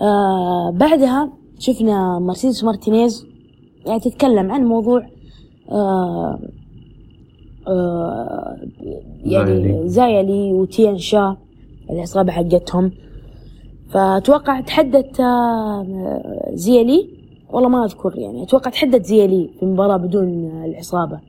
آه 0.00 0.70
بعدها 0.70 1.32
شفنا 1.58 2.18
مرسيدس 2.18 2.64
مارتينيز 2.64 3.26
يعني 3.86 4.00
تتكلم 4.00 4.52
عن 4.52 4.64
موضوع 4.64 5.06
آه 5.70 6.38
آه 7.68 8.56
يعني 9.24 9.88
زايلي. 9.88 10.52
وتيان 10.52 10.98
شا 10.98 11.36
العصابة 11.90 12.32
حقتهم. 12.32 12.90
فأتوقع 13.90 14.60
تحدت 14.60 15.20
آه 15.20 15.86
زيلي. 16.52 17.14
والله 17.50 17.68
ما 17.68 17.84
أذكر 17.84 18.18
يعني 18.18 18.42
أتوقع 18.42 18.70
تحدت 18.70 19.04
زيلي 19.04 19.50
في 19.56 19.62
المباراة 19.62 19.96
بدون 19.96 20.50
آه، 20.50 20.64
العصابة 20.64 21.20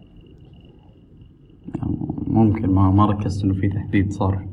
ممكن 2.28 2.70
ما 2.70 2.92
ما 2.92 3.06
ركزت 3.06 3.44
إنه 3.44 3.54
في 3.54 3.70
تحديد 3.70 4.12
صار. 4.12 4.48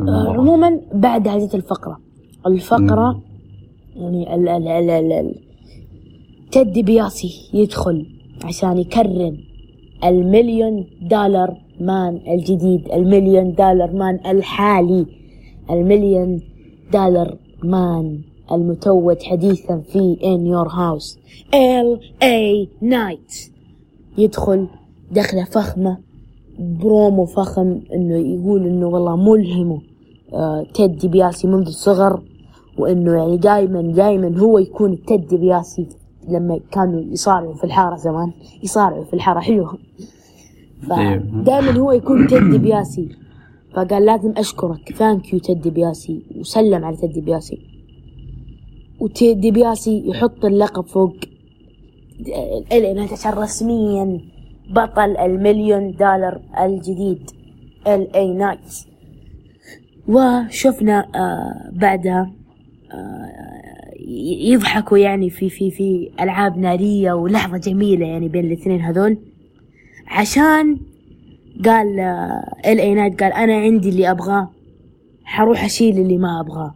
آه. 0.00 0.32
عموما 0.32 0.80
بعد 0.94 1.28
هذه 1.28 1.50
الفقرة. 1.54 2.00
الفقرة 2.46 3.22
يعني 3.96 4.34
ال 4.34 4.48
ال 4.48 4.68
ال 4.68 4.90
ال 4.90 5.12
ال 5.12 5.34
تيد 6.52 6.78
بياسي 6.78 7.50
يدخل 7.54 8.06
عشان 8.44 8.78
يكرم 8.78 9.36
ال 10.04 10.14
million 10.14 10.86
dollar 11.02 11.56
man 11.80 12.20
الجديد 12.28 12.88
ال 12.92 13.00
million 13.00 13.52
dollar 13.52 13.92
man 13.92 14.20
الحالي 14.26 15.06
ال 15.70 15.79
million 15.79 16.40
dollar 16.92 17.36
man 17.64 18.20
المتوج 18.52 19.22
حديثا 19.22 19.78
في 19.80 20.16
In 20.24 20.46
Your 20.46 20.68
House 20.68 21.18
LA 21.54 22.00
Knight 22.22 23.34
يدخل 24.18 24.66
دخله 25.12 25.44
فخمة 25.44 25.98
برومو 26.58 27.24
فخم 27.24 27.80
إنه 27.94 28.16
يقول 28.16 28.66
إنه 28.66 28.86
والله 28.86 29.16
ملهمه 29.16 29.80
آه 30.34 30.66
تيد 30.74 31.06
بياسي 31.06 31.46
منذ 31.46 31.66
الصغر. 31.66 32.22
وإنه 32.78 33.12
يعني 33.12 33.36
دائما 33.36 33.82
دائما 33.82 34.38
هو 34.38 34.58
يكون 34.58 35.04
تيد 35.04 35.34
بياسي 35.34 35.86
لما 36.28 36.60
كانوا 36.72 37.00
يصارعوا 37.00 37.54
في 37.54 37.64
الحارة 37.64 37.96
زمان. 37.96 38.32
يصارعوا 38.62 39.04
في 39.04 39.14
الحارة 39.14 39.40
حلوة. 39.40 39.78
إيه. 40.92 41.18
فدائما 41.18 41.70
هو 41.78 41.92
يكون 41.92 42.26
تيد 42.26 42.54
بياسي. 42.54 43.08
فقال 43.74 44.06
لازم 44.06 44.32
أشكرك. 44.36 44.92
thank 44.92 45.32
you 45.32 45.38
تيد 45.38 45.68
بياسي. 45.68 46.22
وسلم 46.36 46.84
على 46.84 46.96
تيد 46.96 47.24
بياسي. 47.24 47.58
وتيد 49.00 49.46
بياسي 49.46 50.08
يحط 50.08 50.44
اللقب 50.44 50.86
فوق 50.86 51.16
الانات 52.72 53.12
عشان 53.12 53.32
رسميا 53.32 54.20
بطل 54.70 55.16
المليون 55.16 55.92
دولار 55.92 56.40
الجديد 56.60 57.30
LA 57.86 58.16
Knight 58.16 58.86
وشفنا 60.08 61.08
آه 61.14 61.70
بعدها 61.72 62.20
آه 62.20 62.39
يضحكوا 64.40 64.98
يعني 64.98 65.30
في 65.30 65.50
في 65.50 65.70
في 65.70 66.10
ألعاب 66.20 66.58
نارية 66.58 67.12
ولحظة 67.12 67.58
جميلة 67.58 68.06
يعني 68.06 68.28
بين 68.28 68.44
الاثنين 68.44 68.80
هذول. 68.80 69.18
عشان 70.06 70.80
قال 71.64 72.00
LA 72.66 72.80
Knight 72.80 73.22
قال 73.22 73.32
أنا 73.32 73.54
عندي 73.54 73.88
اللي 73.88 74.10
أبغاه 74.10 74.50
حروح 75.24 75.64
أشيل 75.64 75.98
اللي 75.98 76.18
ما 76.18 76.40
أبغاه. 76.40 76.74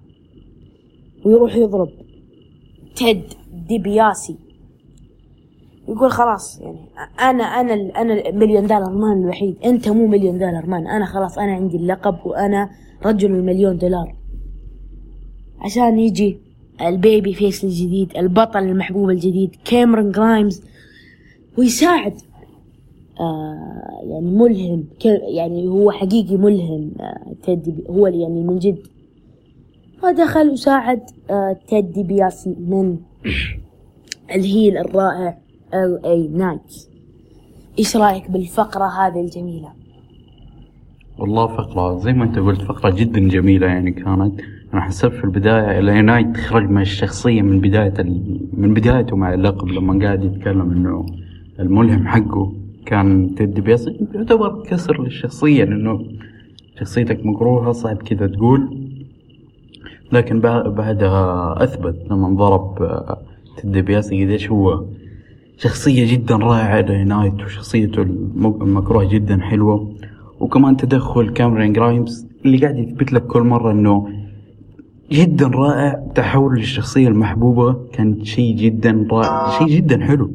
ويروح 1.24 1.56
يضرب. 1.56 1.88
تيد 2.96 3.22
ديبياسي. 3.68 4.36
يقول 5.88 6.10
خلاص 6.10 6.60
يعني 6.60 6.78
أنا 7.20 7.44
أنا 7.44 7.74
أنا 7.74 8.28
ال 8.28 8.33
million 8.33 8.66
dollar 8.66 8.90
man 8.90 9.22
الوحيد. 9.22 9.56
أنت 9.64 9.88
مو 9.88 10.06
million 10.06 10.38
dollar 10.38 10.66
man. 10.66 10.86
أنا 10.86 11.04
خلاص 11.04 11.38
أنا 11.38 11.52
عندي 11.52 11.76
اللقب 11.76 12.26
وأنا 12.26 12.70
رجل 13.06 13.30
المليون 13.34 13.78
دولار. 13.78 14.23
عشان 15.64 15.98
يجي 15.98 16.38
ال 16.80 17.34
babyface 17.34 17.64
الجديد 17.64 18.16
البطل 18.16 18.58
المحبوب 18.58 19.10
الجديد 19.10 19.56
كاميرون 19.64 20.12
جرايمز 20.12 20.62
ويساعد 21.58 22.14
آه 23.20 24.00
يعني 24.02 24.30
ملهم 24.30 24.84
يعني 25.34 25.68
هو 25.68 25.90
حقيقي 25.90 26.36
ملهم 26.36 26.90
آه 27.00 27.34
تيدي 27.42 27.74
هو 27.90 28.06
يعني 28.06 28.42
من 28.42 28.58
جد. 28.58 28.78
فدخل 30.02 30.48
وساعد 30.50 31.00
آه 31.30 31.56
تيدي 31.68 32.02
بياسي 32.02 32.54
من 32.58 32.96
ال 34.34 34.43
heel 34.43 34.78
الرائع 34.78 35.38
LA 35.74 36.06
Knight 36.06 36.88
إيش 37.78 37.96
رأيك 37.96 38.30
بالفقرة 38.30 38.84
هذه 38.84 39.20
الجميلة؟ 39.20 39.68
والله 41.18 41.46
فقرة 41.46 41.98
زي 41.98 42.12
ما 42.12 42.24
أنت 42.24 42.38
قلت 42.38 42.62
فقرة 42.62 42.90
جدا 42.90 43.28
جميلة 43.28 43.66
يعني 43.66 43.90
كانت. 43.90 44.40
أنا 44.74 44.82
حسبت 44.82 45.14
في 45.14 45.24
البداية. 45.24 45.78
LA 45.78 45.88
Knight 45.88 46.36
خرج 46.36 46.70
من 46.70 46.82
الشخصية 46.82 47.42
من 47.42 47.60
بداية 47.60 47.94
ال... 47.98 48.40
من 48.52 48.74
بدايته 48.74 49.16
مع 49.16 49.34
اللقب 49.34 49.68
لما 49.68 50.04
قاعد 50.04 50.24
يتكلم 50.24 50.70
إنه 50.70 51.06
الملهم 51.60 52.06
حقه 52.08 52.52
كان 52.86 53.34
تيد 53.34 53.60
بياسي 53.60 54.06
يعتبر 54.14 54.62
كسر 54.66 55.02
للشخصية 55.02 55.64
لأنه 55.64 56.04
شخصيتك 56.80 57.26
مكروهة 57.26 57.72
صعب 57.72 57.96
كذا 57.96 58.26
تقول. 58.26 58.88
لكن 60.12 60.40
بعدها 60.80 61.54
أثبت 61.64 61.96
لما 62.10 62.28
ضرب 62.28 62.82
آه، 62.82 63.18
تيد 63.56 63.78
بياسي 63.78 64.24
قديش 64.24 64.50
هو 64.50 64.84
شخصية 65.58 66.12
جدا 66.12 66.36
رائعة 66.36 66.80
لنايت 66.80 67.44
وشخصيته 67.44 68.02
المكروهة 68.02 69.08
جدا 69.08 69.40
حلوة. 69.40 69.94
وكمان 70.40 70.76
تدخل 70.76 71.30
كاميرون 71.30 71.72
جرايمز 71.72 72.26
اللي 72.44 72.58
قاعد 72.58 72.78
يثبت 72.78 73.12
لك 73.12 73.26
كل 73.26 73.42
مرة 73.42 73.72
إنه 73.72 74.23
جدا 75.14 75.46
رائع. 75.48 76.06
تحول 76.14 76.56
للشخصية 76.56 77.08
المحبوبة 77.08 77.76
كان 77.92 78.24
شيء 78.24 78.56
جدا 78.56 79.06
رائع. 79.10 79.58
شيء 79.58 79.68
جدا 79.76 80.04
حلو. 80.04 80.30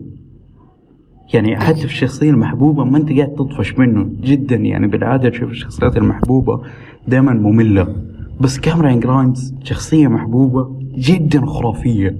يعني 1.33 1.57
حتى 1.57 1.79
في 1.79 1.85
الشخصية 1.85 2.29
المحبوبة 2.29 2.83
ما 2.83 2.97
أنت 2.97 3.11
قاعد 3.11 3.33
تطفش 3.33 3.77
منه. 3.79 4.09
جدا 4.21 4.55
يعني 4.55 4.87
بالعادة 4.87 5.29
تشوف 5.29 5.51
الشخصيات 5.51 5.97
المحبوبة 5.97 6.61
دائما 7.07 7.33
مملة. 7.33 7.95
بس 8.41 8.59
كاميرون 8.59 8.99
جرايمز 8.99 9.55
شخصية 9.63 10.07
محبوبة 10.07 10.79
جدا 10.97 11.45
خرافية. 11.45 12.17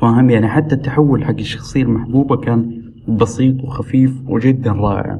فاهم؟ 0.00 0.30
يعني 0.30 0.48
حتى 0.48 0.74
التحول 0.74 1.24
حق 1.24 1.38
الشخصية 1.38 1.82
المحبوبة 1.82 2.36
كان 2.36 2.82
بسيط 3.08 3.64
وخفيف 3.64 4.12
وجدا 4.28 4.72
رائع. 4.72 5.18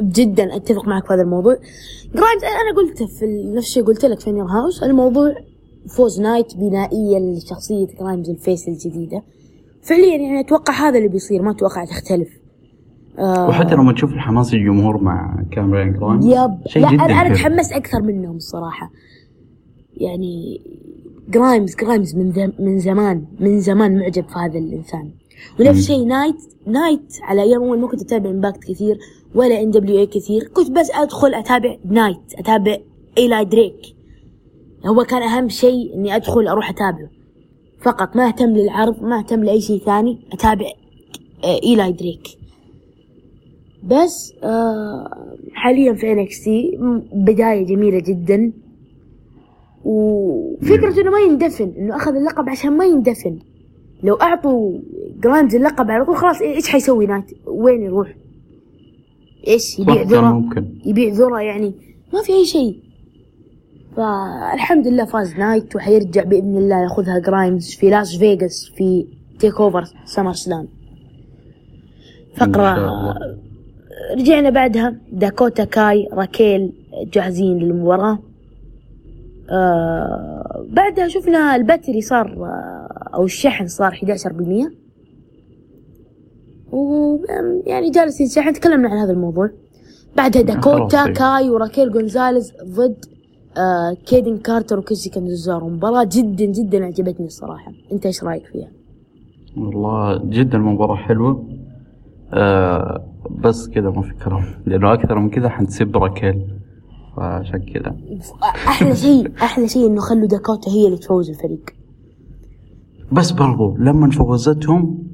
جدا 0.00 0.56
أتفق 0.56 0.88
معك 0.88 1.06
في 1.06 1.14
هذا 1.14 1.22
الموضوع. 1.22 1.56
جرايمز 2.14 2.44
أنا 2.44 2.76
قلت 2.76 3.02
في 3.02 3.52
نفس 3.54 3.68
الشيء 3.68 3.84
قلت 3.84 4.04
لك 4.04 4.20
في 4.20 4.32
In 4.32 4.36
Your 4.36 4.44
House 4.44 4.82
الموضوع 4.82 5.34
فوز 5.96 6.20
نايت 6.20 6.56
بنائيا 6.56 7.20
لشخصية 7.20 7.86
جرايمز 8.00 8.30
ال 8.30 8.38
face 8.38 8.68
الجديدة. 8.68 9.22
فعليا 9.82 10.16
يعني 10.16 10.40
أتوقع 10.40 10.74
هذا 10.74 10.98
اللي 10.98 11.08
بيصير 11.08 11.42
ما 11.42 11.50
أتوقع 11.50 11.84
تختلف. 11.84 12.28
آه 13.18 13.48
وحتى 13.48 13.74
لما 13.74 13.92
تشوف 13.92 14.12
الحماس 14.12 14.54
الجمهور 14.54 15.02
مع 15.02 15.44
Cameron 15.50 15.92
Grimes. 15.92 16.26
yep. 16.26 16.66
شيء 16.66 16.82
لا 16.82 16.92
جدا 16.92 17.04
أنا 17.04 17.32
أتحمس 17.32 17.72
أكثر 17.72 18.02
منهم 18.02 18.36
الصراحة 18.36 18.90
يعني 19.96 20.60
Grimes 21.28 21.76
Grimes 21.76 22.16
من 22.16 22.52
من 22.58 22.78
زمان 22.78 23.24
من 23.40 23.60
زمان 23.60 23.98
معجب 23.98 24.28
في 24.28 24.38
هذا 24.38 24.58
الإنسان. 24.58 25.10
ونفس 25.60 25.78
الشيء 25.78 26.04
Knight 26.04 26.36
Knight 26.66 27.18
على 27.22 27.42
أيام 27.42 27.62
أول 27.62 27.78
ما 27.80 27.88
كنت 27.88 28.02
أتابع 28.02 28.30
Impact 28.30 28.64
كثير 28.64 28.98
ولا 29.34 29.62
NWA 29.62 30.06
كثير. 30.06 30.44
كنت 30.54 30.70
بس 30.70 30.90
أدخل 30.90 31.34
أتابع 31.34 31.76
Knight 31.84 32.34
أتابع 32.38 32.76
Eli 33.18 33.44
Drake 33.44 33.94
هو 34.86 35.04
كان 35.04 35.22
أهم 35.22 35.48
شيء 35.48 35.94
إني 35.94 36.16
أدخل 36.16 36.48
أروح 36.48 36.70
أتابعه. 36.70 37.10
فقط 37.82 38.16
ما 38.16 38.26
اهتم 38.26 38.50
للعرض 38.50 39.02
ما 39.02 39.18
اهتم 39.18 39.44
لأي 39.44 39.60
شيء 39.60 39.78
ثاني 39.78 40.18
أتابع 40.32 40.66
Eli 41.44 41.92
Drake 41.92 42.28
بس 43.84 44.34
آه 44.42 45.28
حاليا 45.52 45.92
في 45.92 46.12
NXT 46.12 46.78
بداية 47.12 47.66
جميلة 47.66 47.98
جدا. 48.00 48.52
وفكرة 49.84 51.00
إنه 51.00 51.10
ما 51.10 51.20
يندفن 51.20 51.72
إنه 51.78 51.96
أخذ 51.96 52.16
اللقب 52.16 52.48
عشان 52.48 52.72
ما 52.72 52.84
يندفن. 52.84 53.38
لو 54.02 54.14
أعطوا 54.14 54.78
Grimes 55.20 55.54
اللقب 55.54 55.90
على 55.90 56.04
طول 56.04 56.16
خلاص 56.16 56.40
إيش 56.40 56.68
حيسوي 56.68 57.06
Knight 57.06 57.24
وين 57.46 57.82
يروح؟ 57.82 58.14
إيش؟ 59.48 59.78
يبيع 59.78 60.02
ذرة. 60.02 60.44
يبيع 60.86 61.12
ذرة 61.12 61.40
يعني. 61.40 61.74
ما 62.12 62.22
في 62.22 62.32
أي 62.32 62.44
شيء. 62.44 62.82
فالحمد 63.96 64.86
لله 64.86 65.04
فاز 65.04 65.34
Knight 65.34 65.76
وحيرجع 65.76 66.22
بإذن 66.24 66.56
الله 66.56 66.82
ياخذها 66.82 67.18
Grimes 67.18 67.74
في 67.74 67.90
لاس 67.90 68.16
فيغاس 68.16 68.72
في 68.76 69.06
TakeOver 69.38 69.84
SummerSlam 70.04 70.68
فقرة 72.36 72.74
رجعنا 74.18 74.50
بعدها. 74.50 74.96
Dakota 75.12 75.64
Kai 75.64 76.08
Raquel 76.12 76.72
جاهزين 77.12 77.58
للمباراة. 77.58 78.18
آه 79.50 80.66
بعدها 80.68 81.08
شفنا 81.08 81.56
ال 81.56 81.62
battery 81.62 82.00
صار 82.00 82.26
آه 82.26 83.10
أو 83.14 83.24
الشحن 83.24 83.66
صار 83.66 83.92
11% 83.94 84.81
ويعني 86.72 87.90
جالس 87.90 88.20
ينشحن 88.20 88.52
تكلمنا 88.52 88.88
عن 88.88 88.96
هذا 88.96 89.12
الموضوع. 89.12 89.50
بعدها 90.16 90.42
Dakota 90.42 91.12
Kai 91.12 91.50
و 91.50 91.56
Raquel 91.56 91.92
Gonzalez 91.92 92.52
ضد 92.64 93.04
آه 93.56 93.96
Kayden 94.06 94.38
Carter 94.38 94.78
و 94.78 94.84
Kacy 94.84 95.10
Catanzaro 95.10 95.68
مباراة 95.68 96.08
جدا 96.12 96.44
جدا 96.44 96.84
عجبتني 96.84 97.26
الصراحة. 97.26 97.72
أنت 97.92 98.06
إيش 98.06 98.24
رأيك 98.24 98.46
فيها؟ 98.46 98.68
والله 99.56 100.24
جدا 100.24 100.58
مباراة 100.58 100.96
حلوة. 100.96 101.48
آه 102.32 103.04
بس 103.30 103.68
كذا 103.68 103.90
ما 103.90 104.02
في 104.02 104.14
كلام. 104.24 104.44
لأنه 104.66 104.92
أكثر 104.92 105.18
من 105.18 105.30
كذا 105.30 105.48
حنسيب 105.48 105.96
راكيل. 105.96 106.46
فعشان 107.16 107.58
كذا 107.58 107.96
أحلى 108.42 108.96
شيء 108.96 109.32
أحلى 109.42 109.68
شيء 109.68 109.86
إنه 109.86 110.00
خلوا 110.00 110.26
داكوتا 110.26 110.70
هي 110.70 110.86
اللي 110.86 110.98
تفوز 110.98 111.30
الفريق. 111.30 111.70
بس 113.12 113.30
برضو 113.30 113.76
لما 113.76 114.10
فوزتهم 114.10 115.11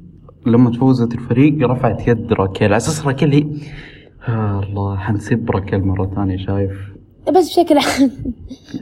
لما 0.49 0.71
تفوزت 0.71 1.15
الفريق 1.15 1.71
رفعت 1.71 2.09
يد 2.09 2.33
راكيل. 2.33 2.67
على 2.67 2.77
أساس 2.77 3.07
راكيل 3.07 3.33
هي 3.33 3.47
آه 4.29 4.61
الله 4.63 4.97
حنسيب 4.97 5.51
راكيل 5.51 5.87
مرة 5.87 6.11
ثانية 6.15 6.37
شايف؟ 6.37 6.73
بس 7.37 7.49
بشكل 7.49 7.79
عام 7.79 8.11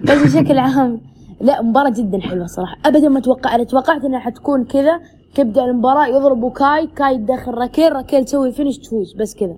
بس 0.05 0.37
بشكل 0.37 0.59
عام. 0.59 1.01
لا 1.41 1.63
مباراة 1.63 1.93
جدا 1.97 2.21
حلوة 2.21 2.47
صراحة. 2.47 2.77
ابدا 2.85 3.09
ما 3.09 3.21
توقع 3.21 3.55
أنا 3.55 3.65
توقعت 3.65 4.05
إنها 4.05 4.19
حتكون 4.19 4.65
كذا. 4.65 5.01
تبدا 5.35 5.65
المباراة 5.65 6.07
يضربوا 6.07 6.51
Kai 6.51 6.87
Kai 6.97 7.15
يدخل 7.15 7.55
Raquel 7.55 7.93
Raquel 7.93 8.25
تسوي 8.25 8.53
finish 8.53 8.79
تفوز 8.79 9.15
بس 9.15 9.35
كذا. 9.35 9.57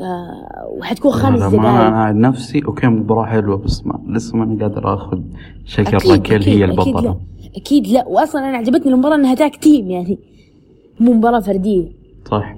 آه 0.00 0.78
وحتكون 0.78 1.12
خمس 1.12 1.40
دقائق 1.40 1.54
أنا 1.54 1.78
عن 1.78 2.20
نفسي 2.20 2.62
okay 2.66 2.86
مباراة 2.86 3.24
حلوة 3.24 3.56
بس 3.56 3.86
ما 3.86 4.00
لسه 4.08 4.36
ماني 4.36 4.62
قادر 4.62 4.94
آخذ 4.94 5.20
شكل 5.64 6.10
Raquel 6.10 6.42
هي 6.42 6.64
البطلة. 6.64 6.98
أكيد 6.98 7.04
لا. 7.04 7.16
أكيد 7.56 7.86
لا 7.86 8.08
واصلا 8.08 8.48
أنا 8.48 8.56
عجبتني 8.56 8.92
المباراة 8.92 9.14
إنها 9.16 9.34
tag 9.34 9.56
team 9.56 9.90
يعني 9.90 10.18
مو 11.00 11.12
مباراة 11.12 11.40
فردية. 11.40 11.88
صح. 12.30 12.56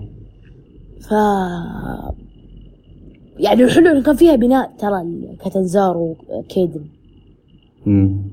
ف 1.00 1.10
يعني 3.38 3.64
الحلو 3.64 3.90
انه 3.90 4.02
كان 4.02 4.16
فيها 4.16 4.36
بناء 4.36 4.72
ترى 4.78 5.04
كاتنزارو 5.44 6.16
وكيدن. 6.28 6.84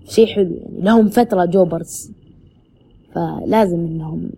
شيء 0.08 0.28
حلو 0.28 0.56
يعني 0.56 0.82
لهم 0.82 1.10
فترة 1.10 1.46
جوبرز 1.46 2.12
فلازم 3.14 3.80
إنهم 3.80 4.30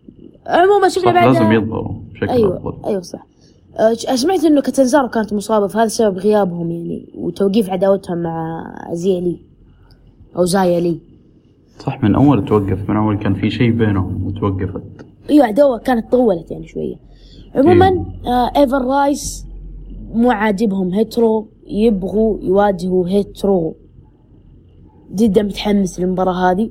عموما 0.47 0.89
شفنا 0.89 1.11
بعد 1.11 1.27
لازم 1.27 1.51
يظهروا 1.51 1.93
بشكل 2.13 2.29
أيوه 2.29 2.57
أفضل. 2.57 2.85
أيوه 2.85 3.01
صح. 3.01 3.25
أه 3.79 3.93
سمعت 3.93 4.43
إنه 4.43 4.61
كاتنزارو 4.61 5.07
كانت 5.07 5.33
مصابة 5.33 5.67
فهذا 5.67 5.87
سبب 5.87 6.17
غيابهم 6.17 6.71
يعني 6.71 7.05
وتوقيف 7.15 7.69
عداوتهم 7.69 8.17
مع 8.17 8.73
زيا 8.91 9.19
لي 9.19 9.39
أو 10.37 10.45
زايا 10.45 10.79
لي 10.79 10.99
صح 11.77 12.03
من 12.03 12.15
أول 12.15 12.45
توقف 12.45 12.89
من 12.89 12.97
أول 12.97 13.17
كان 13.17 13.33
في 13.33 13.49
شيء 13.49 13.71
بينهم 13.71 14.27
وتوقفت. 14.27 15.05
إيوه 15.29 15.45
عداوة 15.45 15.77
كانت 15.77 16.11
طولت 16.11 16.51
يعني 16.51 16.67
شوية. 16.67 16.95
عموما 17.55 18.05
آه 18.27 18.51
Ever-Rise 18.57 19.47
مو 20.13 20.31
عاجبهم 20.31 20.93
Hit 20.93 21.20
Row 21.20 21.47
يبغوا 21.67 22.39
يواجهوا 22.41 23.07
Hit 23.07 23.36
Row. 23.36 23.75
جدا 25.11 25.43
متحمس 25.43 25.99
للمباراة 25.99 26.51
هذه. 26.51 26.69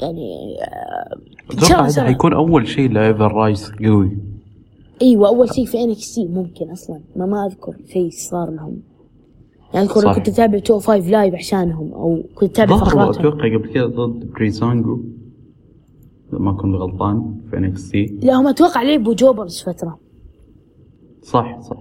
يعني 0.00 0.56
آه 0.62 1.18
أتوقع 1.50 1.86
هذا 1.86 2.04
حيكون 2.04 2.32
أول 2.32 2.68
شيء 2.68 2.90
ل 2.90 3.32
Ever-Rise 3.32 3.70
قوي. 3.70 4.18
إيوه 5.02 5.28
أول 5.28 5.54
شيء 5.54 5.66
في 5.66 5.84
NXT 5.84 6.28
ممكن 6.28 6.70
أصلا. 6.70 7.00
ما 7.16 7.26
ما 7.26 7.46
أذكر 7.46 7.76
شيء 7.92 8.10
صار 8.10 8.50
لهم 8.50 8.82
يعني 9.74 9.86
اذكر 9.86 10.14
كنت 10.14 10.28
أتابع 10.28 10.58
205 10.58 10.78
Live 10.78 11.34
عشانهم 11.34 11.92
أو 11.92 12.22
كنت 12.34 12.60
أتابع 12.60 12.76
ظهروا 12.76 13.10
أتوقع 13.10 13.56
قبل 13.56 13.72
كذا 13.74 13.86
ضد 13.86 14.30
Breezango 14.30 15.00
إذا 16.30 16.38
ما 16.38 16.52
كنت 16.52 16.74
غلطان 16.74 17.40
في 17.50 17.56
NXT 17.56 18.18
لا 18.22 18.34
هم 18.34 18.46
أتوقع 18.46 18.82
لعبوا 18.82 19.14
jobbers 19.14 19.62
فترة. 19.62 19.98
صح 21.22 21.60
صح. 21.60 21.76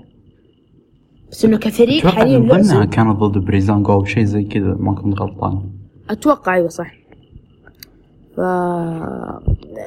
بس 1.32 1.46
إنه 1.46 1.58
كفريق 1.58 2.08
حاليا 2.08 2.40
ضمنها 2.40 2.58
لوسن 2.58 2.84
كانت 2.84 3.20
ضد 3.20 3.38
Breezango 3.38 3.94
أو 3.94 4.06
شيء 4.06 4.24
زي 4.24 4.44
كذا 4.44 4.78
ما 4.80 4.94
كنت 4.94 5.22
غلطان. 5.22 5.62
أتوقع 6.10 6.56
أيوه 6.56 6.68
صح. 6.68 6.94
ف 8.36 8.40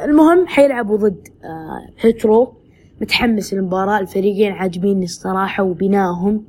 المهم 0.04 0.46
حيلعبوا 0.46 0.96
ضد 0.96 1.28
آه، 1.44 1.88
Hit 2.00 2.26
Row 2.26 2.52
متحمس 3.00 3.54
للمباراة 3.54 4.00
الفريقين 4.00 4.52
عاجبيني 4.52 5.04
الصراحة 5.04 5.62
وبنائهم. 5.64 6.44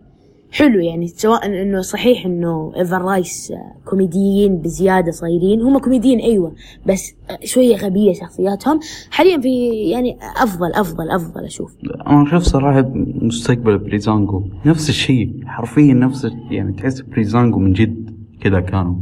حلو 0.53 0.79
يعني 0.79 1.07
سواء 1.07 1.45
إنه 1.45 1.81
صحيح 1.81 2.25
إنه 2.25 2.73
Ever-Rise 2.77 3.51
آه، 3.51 3.89
كوميديين 3.89 4.57
بزيادة 4.57 5.11
صايرين 5.11 5.61
هم 5.61 5.77
كوميديين 5.77 6.19
أيوه 6.19 6.53
بس 6.87 7.13
آه، 7.29 7.39
شوية 7.45 7.75
غبية 7.75 8.13
شخصياتهم. 8.13 8.79
حاليا 9.11 9.41
في 9.41 9.73
يعني 9.89 10.17
أفضل 10.43 10.71
أفضل 10.73 11.09
أفضل 11.11 11.45
أشوف. 11.45 11.75
أنا 12.07 12.23
أشوف 12.23 12.43
صراحة 12.43 12.91
مستقبل 12.95 13.77
بريزانجو 13.77 14.43
نفس 14.65 14.89
الشيء 14.89 15.33
حرفيا 15.45 15.93
نفس 15.93 16.27
يعني 16.51 16.73
تحس 16.73 17.01
بريزانجو 17.01 17.59
من 17.59 17.73
جد 17.73 18.15
كذا 18.41 18.59
كانوا. 18.59 18.95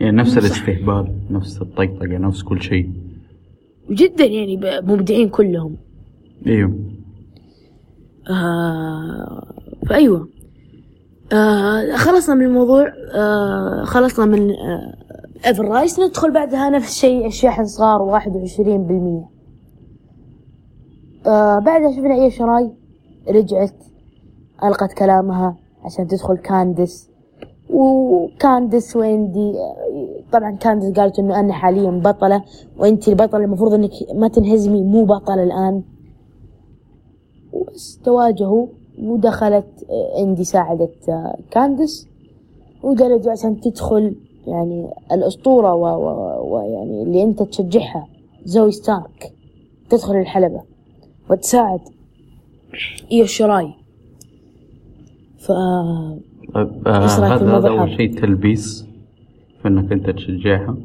يعني 0.00 0.16
نفس. 0.16 0.38
الاستهبال 0.38 1.12
نفس 1.30 1.62
الطقطقة 1.62 2.18
نفس 2.18 2.42
كل 2.42 2.62
شيء. 2.62 2.90
جدا 3.90 4.24
يعني 4.24 4.60
مبدعين 4.82 5.28
كلهم. 5.28 5.76
أيوه. 6.46 6.97
آه 8.30 9.42
فأيوة 9.88 10.28
آه 11.32 11.96
خلصنا 11.96 12.34
من 12.34 12.44
الموضوع. 12.46 12.92
آه 13.14 13.84
خلصنا 13.84 14.24
من 14.26 14.50
آه 14.50 14.94
ايفر 15.46 15.64
رايس 15.68 16.00
ندخل 16.00 16.32
بعدها 16.32 16.70
نفس 16.70 16.88
الشيء 16.90 17.26
الشاحن 17.26 17.64
صغار 17.64 18.02
واحد 18.02 18.36
وعشرين 18.36 18.84
بالمية. 18.84 19.28
آه 21.26 21.58
بعدها 21.58 21.92
شفنا 21.92 22.14
إيه 22.14 22.30
شراي؟ 22.30 22.70
رجعت 23.28 23.74
ألقت 24.64 24.92
كلامها 24.92 25.56
عشان 25.84 26.06
تدخل 26.06 26.36
كاندس 26.36 27.08
وكاندس 27.70 28.96
ويندي 28.96 29.52
آه، 29.58 30.22
طبعا 30.32 30.50
كاندس 30.50 30.92
قالت 30.98 31.18
إنه 31.18 31.40
أنا 31.40 31.52
حاليا 31.52 31.90
بطلة 31.90 32.44
وأنتي 32.78 33.10
البطلة 33.10 33.44
المفروض 33.44 33.74
إنك 33.74 33.90
ما 34.14 34.28
تنهزمي 34.28 34.82
مو 34.82 35.04
بطلة 35.04 35.42
الآن. 35.42 35.82
وبس 37.52 38.00
تواجهوا 38.04 38.66
ودخلت 38.98 39.86
آه، 39.90 40.22
اندي 40.22 40.44
ساعدت 40.44 41.08
آه، 41.08 41.38
كاندس. 41.50 42.08
ودرجوا 42.82 43.32
عشان 43.32 43.60
تدخل 43.60 44.14
يعني 44.46 44.90
الأسطورة 45.12 45.74
ويعني 46.42 47.02
اللي 47.02 47.22
أنت 47.22 47.42
تشجعها 47.42 48.06
زوي 48.44 48.72
ستارك. 48.72 49.32
تدخل 49.90 50.16
الحلبة 50.16 50.62
وتساعد 51.30 51.80
إيو 53.12 53.24
شراي. 53.26 53.70
ف 55.38 55.50
آه 55.50 56.18
هذا 56.86 57.56
هذا 57.56 57.68
أول 57.68 57.88
هذا؟ 57.88 57.96
شيء 57.96 58.20
تلبيس 58.20 58.86
في 59.62 59.68
إنك 59.68 59.92
أنت 59.92 60.10
تشجعها. 60.10 60.76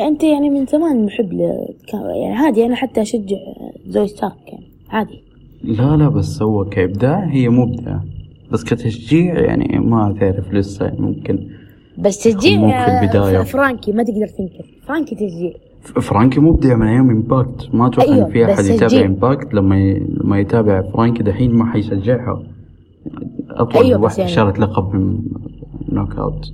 أنت 0.00 0.24
يعني 0.24 0.50
من 0.50 0.66
زمان 0.66 1.04
محب 1.04 1.32
ل... 1.32 1.40
يعني 1.94 2.34
عادي 2.34 2.66
أنا 2.66 2.74
حتى 2.74 3.02
أشجع 3.02 3.36
Zoey 3.86 4.08
Stark 4.08 4.48
يعني. 4.52 4.71
عادي. 4.92 5.22
لا 5.64 5.96
لا 5.96 6.08
بس 6.08 6.42
هو 6.42 6.64
كإبداع 6.64 7.24
هي 7.24 7.48
مبدعة. 7.48 8.04
بس 8.50 8.64
كتشجيع 8.64 9.40
يعني 9.40 9.78
ما 9.78 10.14
تعرف 10.20 10.52
لسه 10.54 10.84
يعني 10.84 11.00
ممكن 11.00 11.48
بس 11.98 12.18
تشجيع 12.24 12.84
في 13.00 13.04
البداية. 13.06 13.40
آه، 13.40 13.42
Franky 13.42 13.92
ما 13.92 14.02
تقدر 14.02 14.26
تنكر. 14.26 14.64
Franky 14.86 15.14
تشجيع. 15.14 15.52
Franky 15.82 16.40
مبدع 16.40 16.76
من 16.76 16.86
أيام 16.86 17.10
Impact 17.10 17.68
ما 17.74 17.86
أتوقع 17.86 18.12
أيوة، 18.14 18.26
ان 18.26 18.32
في 18.32 18.52
أحد 18.52 18.64
يتابع. 18.64 19.06
Impact 19.06 19.54
لما 19.54 19.80
ي... 19.80 20.06
لما 20.08 20.38
يتابع 20.40 20.82
Franky 20.82 21.22
دحين 21.22 21.54
ما 21.54 21.64
حيشجعها. 21.72 22.42
اطول 23.50 23.84
أيوة، 23.84 24.00
واحد 24.00 24.18
يعني- 24.18 24.30
شارت 24.30 24.58
لقب 24.58 24.94
من 24.94 25.18
Knockout 25.92 26.52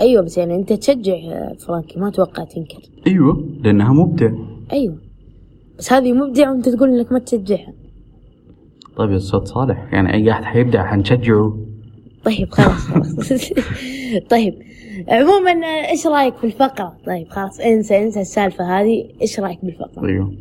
أيوة 0.00 0.22
بس 0.22 0.38
يعني 0.38 0.54
أنت 0.56 0.72
تشجع 0.72 1.12
آه، 1.14 1.52
فرانكي. 1.66 2.00
ما 2.00 2.08
أتوقع 2.08 2.44
تنكر. 2.44 2.78
أيوه 3.06 3.44
لأنها 3.64 3.92
مبدع. 3.92 4.32
أيوه. 4.72 4.94
بس 5.82 5.92
هذه 5.92 6.12
مبدعة 6.12 6.50
وأنت 6.50 6.68
تقول 6.68 6.88
إنك 6.88 7.12
ما 7.12 7.18
تشجعها. 7.18 7.72
طيب 8.96 9.10
يا 9.10 9.16
أستاذ 9.16 9.44
صالح 9.44 9.92
يعني 9.92 10.14
أي 10.14 10.30
احد 10.30 10.44
حيبدع 10.44 10.86
حنشجعه؟ 10.86 11.56
طيب 12.24 12.50
خلاص 12.50 12.86
خلاص. 12.88 13.32
طيب 14.32 14.54
عموما 15.08 15.50
إيش 15.90 16.06
رأيك 16.06 16.34
في 16.34 16.44
الفقرة؟ 16.44 16.92
طيب 17.06 17.28
خلاص 17.28 17.60
انسى 17.60 18.02
انسى 18.02 18.20
السالفة 18.20 18.80
هذه. 18.80 19.10
إيش 19.22 19.40
رأيك 19.40 19.58
بالفقرة؟ 19.64 20.06
أيوه. 20.06 20.32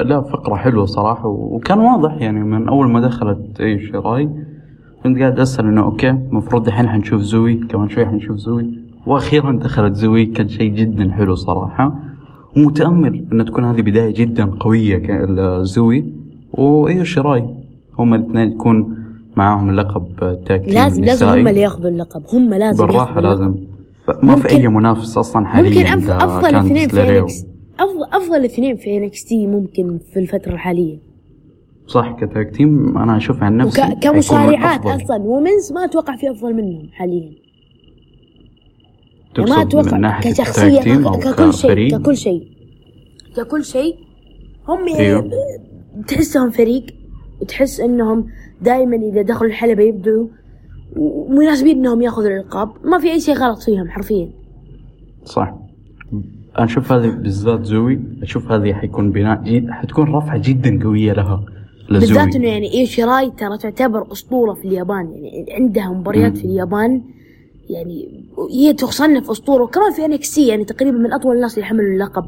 لا 0.00 0.20
فقرة 0.20 0.54
حلوة 0.54 0.86
صراحة 0.86 1.28
وكان 1.28 1.78
واضح 1.78 2.20
يعني 2.20 2.40
من 2.40 2.68
أول 2.68 2.88
ما 2.88 3.00
دخلت 3.00 3.60
أي 3.60 3.86
شراي 3.86 4.28
كنت 5.02 5.18
قاعد 5.18 5.40
أسأل 5.40 5.64
إنه 5.64 5.82
okay 5.82 6.10
المفروض 6.10 6.64
دحين 6.64 6.88
حنشوف 6.88 7.20
Zoey 7.20 7.54
كمان 7.54 7.88
شوي 7.88 8.06
حنشوف 8.06 8.36
Zoey 8.36 8.78
وأخيرا 9.06 9.52
دخلت 9.52 9.94
Zoey 9.94 10.26
كان 10.26 10.48
شيء 10.48 10.70
جدا 10.70 11.12
حلو 11.12 11.34
صراحة. 11.34 12.15
ومتأمل 12.56 13.24
إن 13.32 13.44
تكون 13.44 13.64
هذه 13.64 13.80
بداية 13.82 14.14
جدا 14.14 14.44
قوية 14.44 14.96
ك- 14.98 15.10
ل 15.30 15.45
Zoey 15.45 16.04
و 16.52 17.04
Io 17.04 17.14
Shirai 17.14 17.44
هم 17.98 18.14
الاثنين 18.14 18.48
يكون 18.52 18.96
معاهم 19.36 19.70
اللقب 19.70 20.06
tag 20.46 20.68
لازم 20.68 21.04
لازم 21.04 21.26
هم 21.26 21.48
اللي 21.48 21.60
ياخذوا 21.60 21.90
اللقب. 21.90 22.22
هم 22.32 22.54
لازم 22.54 22.84
اللقب. 22.84 23.18
لازم. 23.18 23.54
ما 24.22 24.36
في 24.36 24.50
أي 24.50 24.68
منافس 24.68 25.18
أصلا 25.18 25.46
حاليا 25.46 25.96
ممكن 25.96 26.12
أفضل, 26.12 26.12
عند 26.12 26.22
أفضل 26.22 26.54
اثنين 26.56 26.88
في. 26.88 27.18
NXT 27.18 27.44
افضل 27.80 28.04
أفضل 28.12 28.44
اثنين 28.44 28.76
في 28.76 28.96
NXT 28.96 29.46
ممكن 29.46 29.98
في 30.12 30.18
الفترة 30.20 30.52
الحالية. 30.52 30.98
صح 31.86 32.16
كتاك 32.20 32.50
تيم. 32.56 32.98
أنا 32.98 33.16
أشوف 33.16 33.42
عن 33.42 33.56
نفسي 33.56 33.82
وك... 33.82 33.98
كمصارعات. 34.02 34.86
أصلا. 34.86 35.16
ومنز 35.16 35.72
ما 35.72 35.84
أتوقع 35.84 36.16
في 36.16 36.30
أفضل 36.30 36.54
منهم 36.54 36.88
حاليا. 36.92 37.32
ما 39.38 39.62
أتوقع 39.62 39.94
من 39.96 40.00
ناحية 40.00 40.32
كشخصية 40.32 40.66
التاج 40.78 40.82
تيم 40.84 41.06
أو 41.06 41.16
ك- 41.18 41.22
ككل 41.22 41.54
شيء؟ 41.54 41.98
ككل 41.98 42.16
شيء. 42.16 42.48
ككل 43.36 43.64
شيء. 43.64 43.96
هم 44.68 44.88
يعني 44.88 45.00
أيوه. 45.00 45.30
تحسهم 46.08 46.50
فريق 46.50 46.86
وتحس 47.40 47.80
إنهم 47.80 48.26
دائما 48.62 48.96
إذا 48.96 49.22
دخلوا 49.22 49.50
الحلبة 49.50 49.82
يبدعوا 49.82 50.26
ومناسبين 50.96 51.76
إنهم 51.78 52.02
يأخذوا 52.02 52.28
الالقاب 52.28 52.68
ما 52.84 52.98
في 52.98 53.12
أي 53.12 53.20
شيء 53.20 53.34
غلط 53.34 53.58
فيهم 53.62 53.88
حرفيا. 53.88 54.30
صح. 55.24 55.54
أنا 56.58 56.64
أشوف 56.64 56.92
هذه 56.92 57.08
بالذات 57.10 57.64
زوي 57.64 58.00
أشوف 58.22 58.52
هذه 58.52 58.72
حيكون 58.72 59.10
بناء 59.10 59.42
جد 59.42 59.70
حتكون 59.70 60.14
رفعة 60.14 60.38
جدا 60.38 60.82
قوية 60.84 61.12
لها 61.12 61.44
ل 61.90 61.92
Zoey. 61.92 62.00
بالذات 62.18 62.36
إنه 62.36 62.48
يعني 62.48 62.74
Io 62.74 62.86
Shirai 62.86 63.30
ترى 63.30 63.58
تعتبر 63.58 64.12
أسطورة 64.12 64.54
في 64.54 64.68
اليابان. 64.68 65.12
يعني 65.14 65.46
عندها 65.50 65.88
مباريات. 65.92 66.36
في 66.36 66.44
اليابان 66.44 67.02
يعني 67.70 68.24
هي 68.50 68.72
تصنف 68.72 69.30
أسطوره. 69.30 69.62
وكمان 69.62 69.92
في 69.92 70.04
NXT 70.04 70.46
يعني 70.46 70.64
تقريبا 70.64 70.98
من 70.98 71.12
أطول 71.12 71.36
الناس 71.36 71.54
اللي 71.54 71.66
حملوا 71.66 71.92
اللقب. 71.92 72.24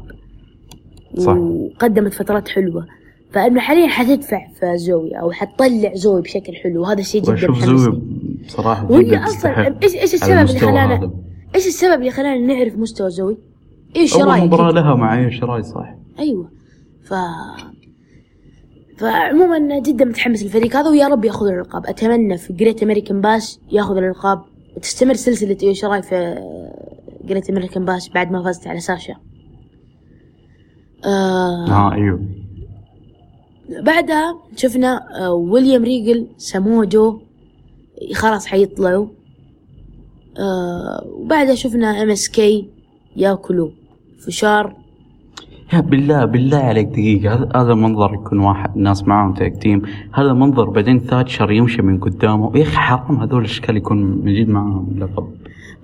صح. 1.17 1.35
وقدمت 1.35 2.13
فترات 2.13 2.47
حلوة. 2.47 2.85
فانه 3.31 3.59
حاليا 3.59 3.87
حتدفع 3.87 4.47
في 4.59 4.77
Zoey 4.77 5.11
أو 5.19 5.31
حتطلع 5.31 5.93
Zoey 5.93 6.21
بشكل 6.21 6.55
حلو. 6.55 6.81
وهذا 6.81 6.99
الشيء 6.99 7.21
جدا 7.21 7.33
محمسني 7.33 7.77
Zoey 7.77 8.01
بصراحة 8.45 8.91
وهي 8.91 9.03
جدا 9.03 9.23
أصلا 9.23 9.75
إيش 9.83 9.95
إيش 9.95 10.13
السبب 10.13 10.49
اللي 10.49 10.59
خلانا. 10.59 11.11
إيش 11.55 11.67
السبب 11.67 11.99
اللي 11.99 12.11
خلانا 12.11 12.53
نعرف 12.53 12.77
مستوى 12.77 13.09
Zoey؟ 13.09 13.37
إيش 13.95 14.17
رأيك؟ 14.17 14.43
مباراة 14.43 14.71
لها 14.71 14.95
مع 14.95 15.19
Io 15.19 15.29
Shirai 15.29 15.63
صح. 15.63 15.95
أيوه. 16.19 16.49
ف 17.03 17.13
فعموما 18.97 19.79
جدا 19.79 20.05
متحمس 20.05 20.43
الفريق 20.43 20.75
هذا 20.75 20.89
ويا 20.89 21.07
رب 21.07 21.25
ياخذ 21.25 21.47
الالقاب 21.47 21.85
أتمنى 21.85 22.37
في 22.37 22.53
Great 22.53 22.83
American 22.83 23.21
Bash 23.21 23.59
ياخذ 23.71 23.97
الالقاب 23.97 24.41
وتستمر 24.77 25.13
سلسلة 25.13 25.57
Io 25.63 25.73
Shirai 25.73 26.01
في 26.01 26.35
Great 27.23 27.49
American 27.49 27.85
Bash 27.85 28.09
بعد 28.09 28.31
ما 28.31 28.43
فازت 28.43 28.67
على 28.67 28.79
Sasha؟ 28.79 29.15
آه 31.05 31.67
آه 31.69 31.93
أيوه. 31.93 32.19
بعدها 33.69 34.39
شفنا 34.55 35.25
آه 35.25 35.33
William 35.33 35.83
Regal 35.83 36.27
Samoa 36.37 36.83
Joe 36.83 37.21
خلاص 38.13 38.45
حيطلعوا. 38.45 39.07
آه 40.39 41.07
وبعدها 41.07 41.55
شفنا 41.55 42.03
MSK 42.03 42.69
ياكلوا 43.15 43.71
فشار. 44.25 44.88
يا 45.73 45.79
بالله 45.79 46.25
بالله 46.25 46.57
عليك 46.57 46.87
دقيقة. 46.87 47.33
هذا- 47.33 47.49
هذا 47.55 47.73
منظر 47.73 48.13
يكون 48.13 48.39
واحد 48.39 48.77
ناس 48.77 49.03
معاهم 49.07 49.33
tag 49.33 49.57
team 49.63 49.81
هذا 50.13 50.33
منظر 50.33 50.69
بعدين 50.69 50.99
Thatcher 50.99 51.51
يمشي 51.51 51.81
من 51.81 51.97
قدامه. 51.99 52.57
يا 52.57 52.63
أخي 52.63 52.77
حرام 52.77 53.17
هذول 53.21 53.39
الأشكال 53.39 53.77
يكون 53.77 53.97
من 54.03 54.33
جد 54.33 54.49
معاهم 54.49 54.95
لقب. 54.97 55.27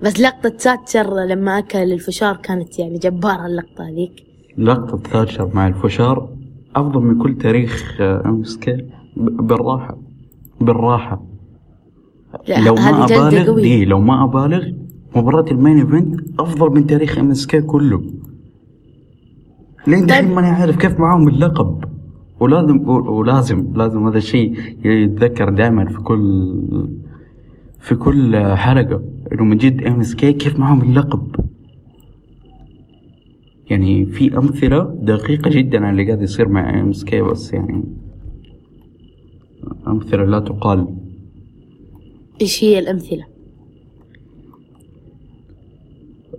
بس 0.02 0.20
لقطة 0.20 0.52
Thatcher 0.58 1.14
لما 1.24 1.58
أكل 1.58 1.78
الفشار 1.78 2.36
كانت 2.36 2.78
يعني 2.78 2.98
جبارة 2.98 3.46
اللقطة 3.46 3.88
هذيك. 3.88 4.12
لقطة 4.58 4.96
Thatcher 5.10 5.50
مع 5.54 5.66
الفشار 5.68 6.28
أفضل 6.76 7.00
من 7.02 7.18
كل 7.18 7.34
تاريخ 7.38 7.96
آه، 8.00 8.42
ب- 9.16 9.46
بالراحة 9.46 9.98
بالراحة. 10.60 11.22
لو 12.48 12.74
ما 12.74 13.04
أبالغ 13.04 13.60
دي 13.60 13.84
لو 13.84 14.00
ما 14.00 14.24
أبالغ 14.24 14.64
مباراة 15.16 15.44
ال 15.50 15.56
main 15.56 15.78
event 15.78 16.20
أفضل 16.40 16.74
من 16.74 16.86
تاريخ 16.86 17.18
MSK 17.18 17.32
كله. 17.66 18.02
لين 19.86 20.06
دحين 20.06 20.34
ماني 20.34 20.46
عارف 20.46 20.76
كيف 20.76 21.00
معاهم 21.00 21.28
اللقب. 21.28 21.84
ولازم 22.40 22.88
ولازم 22.88 23.72
لازم 23.76 24.06
هذا 24.06 24.18
الشيء 24.18 24.58
يتذكر 24.84 25.48
دائما 25.50 25.84
في 25.88 25.98
كل 25.98 26.88
في 27.80 27.94
كل 27.94 28.36
حلقة. 28.36 29.02
إنه 29.32 29.44
من 29.44 29.56
جد 29.56 29.82
MSK 29.82 30.32
كيف 30.32 30.58
معاهم 30.58 30.82
اللقب. 30.82 31.36
يعني 33.70 34.06
في 34.06 34.38
أمثلة 34.38 34.98
دقيقة 35.02 35.50
جدا 35.50 35.78
على 35.78 35.90
اللي 35.90 36.06
قاعد 36.06 36.22
يصير 36.22 36.48
مع 36.48 36.80
MSK 36.80 37.22
بس 37.22 37.52
يعني 37.52 37.84
أمثلة 39.88 40.24
لا 40.24 40.40
تقال. 40.40 40.86
إيش 42.40 42.64
هي 42.64 42.78
الأمثلة؟ 42.78 43.35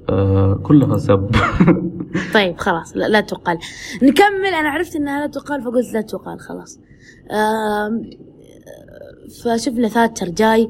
آه 0.09 0.53
كلها 0.63 0.97
سب. 0.97 1.29
طيب 2.33 2.57
خلاص 2.57 2.97
لا, 2.97 3.07
لا 3.07 3.21
تقال. 3.21 3.57
نكمل. 4.03 4.53
أنا 4.59 4.69
عرفت 4.69 4.95
إنها 4.95 5.19
لا 5.19 5.27
تقال 5.27 5.61
فقلت 5.61 5.93
لا 5.93 6.01
تقال 6.01 6.39
خلاص. 6.39 6.79
فشفنا 9.43 9.87
ثاتشر 9.87 10.29
جاي. 10.29 10.69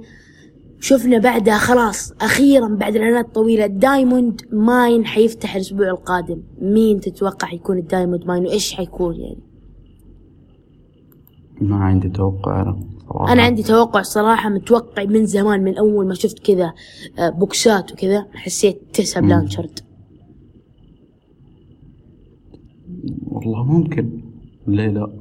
شفنا 0.80 1.18
بعدها 1.18 1.58
خلاص 1.58 2.14
أخيرا 2.22 2.68
بعد 2.68 2.96
الإعلانات 2.96 3.26
الطويلة 3.26 3.66
Diamond 3.66 4.42
Mine 4.52 5.06
حيفتح 5.06 5.56
الأسبوع 5.56 5.88
القادم. 5.90 6.42
مين 6.62 7.00
تتوقع 7.00 7.54
يكون 7.54 7.78
ال 7.78 7.84
Diamond 7.84 8.26
Mine؟ 8.26 8.46
وإيش 8.46 8.74
حيكون 8.74 9.16
يعني؟ 9.16 9.44
ما 11.62 11.76
عندي 11.76 12.10
توقع. 12.10 12.76
صراحة 13.14 13.34
أنا 13.34 13.44
عندي 13.44 13.64
توقع 13.64 14.02
صراحة 14.02 14.50
متوقع 14.50 15.04
من 15.04 15.26
زمان 15.26 15.64
من 15.64 15.78
أول 15.78 16.08
ما 16.08 16.14
شفت 16.14 16.40
كذا 16.40 16.74
آه، 17.20 17.30
بوكسات 17.30 17.92
وكذا 17.92 18.26
حسيت 18.34 18.82
تيسا 18.94 19.22
مم. 19.22 19.28
بلانشارد. 19.28 19.80
والله 23.32 23.64
ممكن. 23.64 24.22
ليه 24.68 24.88
لا؟ 24.88 25.14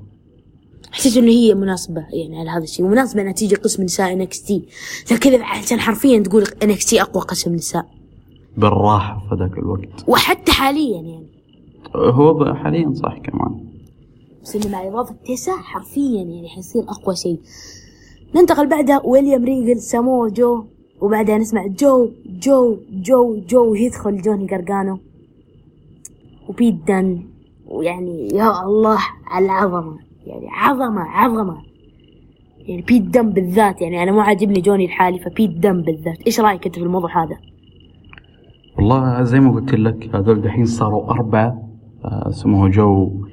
حسيت 0.92 1.16
إنه 1.16 1.30
هي 1.30 1.54
مناسبة 1.54 2.06
يعني 2.12 2.38
على 2.40 2.50
هذا 2.50 2.62
الشيء. 2.64 2.86
ومناسبة 2.86 3.22
إنها 3.22 3.32
تيجي 3.32 3.54
قسم 3.54 3.82
نساء 3.82 4.12
NXT 4.12 4.66
زي 5.06 5.16
كذا 5.16 5.44
عشان 5.44 5.80
حرفيا 5.80 6.18
تقول 6.22 6.44
NXT 6.62 7.02
أقوى 7.02 7.22
قسم 7.22 7.54
نساء. 7.54 7.86
بالراحة 8.56 9.28
في 9.28 9.34
ذاك 9.34 9.58
الوقت. 9.58 10.08
وحتى 10.08 10.52
حاليا 10.52 11.00
يعني. 11.02 11.26
هو 11.96 12.54
حاليا 12.54 12.92
صح 12.94 13.18
كمان. 13.18 13.65
انه 14.54 14.68
مع 14.68 14.88
اضافه 14.88 15.14
تيسا 15.28 15.56
حرفيا 15.56 16.22
يعني 16.22 16.48
حيصير 16.48 16.82
أقوى 16.82 17.16
شيء. 17.16 17.40
ننتقل 18.34 18.68
بعدها 18.68 19.02
ويليام 19.04 19.44
ريجل 19.44 19.80
سامو 19.80 20.28
جو 20.28 20.64
وبعدها 21.00 21.38
نسمع 21.38 21.66
جو 21.66 22.10
جو 22.26 22.78
جو 22.90 23.40
جو 23.48 23.74
يدخل 23.74 24.22
جوني 24.22 24.48
قرقانو 24.48 24.98
وبيت 26.48 26.74
دن 26.88 27.22
ويعني 27.66 28.28
يا 28.28 28.62
الله 28.64 28.98
على 29.26 29.44
العظمة 29.44 29.98
يعني 30.26 30.46
عظمة 30.50 31.00
عظمة. 31.00 31.62
يعني 32.58 32.82
بيت 32.82 33.02
دن 33.02 33.30
بالذات 33.30 33.82
يعني 33.82 34.02
أنا 34.02 34.12
مو 34.12 34.20
عاجبني 34.20 34.60
جوني 34.60 34.84
الحالي 34.84 35.18
فبيت 35.18 35.50
دن 35.50 35.82
بالذات. 35.82 36.18
إيش 36.26 36.40
رأيك 36.40 36.66
أنت 36.66 36.74
في 36.74 36.84
الموضوع 36.84 37.24
هذا؟ 37.24 37.36
والله 38.76 39.22
زي 39.22 39.40
ما 39.40 39.52
قلت 39.52 39.74
لك 39.74 40.14
هذول 40.14 40.42
دحين 40.42 40.64
صاروا 40.64 41.10
أربعة 41.10 41.62
آه، 42.04 42.28
اسمه 42.28 42.68
جو 42.68 43.25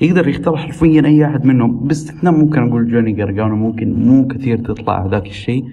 يقدر 0.00 0.28
يختار 0.28 0.56
حرفيا 0.56 1.06
أي 1.06 1.24
أحد 1.26 1.44
منهم. 1.44 1.76
باستثناء 1.88 2.34
ممكن 2.34 2.68
أقول 2.68 2.90
جوني 2.90 3.22
قرقانو 3.22 3.56
ممكن 3.56 3.92
مو 4.06 4.26
كثير 4.26 4.58
تطلع 4.58 5.06
ذاك 5.06 5.26
الشيء 5.26 5.64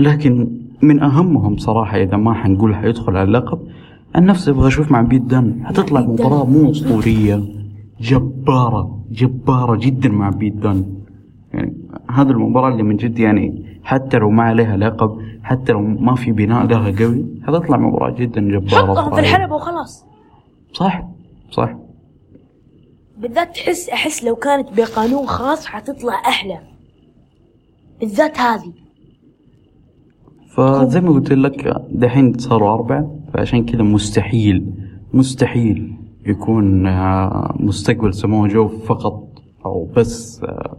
لكن 0.00 0.48
من 0.82 1.02
أهمهم 1.02 1.56
صراحة 1.56 1.96
إذا 1.96 2.16
ما 2.16 2.34
حنقول 2.34 2.74
حيدخل 2.74 3.16
على 3.16 3.22
اللقب 3.22 3.58
عن 4.14 4.24
نفسي 4.26 4.50
أبغى 4.50 4.68
أشوف 4.68 4.92
مع 4.92 5.00
بيت 5.00 5.22
دان. 5.22 5.60
حتطلع. 5.64 6.00
مباراة 6.00 6.44
مو 6.44 6.70
أسطورية 6.70 7.40
جبارة 8.00 9.04
جبارة 9.10 9.76
جدا 9.76 10.08
مع 10.08 10.30
بيت 10.30 10.54
دان. 10.54 10.84
يعني 11.54 11.76
هذه 12.10 12.30
المباراة 12.30 12.68
اللي 12.72 12.82
من 12.82 12.96
جد 12.96 13.18
يعني 13.18 13.64
حتى 13.84 14.18
لو 14.18 14.30
ما 14.30 14.42
عليها 14.42 14.76
لقب 14.76 15.18
حتى 15.42 15.72
لو 15.72 15.80
ما 15.80 16.14
في 16.14 16.32
بناء 16.32 16.66
لها 16.66 16.92
قوي 17.04 17.24
حتطلع 17.42 17.76
مباراة 17.76 18.10
جدا 18.10 18.40
جبارة 18.40 18.94
حطهم. 18.94 19.14
في 19.14 19.20
الحلبة 19.20 19.54
وخلاص. 19.54 20.06
صح 20.72 21.08
صح. 21.50 21.74
بالذات 23.22 23.54
تحس 23.54 23.88
أحس 23.88 24.24
لو 24.24 24.36
كانت 24.36 24.68
بقانون 24.76 25.26
خاص 25.26 25.66
حتطلع 25.66 26.14
أحلى. 26.14 26.58
بالذات 28.00 28.38
هذه. 28.38 28.72
فزي 30.56 31.00
ما 31.00 31.10
قلت 31.10 31.32
لك 31.32 31.82
دحين 31.90 32.38
صاروا 32.38 32.74
أربعة 32.74 33.18
فعشان 33.34 33.66
كذا 33.66 33.82
مستحيل 33.82 34.72
مستحيل 35.12 35.96
يكون 36.26 36.86
آه، 36.86 37.56
مستقبل 37.60 38.14
سمو 38.14 38.46
جو 38.46 38.68
فقط 38.68 39.28
أو 39.66 39.84
بس 39.96 40.40
آه، 40.44 40.76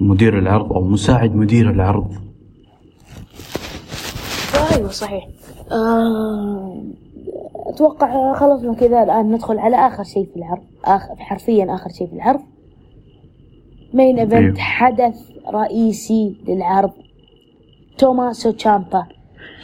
مدير 0.00 0.38
العرض 0.38 0.72
أو 0.72 0.88
مساعد 0.88 1.36
مدير 1.36 1.70
العرض. 1.70 2.12
أيوه 4.74 4.90
صحيح. 4.90 5.28
أتوقع 7.66 8.32
خلصنا 8.34 8.74
كذا. 8.74 9.02
الآن 9.02 9.32
ندخل 9.32 9.58
على 9.58 9.76
آخر 9.76 10.02
شيء 10.04 10.24
في 10.24 10.36
العرض. 10.36 10.62
آخر 10.84 11.16
حرفيا 11.16 11.74
آخر 11.74 11.90
شيء 11.90 12.06
في 12.06 12.12
العرض. 12.12 12.40
main 13.94 14.18
event. 14.18 14.58
حدث 14.58 15.30
رئيسي 15.54 16.36
للعرض. 16.48 16.92
توماسو 17.98 18.50
تشامبا 18.50 19.06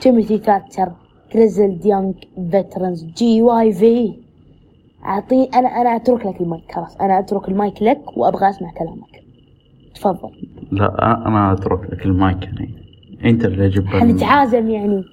تيموثي 0.01 0.39
ثاتشر 0.39 0.93
Grizzled 1.35 1.81
Young 1.85 2.13
Veterans 2.51 3.05
GYV. 3.05 4.15
اعطي 5.05 5.45
أنا 5.45 5.69
أنا 5.69 5.97
أترك 5.97 6.27
لك 6.27 6.41
المايك 6.41 6.73
خلاص. 6.73 6.97
أنا 6.97 7.19
أترك 7.19 7.49
المايك 7.49 7.83
لك 7.83 8.17
وأبغى 8.17 8.51
أسمع 8.51 8.73
كلامك. 8.73 9.25
تفضل. 9.95 10.31
لا 10.73 11.29
أنا 11.29 11.53
أترك 11.53 11.93
لك 11.93 12.07
المايك 12.07 12.43
يعني. 12.43 12.75
أنت 13.25 13.45
اللي 13.45 13.69
جبت 13.69 13.87
حنتعازم 13.87 14.71
يعني. 14.71 15.05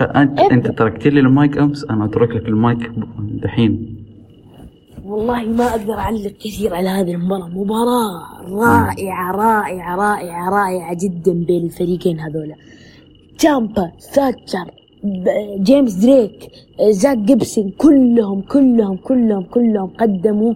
أنت 0.00 0.40
ابدأ. 0.40 0.54
أنت 0.54 0.66
تركت 0.78 1.06
لي 1.06 1.20
المايك 1.20 1.58
أمس 1.58 1.84
أنا 1.84 2.04
أترك 2.04 2.30
لك 2.30 2.48
المايك 2.48 2.90
دحين. 3.42 3.96
والله 5.04 5.42
ما 5.44 5.64
أقدر 5.70 5.92
أعلق 5.94 6.32
كثير 6.44 6.74
على 6.74 6.88
هذه 6.88 7.14
المباراة. 7.14 7.48
مباراة 7.48 8.42
رائعة 8.50 9.32
رائعة 9.32 9.96
رائعة 9.96 10.50
رائعة 10.50 10.94
جدا 10.94 11.32
بين 11.32 11.64
الفريقين 11.64 12.20
هذولا. 12.20 12.54
تشامبا 13.38 13.92
ثاتشر 14.14 14.70
ب- 15.04 15.62
جيمس 15.62 15.92
دريك 15.94 16.50
زاك 16.90 17.18
جيبسون 17.18 17.70
كلهم 17.78 18.40
كلهم 18.40 18.96
كلهم 18.96 19.42
كلهم 19.42 19.86
قدموا 20.00 20.54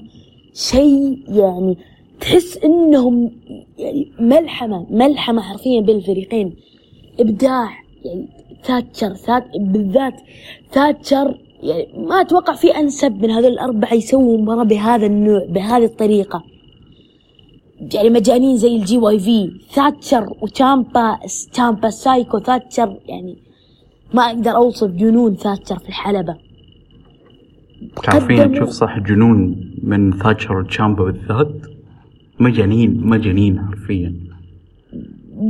شيء 0.54 1.18
يعني 1.28 1.78
تحس 2.20 2.58
إنهم 2.64 3.30
يعني 3.78 4.12
ملحمة 4.20 4.86
ملحمة 4.90 5.42
حرفيا 5.42 5.80
بين 5.80 5.96
الفريقين. 5.96 6.54
إبداع 7.20 7.70
يعني 8.04 8.28
ثاتشر 8.64 9.14
ثات 9.14 9.44
بالذات 9.60 10.20
ثاتشر 10.72 11.38
يعني 11.62 11.88
ما 11.96 12.20
أتوقع 12.20 12.54
في 12.54 12.68
أنسب 12.68 13.22
من 13.22 13.30
هذول 13.30 13.52
الأربعة 13.52 13.94
يسووا 13.94 14.38
مباراة 14.38 14.64
بهذا 14.64 15.06
النوع 15.06 15.46
بهذه 15.48 15.84
الطريقة. 15.84 16.44
يعني 17.94 18.10
مجانين 18.10 18.56
زي 18.56 18.76
ال 18.76 18.98
GYV 18.98 19.50
ثاتشر 19.72 20.36
وتشامبا 20.42 21.18
تشامبا 21.52 21.90
سايكو 21.90 22.38
ثاتشر 22.38 22.96
يعني 23.06 23.36
ما 24.14 24.22
أقدر 24.22 24.50
أوصف 24.50 24.90
جنون 24.90 25.34
ثاتشر 25.36 25.78
في 25.78 25.88
الحلبة. 25.88 26.36
تعرفين 28.02 28.52
تشوف 28.52 28.68
صح 28.68 28.98
جنون 28.98 29.70
من 29.82 30.12
ثاتشر 30.12 30.56
وتشامبا 30.56 31.04
بالذات؟ 31.04 31.52
مجانين 32.40 33.00
مجانين 33.06 33.60
حرفيا. 33.60 34.14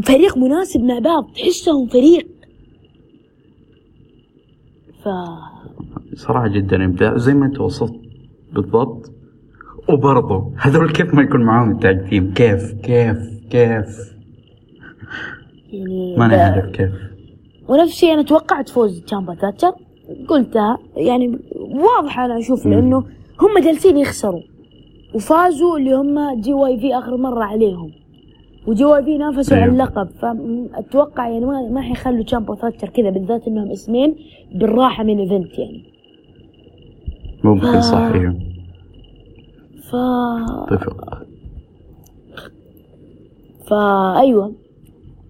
فريق 0.05 0.39
مناسب 0.39 0.81
مع 0.81 0.99
بعض 0.99 1.31
تحسهم 1.35 1.87
فريق 1.87 2.40
ف 5.05 5.09
صراحة 6.15 6.49
جدا 6.49 6.85
إبداع 6.85 7.17
زي 7.17 7.35
ما 7.35 7.47
أنت 7.47 7.61
وصفت 7.61 7.95
بالضبط. 8.53 9.13
وبرضه 9.89 10.53
هذول 10.57 10.93
كيف 10.93 11.15
ما 11.15 11.23
يكون 11.23 11.43
معاهم 11.45 11.71
التاج 11.71 12.09
تيم؟ 12.09 12.35
كيف؟ 12.35 12.73
كيف؟ 12.73 13.19
كيف؟ 13.51 14.15
يعني 15.73 16.17
ما 16.19 16.27
أنا 16.27 16.37
عارف 16.37 16.71
كيف. 16.71 16.91
ونفس 17.69 17.93
الشيء 17.93 18.15
أنا 18.15 18.23
توقعت 18.23 18.69
فوز 18.69 19.01
تشامبا 19.01 19.35
ثاتشر 19.35 19.73
قلتها. 20.29 20.79
يعني 20.97 21.39
واضحة 21.57 22.25
أنا 22.25 22.39
أشوف. 22.39 22.67
لأنه 22.67 22.99
هم 23.41 23.65
جالسين 23.65 23.97
يخسروا. 23.97 24.43
وفازوا 25.15 25.79
اللي 25.79 25.93
هم 25.93 26.41
GYV 26.41 26.99
آخر 26.99 27.17
مرة 27.17 27.45
عليهم. 27.45 27.91
في 28.65 29.19
نافسوا 29.19 29.57
أيوه. 29.57 29.65
على 29.65 29.73
اللقب 29.73 30.09
فاتوقع 30.09 31.29
يعني 31.29 31.47
ما 31.47 31.69
ما 31.69 31.81
حيخلوا 31.81 32.25
تشامبا 32.25 32.53
وثاتشر 32.53 32.89
كذا 32.89 33.11
بالذات 33.11 33.49
إنهم 33.49 33.71
اسمين 33.71 34.17
بالراحة 34.55 35.05
main 35.05 35.19
event 35.19 35.59
يعني. 35.59 35.85
ممكن 37.45 37.67
آه. 37.67 37.81
صح 37.81 37.99
أيوه. 37.99 38.37
ف 39.91 39.95
اتفق. 40.73 41.27
فا 43.71 44.21
أيوه. 44.21 44.55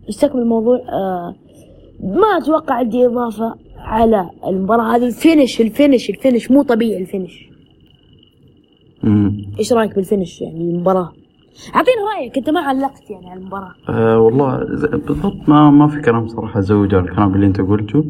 نستكمل 0.09 0.43
الموضوع. 0.43 0.77
آه 0.79 1.35
ما 2.01 2.27
أتوقع 2.27 2.75
عندي 2.75 3.07
إضافة 3.07 3.55
على 3.79 4.31
المباراة 4.47 4.97
هذه. 4.97 5.07
ال 5.07 5.14
finish 5.14 5.61
ال 5.61 5.68
finish 5.68 6.11
ال 6.11 6.16
finish 6.16 6.51
مو 6.51 6.63
طبيعي 6.63 7.01
ال 7.03 7.09
finish. 7.09 7.51
مم. 9.03 9.53
إيش 9.59 9.73
رأيك 9.73 9.95
بال 9.95 10.06
finish 10.06 10.41
يعني 10.41 10.61
المباراة؟ 10.61 11.13
اعطينا 11.75 11.97
رأيك 12.17 12.39
انت 12.39 12.51
ما 12.51 12.61
علقت 12.61 13.11
يعني 13.11 13.31
على 13.31 13.41
المباراة. 13.41 13.75
أه 13.89 14.19
والله 14.19 14.59
بالضبط 15.07 15.49
ما 15.49 15.71
ما 15.71 15.87
في 15.89 16.01
كلام 16.01 16.29
صراحة 16.29 16.59
أزود 16.59 16.95
على 16.95 17.05
الكلام 17.05 17.35
اللي 17.35 17.47
أنت 17.47 17.61
قلته 17.61 18.05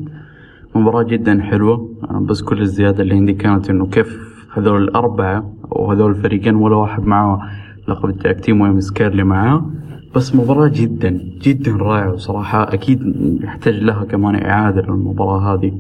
مباراة 0.75 1.03
جدا 1.03 1.43
حلوة 1.43 1.89
أنا 2.11 2.21
بس 2.21 2.43
كل 2.43 2.61
الزيادة 2.61 3.03
اللي 3.03 3.15
عندي 3.15 3.33
كانت 3.33 3.71
إنه 3.71 3.87
كيف 3.87 4.19
هذول 4.55 4.83
الأربعة 4.83 5.53
وهذول 5.71 6.11
الفريقين 6.11 6.55
ولا 6.55 6.77
واحد 6.77 7.05
معاه 7.07 7.41
لقب 7.89 8.09
ال 8.09 8.17
tag 8.17 8.41
team 8.41 8.81
و 8.81 8.87
MSK 8.87 9.06
اللي 9.06 9.25
معاه. 9.25 9.71
بس 10.17 10.35
مباراة 10.35 10.69
جدا 10.69 11.11
جدا 11.43 11.73
رائعة 11.77 12.13
وصراحة 12.13 12.75
أكيد 12.75 13.01
يحتاج 13.43 13.75
لها 13.75 14.05
كمان 14.05 14.45
إعادة 14.45 14.83
للمباراة 14.83 15.55
هذه 15.55 15.73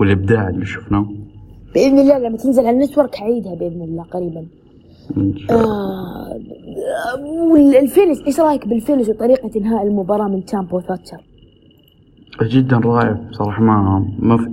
والإبداع 0.00 0.48
اللي 0.48 0.64
شفناه. 0.66 1.06
بإذن 1.74 1.98
الله 1.98 2.18
لما 2.18 2.36
تنزل 2.36 2.66
على 2.66 2.76
ال 2.76 2.81
network 2.81 3.14
حعيدها 3.14 3.54
بإذن 3.54 3.82
الله 3.82 4.02
قريبا. 4.02 4.44
آه 5.50 6.40
وال 7.50 7.67
finish 7.67 8.18
إيش 8.26 8.40
رأيك 8.40 8.68
بال 8.68 8.78
finish 8.78 9.08
وطريقة 9.08 9.50
إنهاء 9.56 9.86
المباراة 9.86 10.28
من 10.28 10.44
تشامبا 10.44 10.80
ثاتشر 10.80 11.18
جدا 12.42 12.76
رائع 12.78 13.12
بصراحة 13.12 13.62
ما 13.62 14.06
ما 14.18 14.36
في 14.36 14.48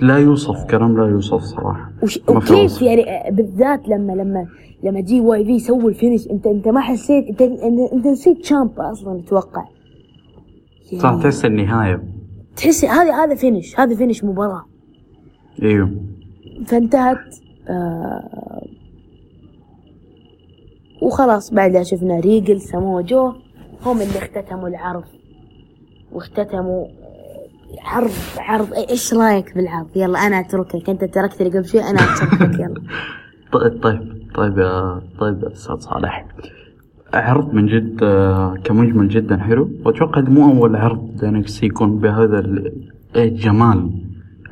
لا 0.00 0.18
يوصف 0.18 0.64
كلام 0.64 0.96
لا 0.98 1.06
يوصف 1.08 1.40
صراحة. 1.40 1.92
وش... 2.02 2.18
وكيف. 2.28 2.82
يعني 2.82 3.10
آه، 3.10 3.30
بالذات 3.30 3.88
لما 3.88 4.12
لما 4.12 4.46
لما 4.82 5.00
GYV 5.00 5.58
سووا 5.58 5.90
ال 5.90 5.95
finish 5.95 6.26
انت 6.30 6.46
أنت 6.46 6.68
ما 6.68 6.80
حسيت 6.80 7.26
انت 7.28 7.42
انت, 7.42 8.06
نسيت 8.06 8.38
تشامبا 8.38 8.92
أصلا 8.92 9.20
أتوقع. 9.20 9.64
يعني 10.92 11.02
صح 11.02 11.22
تحس 11.22 11.44
النهاية. 11.44 12.02
تحس 12.56 12.84
هذا 12.84 13.24
هذا 13.24 13.34
finish 13.34 13.80
هذا 13.80 13.94
finish 13.96 14.24
مباراة. 14.24 14.64
إيوه. 15.62 15.90
فانتهت 16.66 17.36
آه 17.68 18.62
وخلاص 21.02 21.50
بعدها 21.54 21.82
شفنا 21.82 22.20
ريجل 22.20 22.60
سمو 22.60 23.00
جو. 23.00 23.32
هم 23.86 24.00
اللي 24.00 24.18
اختتموا 24.18 24.68
العرض. 24.68 25.04
واختتموا 26.12 26.86
عرض 27.84 28.10
عرض 28.38 28.72
إيش 28.90 29.14
رأيك 29.14 29.54
بالعرض؟ 29.54 29.86
يلا 29.96 30.18
أنا 30.26 30.40
أتركك. 30.40 30.90
أنت 30.90 31.04
تركتني 31.04 31.48
قبل 31.48 31.64
شوي 31.64 31.82
أنا 31.82 31.98
أتركك. 32.00 32.58
يلا. 32.60 32.74
طيب 33.52 33.82
طيب 33.82 34.12
طيب 34.34 34.58
يا 34.58 35.00
طيب 35.20 35.44
أستاذ 35.44 35.76
صالح. 35.76 36.26
عرض 37.14 37.54
من 37.54 37.66
جد 37.66 38.02
آه، 38.02 38.54
كمجمل 38.64 39.08
جدا 39.08 39.36
حلو. 39.36 39.70
وأتوقع 39.84 40.20
مو 40.20 40.50
أول 40.52 40.76
عرض 40.76 41.24
NXT 41.24 41.62
يكون 41.62 41.98
بهذا 41.98 42.38
ال- 42.38 42.72
الجمال 43.16 43.90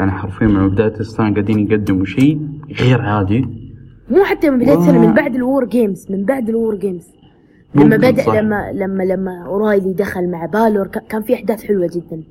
يعني 0.01 0.11
حرفيا 0.13 0.47
من 0.47 0.69
بداية 0.69 1.01
السنة 1.01 1.33
قاعدين 1.33 1.59
يقدموا 1.71 2.05
شيء 2.05 2.41
غير 2.81 3.01
عادي. 3.03 3.68
مو 4.11 4.25
حتى 4.25 4.51
من 4.51 4.59
بدايه 4.59 4.79
السنة 4.79 5.03
آه. 5.05 5.07
من 5.07 5.15
بعد 5.15 5.35
ال 5.35 5.65
WarGames 5.65 6.07
من 6.11 6.25
بعد 6.25 6.49
ال 6.49 6.75
WarGames 6.75 7.07
لما 7.75 7.97
بدأ 7.97 8.23
صح. 8.23 8.35
لما 8.35 8.73
لما 8.73 9.03
لما 9.03 9.43
أورايلي 9.47 9.93
دخل 9.93 10.31
مع 10.31 10.47
بالور 10.47 10.87
كان 10.87 11.23
في 11.23 11.35
أحداث 11.35 11.63
حلوة 11.65 11.87
جدا 11.87 12.23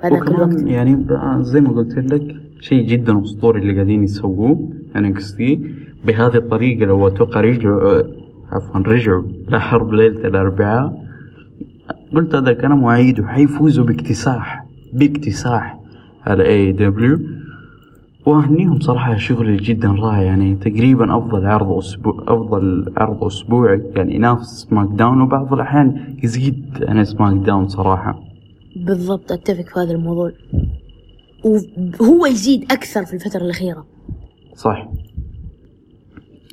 هذاك 0.00 0.28
الوقت 0.28 0.62
يعني 0.62 0.94
ب- 0.94 1.38
زي 1.40 1.60
ما 1.60 1.70
قلت 1.72 1.98
لك 2.12 2.36
شيء 2.60 2.86
جدا 2.86 3.22
اسطوري 3.22 3.60
اللي 3.60 3.74
قاعدين 3.74 4.04
يسووه 4.04 4.68
NXT 4.96 5.60
بهذه 6.06 6.36
الطريقة 6.36 6.86
لو 6.86 7.08
أتوقع 7.08 7.40
رجعوا 7.40 7.98
آه، 7.98 8.04
عفوا 8.52 8.80
رجعوا 8.80 9.22
لحرب 9.48 9.92
ليلة 9.92 10.28
الأربعاء 10.28 11.04
قلت 12.14 12.34
هذا 12.34 12.50
الكلام 12.50 12.82
واعيد 12.82 13.20
وحيفوزوا 13.20 13.84
باكتساح 13.84 14.66
باكتساح 14.92 15.78
على 16.26 16.46
AEW 16.46 17.18
واهنيهم 18.28 18.80
صراحة 18.80 19.16
شغل 19.16 19.56
جدا 19.56 19.88
رائع 19.88 20.22
يعني 20.22 20.54
تقريبا 20.54 21.18
أفضل 21.18 21.46
عرض 21.46 21.70
أسبوع 21.72 22.24
أفضل 22.28 22.92
عرض 22.96 23.24
أسبوعي 23.24 23.82
يعني 23.96 24.14
ينافس 24.14 24.66
SmackDown 24.70 25.20
وبعض 25.20 25.52
الأحيان 25.52 26.16
يزيد 26.22 26.84
عن 26.88 27.04
SmackDown 27.04 27.68
صراحة. 27.68 28.20
بالضبط 28.76 29.32
أتفق 29.32 29.64
في 29.74 29.80
هذا 29.80 29.92
الموضوع. 29.92 30.32
وهو 32.00 32.26
يزيد 32.26 32.72
أكثر 32.72 33.04
في 33.04 33.14
الفترة 33.14 33.40
الأخيرة. 33.40 33.86
صح. 34.54 34.88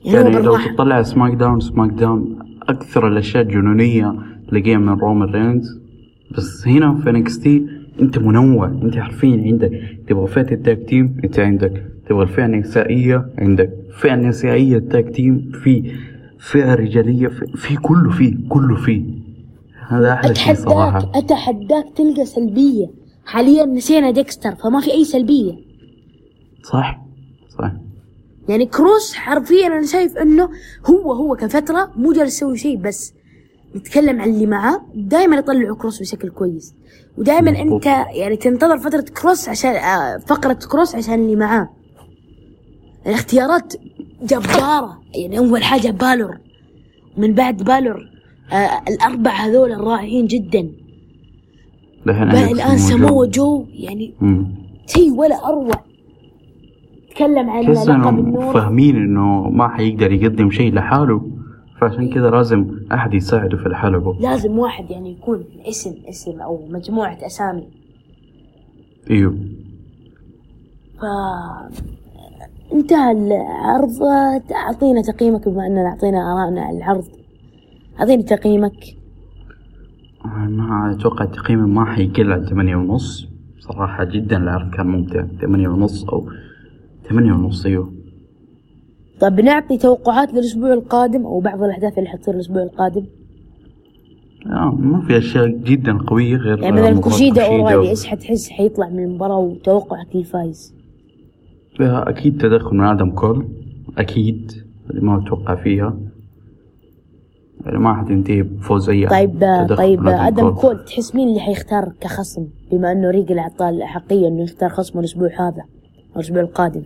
يعني, 0.05 0.29
يعني 0.29 0.45
لو 0.45 0.57
تطلع 0.57 1.01
SmackDown 1.01 1.59
SmackDown 1.59 2.39
أكثر 2.69 3.07
الأشياء 3.07 3.43
الجنونية 3.43 4.15
تلاقيها 4.49 4.77
من 4.77 4.89
رومان 4.89 5.29
رينز. 5.29 5.79
بس 6.37 6.67
هنا 6.67 7.01
في 7.03 7.09
NXT 7.09 7.67
أنت 8.01 8.17
منوع 8.17 8.67
أنت 8.67 8.97
حرفيا 8.97 9.41
عندك 9.45 9.71
تبغى 10.07 10.27
فئة 10.27 10.51
ال 10.51 10.58
tag 10.58 10.79
team 10.89 11.17
أنت 11.23 11.39
عندك 11.39 11.83
تبغى 12.09 12.23
الفئة 12.23 12.45
النسائية 12.45 13.25
عندك 13.37 13.69
فئة 14.01 14.15
نسائيه 14.15 14.77
ال 14.77 14.85
tag 14.85 15.09
team 15.15 15.51
في 15.63 15.91
فئة 16.39 16.75
رجالية 16.75 17.27
في, 17.27 17.45
في 17.55 17.75
كله 17.75 18.11
فيه 18.11 18.35
كله 18.49 18.75
فيه 18.75 19.03
هذا 19.87 20.13
أحلى 20.13 20.35
شيء 20.35 20.53
صراحة. 20.53 20.97
اتحداك 20.97 21.23
أتحداك 21.23 21.85
تلقى 21.95 22.25
سلبية. 22.25 22.87
حاليا 23.25 23.65
نسينا 23.65 24.11
ديكستر 24.11 24.55
فما 24.55 24.81
في 24.81 24.91
أي 24.91 25.05
سلبية. 25.05 25.53
صح 26.63 27.01
صح. 27.49 27.71
يعني 28.49 28.65
كروس 28.65 29.13
حرفيا 29.13 29.67
أنا 29.67 29.85
شايف 29.85 30.17
إنه 30.17 30.49
هو 30.85 31.13
هو 31.13 31.35
كفترة 31.35 31.91
مو 31.95 32.13
جالس 32.13 32.35
يسوي 32.35 32.57
شيء 32.57 32.77
بس. 32.77 33.13
نتكلم 33.75 34.21
عن 34.21 34.29
اللي 34.29 34.45
معاه 34.45 34.81
دائما 34.95 35.35
يطلعوا 35.35 35.75
كروس 35.75 36.01
بشكل 36.01 36.29
كويس. 36.29 36.75
ودائما. 37.17 37.61
أنت 37.61 37.85
يعني 38.13 38.35
تنتظر 38.35 38.77
فترة 38.77 39.05
كروس 39.21 39.49
عشان 39.49 39.71
آه، 39.71 40.17
فقرة 40.17 40.59
كروس 40.71 40.95
عشان 40.95 41.13
اللي 41.13 41.35
معاه 41.35 41.69
الاختيارات 43.07 43.73
جبارة. 44.23 45.01
يعني 45.15 45.37
أول 45.37 45.63
حاجة 45.63 45.91
بالور. 45.91 46.37
من 47.17 47.33
بعد 47.33 47.63
بالور 47.63 47.99
آه 48.51 48.69
الاربع 48.87 49.31
هذول 49.31 49.71
الرائعين 49.71 50.25
جدا. 50.27 50.69
الآن 52.07 52.77
سمو 52.77 53.25
جو. 53.25 53.65
يعني. 53.69 54.13
شيء 54.87 55.11
ولا 55.11 55.47
أروع. 55.47 55.71
تكلم 57.15 57.49
عن 57.49 57.63
لقب 57.63 58.19
النور 58.19 58.53
فاهمين 58.53 58.95
إنه 58.95 59.49
ما 59.49 59.67
حيقدر 59.67 60.11
يقدم 60.11 60.51
شيء 60.51 60.73
لحاله. 60.73 61.21
فعشان 61.79 62.09
كذا 62.09 62.29
لازم 62.29 62.79
أحد 62.91 63.13
يساعده 63.13 63.57
في 63.57 63.65
الحلبة. 63.65 64.17
لازم 64.19 64.59
واحد 64.59 64.91
يعني 64.91 65.11
يكون 65.11 65.45
اسم 65.69 65.93
اسم 66.09 66.41
أو 66.41 66.67
مجموعة 66.69 67.17
أسامي. 67.25 67.67
إيوه. 69.11 69.35
ف 70.99 71.05
انتهى 72.73 73.11
العرض. 73.11 74.03
أعطينا 74.51 75.01
تقييمك 75.01 75.49
بما 75.49 75.67
أننا 75.67 75.87
أعطينا 75.87 76.33
آرائنا 76.33 76.61
على 76.61 76.77
العرض. 76.77 77.05
أعطيني 77.99 78.23
تقييمك. 78.23 78.97
ما 80.25 80.95
أتوقع 80.99 81.25
تقييمي 81.25 81.69
ما 81.69 81.85
حيقل 81.85 82.31
عن 82.31 82.45
ثمانية 82.45 82.75
ونص. 82.75 83.27
صراحة 83.59 84.03
جدا 84.03 84.37
العرض 84.37 84.69
كان 84.69 84.87
ممتع. 84.87 85.25
ثمانية 85.41 85.67
ونص 85.67 86.05
أو 86.09 86.29
ثمانية 87.09 87.33
ونص 87.33 87.65
إيوه. 87.65 87.94
طيب 89.19 89.35
بنعطي 89.35 89.77
توقعات 89.77 90.33
للأسبوع 90.33 90.73
القادم 90.73 91.25
أو 91.25 91.39
بعض 91.39 91.63
الاحداث 91.63 91.97
اللي 91.97 92.09
حتصير 92.09 92.33
الأسبوع 92.33 92.63
القادم؟ 92.63 93.05
آه 94.51 94.75
ما 94.79 95.01
في 95.07 95.17
أشياء 95.17 95.47
جدا 95.47 95.97
قوية 95.97 96.35
غير 96.37 96.59
يعني 96.63 96.81
مثلا 96.81 97.01
كوشيدا 97.01 97.45
اورايلي 97.45 97.75
و- 97.75 97.89
إيش 97.89 98.05
حتحس 98.05 98.49
حيطلع 98.49 98.89
من 98.89 99.03
المباراة 99.03 99.37
وتوقعك 99.37 100.15
للفايز 100.15 100.73
فيها 101.77 102.09
أكيد 102.09 102.41
تدخل 102.41 102.75
من 102.75 102.83
آدم 102.85 103.11
كول 103.11 103.47
أكيد. 103.97 104.51
اللي 104.89 105.01
ما 105.01 105.17
أتوقع 105.23 105.55
فيها. 105.55 105.97
يعني 107.65 107.77
ما 107.79 107.93
حتنتهي 108.03 108.41
بفوز 108.41 108.89
أي. 108.89 109.07
طيب 109.07 109.31
تدخل 109.39 109.75
طيب 109.77 109.99
من 110.01 110.07
آدم 110.07 110.49
كول. 110.49 110.85
تحس 110.85 111.15
مين 111.15 111.27
اللي 111.27 111.39
حيختار 111.39 111.91
كخصم؟ 112.01 112.47
بما 112.71 112.91
أنه 112.91 113.09
ريجل 113.09 113.39
اعطاه 113.39 113.69
الاحقيه 113.69 114.27
إنه 114.27 114.43
يختار 114.43 114.69
خصمه 114.69 114.99
الأسبوع 114.99 115.29
هذا 115.39 115.63
الأسبوع 116.15 116.41
القادم. 116.41 116.83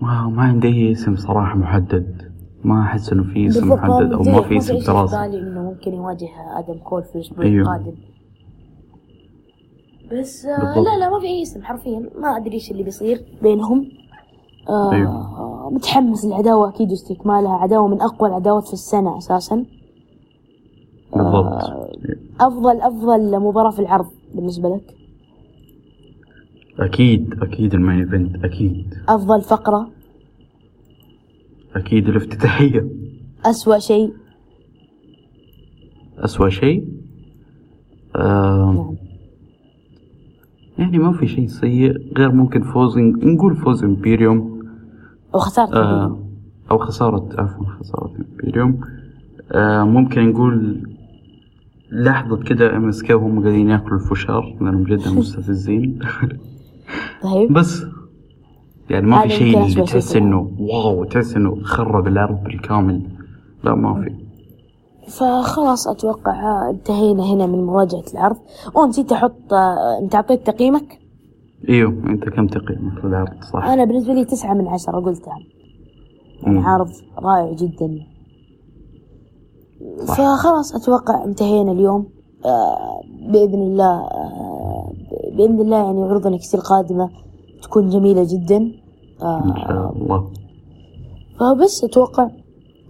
ما, 0.00 0.28
ما 0.28 0.42
عندي 0.42 0.68
أي 0.68 0.92
اسم 0.92 1.16
صراحة 1.16 1.56
محدد. 1.58 2.30
ما 2.64 2.82
أحس 2.82 3.12
إنه 3.12 3.22
في 3.22 3.46
اسم 3.46 3.68
محدد 3.68 4.12
أو 4.12 4.22
ما 4.22 4.42
في 4.42 4.56
اسم 4.56 4.78
براسي. 4.78 5.26
بالي 5.26 5.38
إنه 5.38 5.62
ممكن 5.62 5.94
يواجه 5.94 6.28
آدم 6.58 6.78
كول 6.78 7.02
في 7.02 7.14
الأسبوع 7.16 7.44
أيوه. 7.44 7.62
القادم. 7.62 7.96
بس 10.12 10.46
آه 10.46 10.58
بالضبط. 10.58 10.86
لا 10.86 10.98
لا 10.98 11.10
ما 11.10 11.20
في 11.20 11.26
أي 11.26 11.42
اسم 11.42 11.62
حرفيا. 11.62 12.10
ما 12.18 12.36
أدري 12.36 12.54
إيش 12.54 12.70
اللي 12.70 12.82
بيصير 12.82 13.24
بينهم. 13.42 13.88
آه 14.68 14.92
أيوه. 14.92 15.70
متحمس 15.70 16.24
العداوه 16.24 16.68
أكيد 16.68 16.90
واستكمالها 16.90 17.52
عداوة 17.52 17.88
من 17.88 18.00
أقوى 18.00 18.28
العداوات 18.28 18.66
في 18.66 18.72
السنة 18.72 19.18
أساسا. 19.18 19.64
بالضبط. 21.16 21.62
أفضل 22.40 22.80
أفضل 22.80 23.40
مباراة 23.40 23.70
في 23.70 23.78
العرض 23.78 24.06
بالنسبة 24.34 24.68
لك. 24.68 24.94
أكيد 26.80 27.34
أكيد 27.42 27.74
ال 27.74 27.79
main 27.79 27.98
event 28.00 28.44
أكيد. 28.44 28.94
أفضل 29.08 29.42
فقرة؟ 29.42 29.90
أكيد 31.76 32.08
الافتتاحية. 32.08 32.88
أسوأ 33.44 33.78
شيء؟ 33.78 34.12
أسوأ 36.18 36.48
شيء؟ 36.48 36.88
آه 38.16 38.72
نعم. 38.74 38.96
يعني 40.78 40.98
ما 40.98 41.12
في 41.12 41.26
شيء 41.26 41.46
سيء 41.46 42.16
غير 42.18 42.32
ممكن 42.32 42.62
فوز 42.62 42.98
نقول 42.98 43.56
فوز 43.56 43.84
Imperium. 43.84 44.60
وخسارة 45.34 45.76
آه 45.76 46.18
أو 46.70 46.78
خسارة 46.78 47.28
عفوا 47.38 47.66
خسارة 47.66 48.12
Imperium. 48.30 48.80
آه 49.52 49.84
ممكن 49.84 50.28
نقول 50.28 50.82
لحظة 51.92 52.36
كده 52.42 52.76
MSK 52.76 53.14
وهم 53.14 53.40
قاعدين 53.42 53.70
ياكلوا 53.70 53.98
الفشار 54.00 54.56
لأنهم 54.60 54.84
جدا 54.84 55.10
مستفزين. 55.20 55.98
طيب. 57.22 57.52
بس. 57.52 57.82
يعني 58.90 59.06
ما 59.06 59.22
في 59.22 59.28
شيء 59.30 59.64
اللي 59.64 59.82
تحس 59.84 60.16
إنه 60.16 60.50
واو 60.58 61.04
تحس 61.04 61.36
إنه 61.36 61.62
خرب 61.62 62.06
الأرض 62.06 62.42
بالكامل. 62.44 63.02
لا 63.64 63.74
ما 63.74 63.94
في. 64.02 64.14
فخلاص 65.10 65.88
أتوقع 65.88 66.70
انتهينا 66.70 67.24
هنا 67.24 67.46
من 67.46 67.64
مراجعة 67.64 68.04
العرض 68.14 68.36
ونسيت 68.74 69.12
أحط 69.12 69.52
أنت 70.02 70.14
أعطيت 70.14 70.46
تقييمك؟ 70.46 70.98
إيوه 71.68 71.90
أنت 71.90 72.28
كم 72.28 72.46
تقييمك 72.46 73.04
للعرض 73.04 73.44
صح؟ 73.52 73.64
أنا 73.64 73.84
بالنسبة 73.84 74.12
لي 74.12 74.24
تسعة 74.24 74.54
من 74.54 74.68
عشرة 74.68 75.00
قلتها. 75.00 75.38
يعني. 76.42 76.58
عرض 76.58 76.88
رائع 77.18 77.52
جدا. 77.52 78.06
صح. 80.04 80.14
فخلاص 80.14 80.74
أتوقع 80.74 81.24
انتهينا 81.24 81.72
اليوم. 81.72 82.06
آه، 82.44 83.00
بإذن 83.32 83.62
الله 83.62 84.00
آه، 84.00 84.69
باذن 85.36 85.60
الله 85.60 85.76
يعني 85.76 86.02
عروض 86.02 86.26
نكستي 86.26 86.56
القادمة 86.56 87.10
تكون 87.62 87.88
جميلة 87.88 88.26
جدا. 88.30 88.56
إن 88.56 88.72
آه، 89.22 89.54
شاء 89.66 89.92
الله. 89.96 90.30
فبس 91.40 91.84
أتوقع 91.84 92.28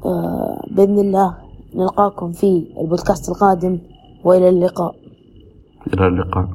آه، 0.05 0.67
بإذن 0.71 0.99
الله 0.99 1.35
نلقاكم 1.75 2.33
في 2.33 2.67
البودكاست 2.81 3.29
القادم 3.29 3.79
وإلى 4.25 4.49
اللقاء. 4.49 4.95
إلى 5.95 6.07
اللقاء. 6.07 6.49